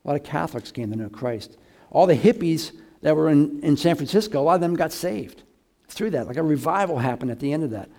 A 0.04 0.08
lot 0.08 0.16
of 0.16 0.24
Catholics 0.24 0.72
came 0.72 0.92
to 0.92 0.96
know 0.96 1.10
Christ 1.10 1.58
all 1.96 2.08
the 2.08 2.18
hippies 2.18 2.74
that 3.04 3.16
were 3.16 3.30
in, 3.30 3.62
in 3.62 3.78
San 3.78 3.96
Francisco, 3.96 4.42
a 4.42 4.44
lot 4.44 4.56
of 4.56 4.62
them 4.62 4.76
got 4.76 4.92
saved 4.92 5.44
through 5.88 6.10
that. 6.10 6.28
Like 6.28 6.36
a 6.36 6.44
revival 6.44 7.00
happened 7.00 7.32
at 7.32 7.40
the 7.40 7.54
end 7.54 7.64
of 7.64 7.70
that. 7.72 7.90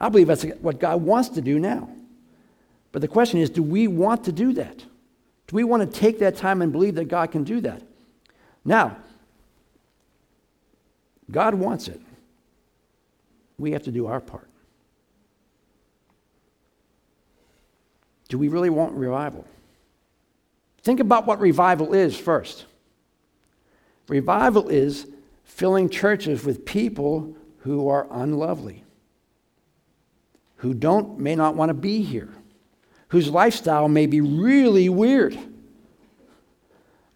I 0.00 0.08
believe 0.08 0.26
that's 0.26 0.42
what 0.60 0.80
God 0.80 1.02
wants 1.02 1.28
to 1.30 1.40
do 1.40 1.60
now. 1.60 1.88
But 2.90 3.00
the 3.00 3.06
question 3.06 3.38
is 3.38 3.50
do 3.50 3.62
we 3.62 3.86
want 3.86 4.24
to 4.24 4.32
do 4.32 4.52
that? 4.54 4.78
Do 4.78 5.56
we 5.56 5.62
want 5.62 5.88
to 5.88 6.00
take 6.00 6.18
that 6.18 6.36
time 6.36 6.62
and 6.62 6.72
believe 6.72 6.96
that 6.96 7.04
God 7.04 7.30
can 7.30 7.44
do 7.44 7.60
that? 7.60 7.80
Now, 8.64 8.96
God 11.30 11.54
wants 11.54 11.86
it. 11.86 12.00
We 13.56 13.70
have 13.70 13.84
to 13.84 13.92
do 13.92 14.06
our 14.06 14.20
part. 14.20 14.48
Do 18.28 18.38
we 18.38 18.48
really 18.48 18.70
want 18.70 18.94
revival? 18.94 19.46
Think 20.82 21.00
about 21.00 21.26
what 21.26 21.40
revival 21.40 21.94
is 21.94 22.16
first. 22.16 22.66
Revival 24.08 24.68
is 24.68 25.06
filling 25.44 25.88
churches 25.88 26.44
with 26.44 26.64
people 26.64 27.34
who 27.58 27.88
are 27.88 28.06
unlovely, 28.10 28.84
who 30.56 30.74
don't 30.74 31.18
may 31.18 31.34
not 31.34 31.54
want 31.54 31.70
to 31.70 31.74
be 31.74 32.02
here, 32.02 32.28
whose 33.08 33.30
lifestyle 33.30 33.88
may 33.88 34.06
be 34.06 34.20
really 34.20 34.88
weird 34.88 35.38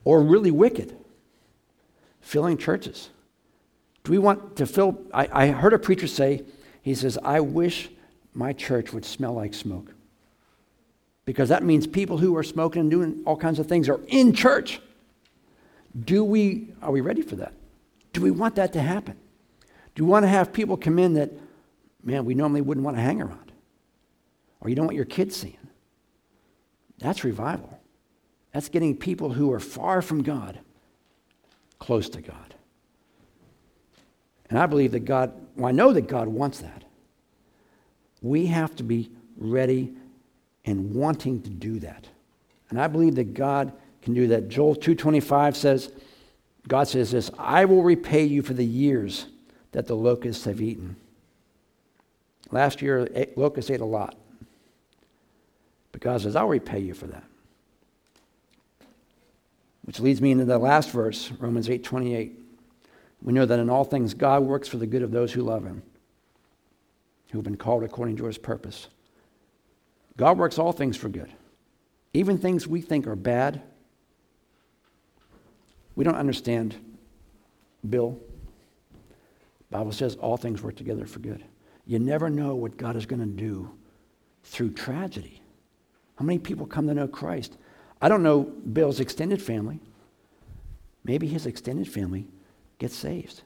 or 0.04 0.22
really 0.22 0.50
wicked, 0.50 0.96
filling 2.20 2.56
churches. 2.56 3.10
Do 4.04 4.12
we 4.12 4.18
want 4.18 4.56
to 4.56 4.64
fill? 4.64 4.98
I, 5.12 5.28
I 5.30 5.46
heard 5.48 5.74
a 5.74 5.78
preacher 5.78 6.06
say, 6.06 6.44
he 6.80 6.94
says, 6.94 7.18
I 7.22 7.40
wish 7.40 7.90
my 8.32 8.54
church 8.54 8.94
would 8.94 9.04
smell 9.04 9.34
like 9.34 9.52
smoke. 9.52 9.92
Because 11.28 11.50
that 11.50 11.62
means 11.62 11.86
people 11.86 12.16
who 12.16 12.34
are 12.38 12.42
smoking 12.42 12.80
and 12.80 12.90
doing 12.90 13.22
all 13.26 13.36
kinds 13.36 13.58
of 13.58 13.66
things 13.66 13.90
are 13.90 14.00
in 14.06 14.32
church. 14.32 14.80
Do 16.06 16.24
we, 16.24 16.72
are 16.80 16.90
we 16.90 17.02
ready 17.02 17.20
for 17.20 17.36
that? 17.36 17.52
Do 18.14 18.22
we 18.22 18.30
want 18.30 18.54
that 18.54 18.72
to 18.72 18.80
happen? 18.80 19.14
Do 19.94 20.06
we 20.06 20.10
want 20.10 20.22
to 20.22 20.28
have 20.28 20.54
people 20.54 20.78
come 20.78 20.98
in 20.98 21.12
that, 21.12 21.30
man, 22.02 22.24
we 22.24 22.34
normally 22.34 22.62
wouldn't 22.62 22.82
want 22.82 22.96
to 22.96 23.02
hang 23.02 23.20
around? 23.20 23.52
Or 24.62 24.70
you 24.70 24.74
don't 24.74 24.86
want 24.86 24.96
your 24.96 25.04
kids 25.04 25.36
seeing? 25.36 25.58
That's 26.96 27.22
revival. 27.24 27.78
That's 28.54 28.70
getting 28.70 28.96
people 28.96 29.30
who 29.30 29.52
are 29.52 29.60
far 29.60 30.00
from 30.00 30.22
God 30.22 30.58
close 31.78 32.08
to 32.08 32.22
God. 32.22 32.54
And 34.48 34.58
I 34.58 34.64
believe 34.64 34.92
that 34.92 35.00
God, 35.00 35.34
well, 35.56 35.68
I 35.68 35.72
know 35.72 35.92
that 35.92 36.08
God 36.08 36.28
wants 36.28 36.60
that. 36.60 36.84
We 38.22 38.46
have 38.46 38.74
to 38.76 38.82
be 38.82 39.10
ready 39.36 39.92
and 40.68 40.94
wanting 40.94 41.40
to 41.40 41.48
do 41.48 41.78
that. 41.78 42.06
And 42.68 42.78
I 42.78 42.88
believe 42.88 43.14
that 43.14 43.32
God 43.32 43.72
can 44.02 44.12
do 44.12 44.28
that. 44.28 44.50
Joel 44.50 44.76
2:25 44.76 45.56
says, 45.56 45.90
God 46.68 46.88
says 46.88 47.10
this, 47.10 47.30
I 47.38 47.64
will 47.64 47.82
repay 47.82 48.26
you 48.26 48.42
for 48.42 48.52
the 48.52 48.66
years 48.66 49.26
that 49.72 49.86
the 49.86 49.96
locusts 49.96 50.44
have 50.44 50.60
eaten. 50.60 50.96
Last 52.50 52.82
year, 52.82 53.08
eh, 53.14 53.26
locusts 53.34 53.70
ate 53.70 53.80
a 53.80 53.86
lot. 53.86 54.14
But 55.90 56.02
God 56.02 56.20
says, 56.20 56.36
I'll 56.36 56.48
repay 56.48 56.80
you 56.80 56.92
for 56.92 57.06
that. 57.06 57.24
Which 59.84 60.00
leads 60.00 60.20
me 60.20 60.32
into 60.32 60.44
the 60.44 60.58
last 60.58 60.90
verse, 60.90 61.32
Romans 61.38 61.70
8:28. 61.70 62.32
We 63.22 63.32
know 63.32 63.46
that 63.46 63.58
in 63.58 63.70
all 63.70 63.84
things 63.84 64.12
God 64.12 64.42
works 64.42 64.68
for 64.68 64.76
the 64.76 64.86
good 64.86 65.02
of 65.02 65.12
those 65.12 65.32
who 65.32 65.40
love 65.40 65.64
him, 65.64 65.82
who 67.30 67.38
have 67.38 67.44
been 67.44 67.56
called 67.56 67.84
according 67.84 68.18
to 68.18 68.26
his 68.26 68.36
purpose. 68.36 68.88
God 70.18 70.36
works 70.36 70.58
all 70.58 70.72
things 70.72 70.96
for 70.96 71.08
good. 71.08 71.32
Even 72.12 72.36
things 72.36 72.66
we 72.66 72.82
think 72.82 73.06
are 73.06 73.16
bad. 73.16 73.62
We 75.94 76.04
don't 76.04 76.16
understand 76.16 76.76
Bill. 77.88 78.18
Bible 79.70 79.92
says 79.92 80.16
all 80.16 80.36
things 80.36 80.60
work 80.60 80.76
together 80.76 81.06
for 81.06 81.20
good. 81.20 81.44
You 81.86 81.98
never 81.98 82.28
know 82.28 82.56
what 82.56 82.76
God 82.76 82.96
is 82.96 83.06
going 83.06 83.20
to 83.20 83.26
do 83.26 83.70
through 84.42 84.72
tragedy. 84.72 85.40
How 86.16 86.24
many 86.24 86.38
people 86.38 86.66
come 86.66 86.88
to 86.88 86.94
know 86.94 87.06
Christ? 87.06 87.56
I 88.02 88.08
don't 88.08 88.24
know 88.24 88.40
Bill's 88.42 88.98
extended 89.00 89.40
family. 89.40 89.78
Maybe 91.04 91.28
his 91.28 91.46
extended 91.46 91.88
family 91.88 92.26
gets 92.78 92.96
saved. 92.96 93.42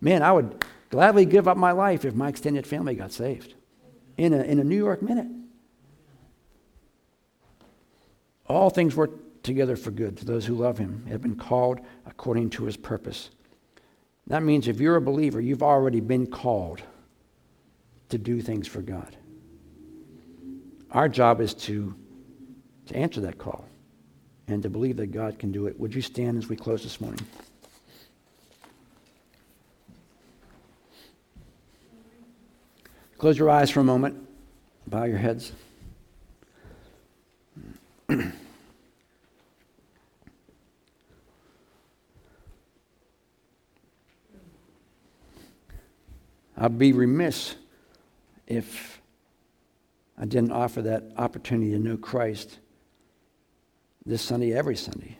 Man, 0.00 0.22
I 0.22 0.30
would 0.30 0.64
gladly 0.90 1.26
give 1.26 1.48
up 1.48 1.56
my 1.56 1.72
life 1.72 2.04
if 2.04 2.14
my 2.14 2.28
extended 2.28 2.66
family 2.66 2.94
got 2.94 3.10
saved 3.10 3.54
in 4.16 4.32
a, 4.32 4.42
in 4.42 4.60
a 4.60 4.64
New 4.64 4.76
York 4.76 5.02
minute. 5.02 5.26
All 8.46 8.70
things 8.70 8.94
work 8.94 9.42
together 9.42 9.76
for 9.76 9.90
good 9.90 10.16
to 10.18 10.24
those 10.24 10.46
who 10.46 10.54
love 10.54 10.78
him, 10.78 11.06
have 11.08 11.22
been 11.22 11.36
called 11.36 11.80
according 12.06 12.50
to 12.50 12.64
his 12.64 12.76
purpose. 12.76 13.30
That 14.26 14.42
means 14.42 14.68
if 14.68 14.80
you're 14.80 14.96
a 14.96 15.00
believer, 15.00 15.40
you've 15.40 15.62
already 15.62 16.00
been 16.00 16.26
called 16.26 16.82
to 18.08 18.18
do 18.18 18.40
things 18.40 18.66
for 18.66 18.80
God. 18.80 19.16
Our 20.90 21.08
job 21.08 21.40
is 21.40 21.54
to, 21.54 21.94
to 22.86 22.96
answer 22.96 23.20
that 23.22 23.38
call 23.38 23.66
and 24.46 24.62
to 24.62 24.70
believe 24.70 24.96
that 24.96 25.08
God 25.08 25.38
can 25.38 25.52
do 25.52 25.66
it. 25.66 25.78
Would 25.78 25.94
you 25.94 26.02
stand 26.02 26.38
as 26.38 26.48
we 26.48 26.56
close 26.56 26.82
this 26.82 27.00
morning? 27.00 27.20
Close 33.18 33.38
your 33.38 33.50
eyes 33.50 33.70
for 33.70 33.80
a 33.80 33.84
moment. 33.84 34.26
Bow 34.86 35.04
your 35.04 35.18
heads. 35.18 35.52
I'd 46.74 46.78
be 46.80 46.92
remiss 46.92 47.54
if 48.48 49.00
I 50.18 50.24
didn't 50.24 50.50
offer 50.50 50.82
that 50.82 51.04
opportunity 51.16 51.70
to 51.70 51.78
know 51.78 51.96
Christ 51.96 52.58
this 54.04 54.22
Sunday, 54.22 54.52
every 54.52 54.74
Sunday. 54.74 55.16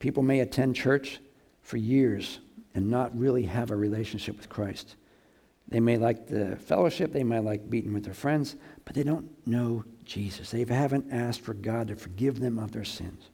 People 0.00 0.22
may 0.22 0.40
attend 0.40 0.76
church 0.76 1.18
for 1.62 1.78
years 1.78 2.40
and 2.74 2.90
not 2.90 3.18
really 3.18 3.44
have 3.44 3.70
a 3.70 3.76
relationship 3.76 4.36
with 4.36 4.50
Christ. 4.50 4.96
They 5.68 5.80
may 5.80 5.96
like 5.96 6.26
the 6.26 6.56
fellowship, 6.56 7.14
they 7.14 7.24
might 7.24 7.44
like 7.44 7.70
beating 7.70 7.94
with 7.94 8.04
their 8.04 8.12
friends, 8.12 8.54
but 8.84 8.94
they 8.94 9.02
don't 9.02 9.30
know 9.46 9.82
Jesus. 10.04 10.50
They 10.50 10.66
haven't 10.68 11.10
asked 11.10 11.40
for 11.40 11.54
God 11.54 11.88
to 11.88 11.96
forgive 11.96 12.38
them 12.38 12.58
of 12.58 12.70
their 12.70 12.84
sins. 12.84 13.30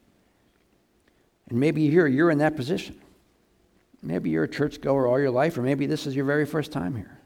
And 1.49 1.59
maybe 1.59 1.91
here 1.91 2.07
you're 2.07 2.31
in 2.31 2.39
that 2.39 2.55
position. 2.55 3.01
Maybe 4.03 4.31
you're 4.31 4.45
a 4.45 4.49
churchgoer 4.49 5.07
all 5.07 5.21
your 5.21 5.31
life, 5.31 5.59
or 5.59 5.63
maybe 5.63 5.87
this 5.87 6.07
is 6.07 6.17
your 6.17 6.25
very 6.25 6.47
first 6.47 6.73
time 6.73 6.97
here. 6.97 7.19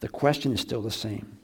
The 0.00 0.08
question 0.08 0.52
is 0.52 0.60
still 0.60 0.82
the 0.82 0.90
same 0.90 1.38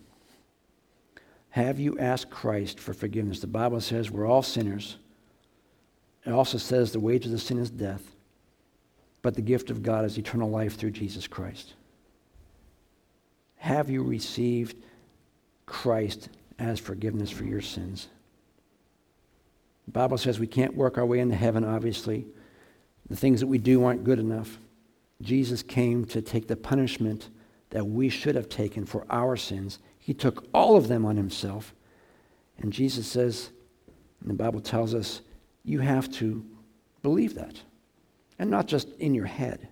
Have 1.51 1.79
you 1.79 1.99
asked 1.99 2.31
Christ 2.31 2.81
for 2.81 2.93
forgiveness? 2.93 3.41
The 3.41 3.47
Bible 3.47 3.81
says 3.81 4.11
we're 4.11 4.27
all 4.27 4.43
sinners. 4.43 4.97
It 6.27 6.33
also 6.33 6.59
says 6.59 6.93
the 6.93 7.01
wages 7.01 7.33
of 7.33 7.41
sin 7.41 7.59
is 7.59 7.71
death, 7.71 8.03
but 9.23 9.35
the 9.35 9.43
gift 9.43 9.71
of 9.71 9.83
God 9.83 10.05
is 10.05 10.19
eternal 10.19 10.51
life 10.51 10.77
through 10.77 10.91
Jesus 10.91 11.27
Christ. 11.27 11.75
Have 13.59 13.89
you 13.89 14.03
received 14.03 14.77
Christ 15.67 16.29
as 16.59 16.81
forgiveness 16.81 17.31
for 17.31 17.45
your 17.45 17.61
sins? 17.61 18.09
The 19.87 19.93
Bible 19.93 20.19
says 20.19 20.39
we 20.39 20.47
can't 20.47 20.77
work 20.77 20.99
our 20.99 21.07
way 21.07 21.21
into 21.21 21.37
heaven, 21.37 21.65
obviously. 21.65 22.27
The 23.09 23.17
things 23.17 23.41
that 23.41 23.47
we 23.47 23.59
do 23.59 23.85
aren't 23.85 24.05
good 24.05 24.19
enough. 24.19 24.59
Jesus 25.23 25.63
came 25.63 26.05
to 26.07 26.23
take 26.23 26.47
the 26.47 26.57
punishment 26.57 27.31
that 27.71 27.87
we 27.87 28.09
should 28.09 28.35
have 28.35 28.49
taken 28.49 28.87
for 28.87 29.07
our 29.11 29.37
sins. 29.37 29.79
He 29.99 30.15
took 30.15 30.47
all 30.55 30.77
of 30.77 30.89
them 30.89 31.05
on 31.05 31.17
himself. 31.17 31.75
And 32.59 32.73
Jesus 32.73 33.07
says, 33.07 33.51
and 34.21 34.31
the 34.31 34.35
Bible 34.35 34.61
tells 34.61 34.95
us, 34.95 35.23
you 35.65 35.81
have 35.81 36.11
to 36.13 36.45
believe 37.03 37.35
that. 37.35 37.61
And 38.39 38.51
not 38.51 38.67
just 38.67 38.89
in 38.99 39.15
your 39.15 39.27
head. 39.27 39.69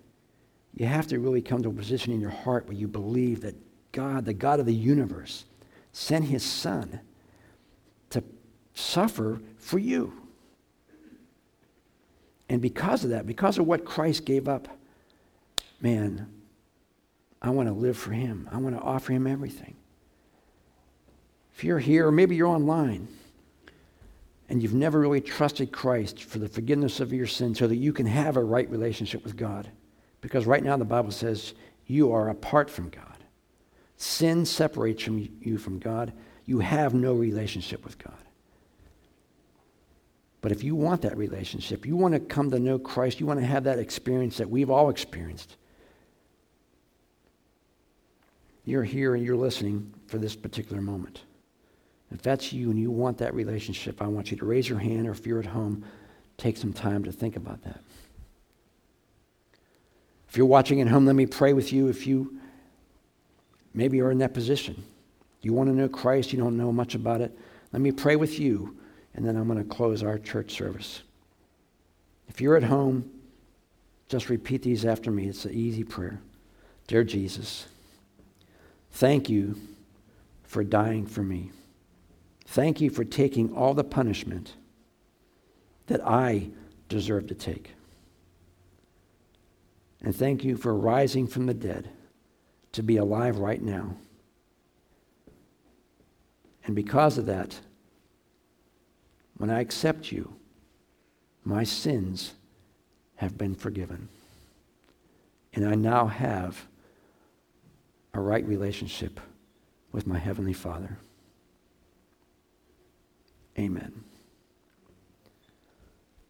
You 0.75 0.85
have 0.85 1.07
to 1.07 1.19
really 1.19 1.41
come 1.41 1.63
to 1.63 1.69
a 1.69 1.73
position 1.73 2.13
in 2.13 2.21
your 2.21 2.29
heart 2.29 2.67
where 2.67 2.77
you 2.77 2.87
believe 2.87 3.41
that 3.41 3.55
God, 3.91 4.25
the 4.25 4.33
God 4.33 4.59
of 4.59 4.65
the 4.65 4.75
universe, 4.75 5.45
sent 5.91 6.25
his 6.25 6.43
son 6.43 6.99
to 8.11 8.23
suffer 8.73 9.41
for 9.57 9.79
you. 9.79 10.13
And 12.49 12.61
because 12.61 13.03
of 13.03 13.09
that, 13.09 13.25
because 13.25 13.57
of 13.57 13.67
what 13.67 13.85
Christ 13.85 14.25
gave 14.25 14.47
up, 14.47 14.67
man, 15.81 16.31
I 17.41 17.49
want 17.49 17.67
to 17.67 17.73
live 17.73 17.97
for 17.97 18.11
him. 18.11 18.49
I 18.51 18.57
want 18.57 18.75
to 18.75 18.81
offer 18.81 19.11
him 19.11 19.27
everything. 19.27 19.75
If 21.53 21.63
you're 21.63 21.79
here, 21.79 22.07
or 22.07 22.11
maybe 22.11 22.35
you're 22.35 22.47
online, 22.47 23.07
and 24.49 24.61
you've 24.61 24.73
never 24.73 24.99
really 24.99 25.21
trusted 25.21 25.71
Christ 25.71 26.23
for 26.23 26.39
the 26.39 26.47
forgiveness 26.47 26.99
of 26.99 27.11
your 27.11 27.27
sins 27.27 27.59
so 27.59 27.67
that 27.67 27.75
you 27.75 27.91
can 27.91 28.05
have 28.05 28.37
a 28.37 28.43
right 28.43 28.69
relationship 28.69 29.23
with 29.23 29.35
God. 29.35 29.69
Because 30.21 30.45
right 30.45 30.63
now 30.63 30.77
the 30.77 30.85
Bible 30.85 31.11
says 31.11 31.53
you 31.85 32.11
are 32.11 32.29
apart 32.29 32.69
from 32.69 32.89
God. 32.89 33.03
Sin 33.97 34.45
separates 34.45 35.03
from 35.03 35.27
you 35.41 35.57
from 35.57 35.79
God. 35.79 36.13
You 36.45 36.59
have 36.59 36.93
no 36.93 37.13
relationship 37.13 37.83
with 37.83 37.97
God. 37.97 38.13
But 40.41 40.51
if 40.51 40.63
you 40.63 40.75
want 40.75 41.01
that 41.01 41.17
relationship, 41.17 41.85
you 41.85 41.95
want 41.95 42.13
to 42.13 42.19
come 42.19 42.51
to 42.51 42.59
know 42.59 42.77
Christ, 42.77 43.19
you 43.19 43.25
want 43.25 43.39
to 43.39 43.45
have 43.45 43.63
that 43.63 43.79
experience 43.79 44.37
that 44.37 44.49
we've 44.49 44.69
all 44.69 44.89
experienced, 44.89 45.57
you're 48.65 48.83
here 48.83 49.15
and 49.15 49.23
you're 49.23 49.37
listening 49.37 49.93
for 50.07 50.17
this 50.17 50.35
particular 50.35 50.81
moment. 50.81 51.21
If 52.11 52.21
that's 52.21 52.53
you 52.53 52.69
and 52.69 52.79
you 52.79 52.91
want 52.91 53.17
that 53.17 53.33
relationship, 53.33 54.01
I 54.01 54.07
want 54.07 54.31
you 54.31 54.37
to 54.37 54.45
raise 54.45 54.69
your 54.69 54.79
hand, 54.79 55.07
or 55.07 55.11
if 55.11 55.25
you're 55.25 55.39
at 55.39 55.45
home, 55.45 55.83
take 56.37 56.57
some 56.57 56.73
time 56.73 57.03
to 57.05 57.11
think 57.11 57.35
about 57.35 57.63
that. 57.63 57.79
If 60.29 60.37
you're 60.37 60.45
watching 60.45 60.81
at 60.81 60.87
home, 60.87 61.05
let 61.05 61.15
me 61.15 61.25
pray 61.25 61.53
with 61.53 61.73
you. 61.73 61.87
If 61.87 62.05
you 62.05 62.39
maybe 63.73 64.01
are 64.01 64.11
in 64.11 64.19
that 64.19 64.33
position, 64.33 64.83
you 65.41 65.53
want 65.53 65.69
to 65.69 65.75
know 65.75 65.87
Christ, 65.87 66.31
you 66.33 66.39
don't 66.39 66.57
know 66.57 66.71
much 66.71 66.95
about 66.95 67.21
it, 67.21 67.37
let 67.71 67.81
me 67.81 67.91
pray 67.91 68.15
with 68.15 68.39
you 68.39 68.77
and 69.17 69.27
then 69.27 69.35
I'm 69.35 69.47
going 69.47 69.61
to 69.61 69.75
close 69.75 70.01
our 70.01 70.17
church 70.17 70.53
service. 70.53 71.01
If 72.29 72.39
you're 72.39 72.55
at 72.55 72.63
home, 72.63 73.11
just 74.07 74.29
repeat 74.29 74.61
these 74.61 74.85
after 74.85 75.11
me. 75.11 75.27
It's 75.27 75.43
an 75.43 75.53
easy 75.53 75.83
prayer. 75.83 76.21
Dear 76.87 77.03
Jesus, 77.03 77.67
Thank 78.97 79.29
you 79.29 79.59
for 80.43 80.63
dying 80.63 81.05
for 81.05 81.21
me. 81.21 81.51
Thank 82.47 82.81
you 82.81 82.89
for 82.89 83.03
taking 83.03 83.53
all 83.53 83.75
the 83.75 83.83
punishment 83.83 84.53
that 85.85 86.03
I 86.03 86.49
deserve 86.89 87.27
to 87.27 87.35
take. 87.35 87.73
And 90.01 90.15
thank 90.15 90.43
you 90.43 90.57
for 90.57 90.73
rising 90.73 91.27
from 91.27 91.45
the 91.45 91.53
dead 91.53 91.91
to 92.71 92.81
be 92.81 92.97
alive 92.97 93.37
right 93.37 93.61
now. 93.61 93.95
And 96.65 96.75
because 96.75 97.19
of 97.19 97.27
that, 97.27 97.59
when 99.37 99.49
I 99.49 99.61
accept 99.61 100.11
you, 100.11 100.33
my 101.43 101.63
sins 101.63 102.33
have 103.15 103.37
been 103.37 103.55
forgiven. 103.55 104.09
And 105.53 105.67
I 105.67 105.75
now 105.75 106.07
have 106.07 106.67
a 108.13 108.19
right 108.19 108.45
relationship 108.45 109.19
with 109.91 110.07
my 110.07 110.17
Heavenly 110.17 110.53
Father. 110.53 110.97
Amen. 113.57 114.03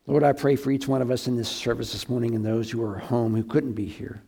Lord, 0.06 0.24
I 0.24 0.32
pray 0.32 0.56
for 0.56 0.72
each 0.72 0.88
one 0.88 1.02
of 1.02 1.12
us 1.12 1.28
in 1.28 1.36
this 1.36 1.50
service 1.50 1.92
this 1.92 2.08
morning 2.08 2.36
and 2.36 2.46
those 2.46 2.72
who 2.72 2.82
are 2.82 2.98
home 2.98 3.36
who 3.36 3.44
couldn't 3.44 3.74
be 3.74 3.86
here. 3.86 4.22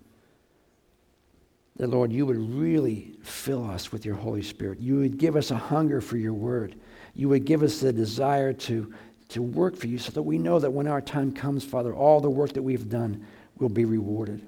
That, 1.78 1.90
Lord, 1.90 2.12
you 2.12 2.26
would 2.26 2.38
really 2.54 3.14
fill 3.24 3.70
us 3.70 3.94
with 3.94 4.06
your 4.06 4.16
Holy 4.16 4.42
Spirit. 4.42 4.82
You 4.82 4.98
would 4.98 5.18
give 5.18 5.38
us 5.38 5.52
a 5.52 5.56
hunger 5.56 6.02
for 6.02 6.18
your 6.18 6.34
word. 6.34 6.76
You 7.14 7.30
would 7.30 7.46
give 7.46 7.64
us 7.64 7.80
the 7.80 7.94
desire 7.94 8.54
to, 8.54 8.94
to 9.30 9.42
work 9.42 9.76
for 9.76 9.88
you 9.88 9.98
so 9.98 10.12
that 10.12 10.24
we 10.24 10.38
know 10.38 10.60
that 10.60 10.72
when 10.72 10.88
our 10.88 11.02
time 11.02 11.32
comes, 11.32 11.64
Father, 11.64 11.94
all 11.94 12.22
the 12.22 12.30
work 12.30 12.54
that 12.54 12.64
we've 12.64 12.90
done 12.90 13.26
will 13.58 13.70
be 13.70 13.86
rewarded. 13.86 14.42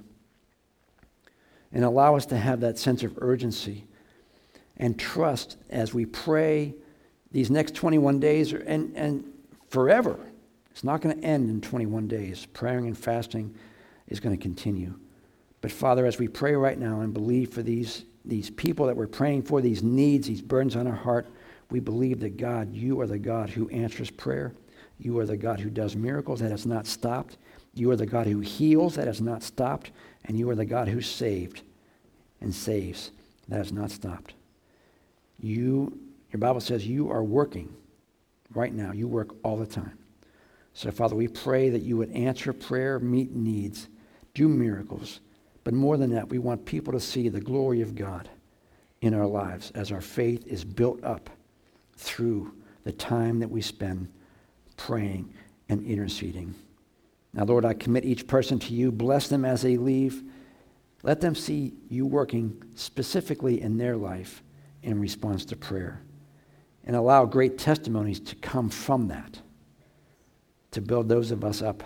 And 1.73 1.83
allow 1.83 2.15
us 2.15 2.25
to 2.27 2.37
have 2.37 2.61
that 2.61 2.77
sense 2.77 3.03
of 3.03 3.17
urgency 3.21 3.85
and 4.77 4.99
trust 4.99 5.57
as 5.69 5.93
we 5.93 6.05
pray 6.05 6.73
these 7.31 7.49
next 7.49 7.75
21 7.75 8.19
days 8.19 8.51
and, 8.53 8.95
and 8.95 9.23
forever 9.69 10.19
it's 10.71 10.83
not 10.83 11.01
going 11.01 11.19
to 11.19 11.23
end 11.23 11.49
in 11.49 11.61
21 11.61 12.07
days. 12.07 12.47
Praying 12.53 12.87
and 12.87 12.97
fasting 12.97 13.53
is 14.07 14.19
going 14.19 14.35
to 14.35 14.41
continue. 14.41 14.95
But 15.59 15.71
Father, 15.71 16.05
as 16.05 16.17
we 16.17 16.27
pray 16.27 16.55
right 16.55 16.79
now 16.79 17.01
and 17.01 17.13
believe 17.13 17.53
for 17.53 17.61
these, 17.61 18.05
these 18.25 18.49
people 18.49 18.87
that 18.87 18.95
we're 18.95 19.07
praying 19.07 19.43
for, 19.43 19.61
these 19.61 19.83
needs, 19.83 20.27
these 20.27 20.41
burdens 20.41 20.75
on 20.75 20.87
our 20.87 20.95
heart, 20.95 21.27
we 21.71 21.79
believe 21.79 22.19
that 22.19 22.37
God, 22.37 22.73
you 22.73 22.99
are 22.99 23.07
the 23.07 23.17
God 23.17 23.49
who 23.49 23.69
answers 23.69 24.11
prayer. 24.11 24.53
You 24.99 25.17
are 25.19 25.25
the 25.25 25.37
God 25.37 25.59
who 25.59 25.69
does 25.69 25.95
miracles 25.95 26.41
that 26.41 26.51
has 26.51 26.65
not 26.65 26.85
stopped. 26.85 27.37
You 27.73 27.89
are 27.91 27.95
the 27.95 28.05
God 28.05 28.27
who 28.27 28.41
heals 28.41 28.95
that 28.95 29.07
has 29.07 29.21
not 29.21 29.41
stopped. 29.41 29.91
And 30.25 30.37
you 30.37 30.49
are 30.49 30.55
the 30.55 30.65
God 30.65 30.89
who 30.89 31.01
saved 31.01 31.61
and 32.41 32.53
saves 32.53 33.11
that 33.47 33.57
has 33.57 33.71
not 33.71 33.89
stopped. 33.89 34.33
You, 35.39 35.97
your 36.31 36.39
Bible 36.39 36.59
says 36.59 36.85
you 36.85 37.09
are 37.09 37.23
working 37.23 37.73
right 38.53 38.73
now. 38.73 38.91
You 38.91 39.07
work 39.07 39.33
all 39.43 39.57
the 39.57 39.65
time. 39.65 39.97
So, 40.73 40.91
Father, 40.91 41.15
we 41.15 41.27
pray 41.27 41.69
that 41.69 41.81
you 41.81 41.97
would 41.97 42.11
answer 42.11 42.53
prayer, 42.53 42.99
meet 42.99 43.31
needs, 43.31 43.87
do 44.33 44.47
miracles. 44.47 45.21
But 45.63 45.73
more 45.73 45.97
than 45.97 46.11
that, 46.11 46.29
we 46.29 46.37
want 46.37 46.65
people 46.65 46.93
to 46.93 46.99
see 46.99 47.29
the 47.29 47.41
glory 47.41 47.81
of 47.81 47.95
God 47.95 48.29
in 49.01 49.13
our 49.13 49.25
lives 49.25 49.71
as 49.71 49.91
our 49.91 50.01
faith 50.01 50.45
is 50.47 50.63
built 50.63 51.03
up 51.03 51.29
through 52.01 52.51
the 52.83 52.91
time 52.91 53.39
that 53.39 53.49
we 53.49 53.61
spend 53.61 54.11
praying 54.75 55.33
and 55.69 55.85
interceding. 55.85 56.55
Now, 57.33 57.45
Lord, 57.45 57.63
I 57.63 57.73
commit 57.73 58.03
each 58.03 58.27
person 58.27 58.59
to 58.59 58.73
you. 58.73 58.91
Bless 58.91 59.27
them 59.27 59.45
as 59.45 59.61
they 59.61 59.77
leave. 59.77 60.23
Let 61.03 61.21
them 61.21 61.35
see 61.35 61.73
you 61.89 62.05
working 62.05 62.61
specifically 62.75 63.61
in 63.61 63.77
their 63.77 63.95
life 63.95 64.43
in 64.83 64.99
response 64.99 65.45
to 65.45 65.55
prayer. 65.55 66.01
And 66.83 66.95
allow 66.95 67.25
great 67.25 67.57
testimonies 67.57 68.19
to 68.21 68.35
come 68.35 68.69
from 68.69 69.07
that 69.09 69.39
to 70.71 70.81
build 70.81 71.07
those 71.07 71.31
of 71.31 71.43
us 71.43 71.61
up 71.61 71.83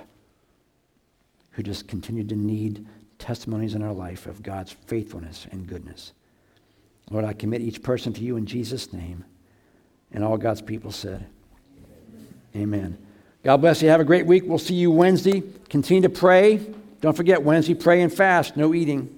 who 1.51 1.63
just 1.63 1.87
continue 1.87 2.23
to 2.23 2.35
need 2.35 2.85
testimonies 3.19 3.75
in 3.75 3.81
our 3.81 3.93
life 3.93 4.25
of 4.25 4.41
God's 4.41 4.71
faithfulness 4.71 5.47
and 5.51 5.67
goodness. 5.67 6.13
Lord, 7.09 7.25
I 7.25 7.33
commit 7.33 7.61
each 7.61 7.83
person 7.83 8.13
to 8.13 8.21
you 8.21 8.37
in 8.37 8.45
Jesus' 8.45 8.93
name. 8.93 9.25
And 10.11 10.23
all 10.23 10.37
God's 10.37 10.61
people 10.61 10.91
said, 10.91 11.25
Amen. 12.55 12.97
God 13.43 13.57
bless 13.57 13.81
you. 13.81 13.89
Have 13.89 14.01
a 14.01 14.05
great 14.05 14.25
week. 14.25 14.43
We'll 14.45 14.57
see 14.57 14.75
you 14.75 14.89
Wednesday. 14.89 15.43
Continue 15.69 16.01
to 16.03 16.09
pray. 16.09 16.65
Don't 17.01 17.15
forget, 17.15 17.43
Wednesday, 17.43 17.75
pray 17.75 18.01
and 18.01 18.11
fast. 18.11 18.57
No 18.57 18.73
eating. 18.73 19.14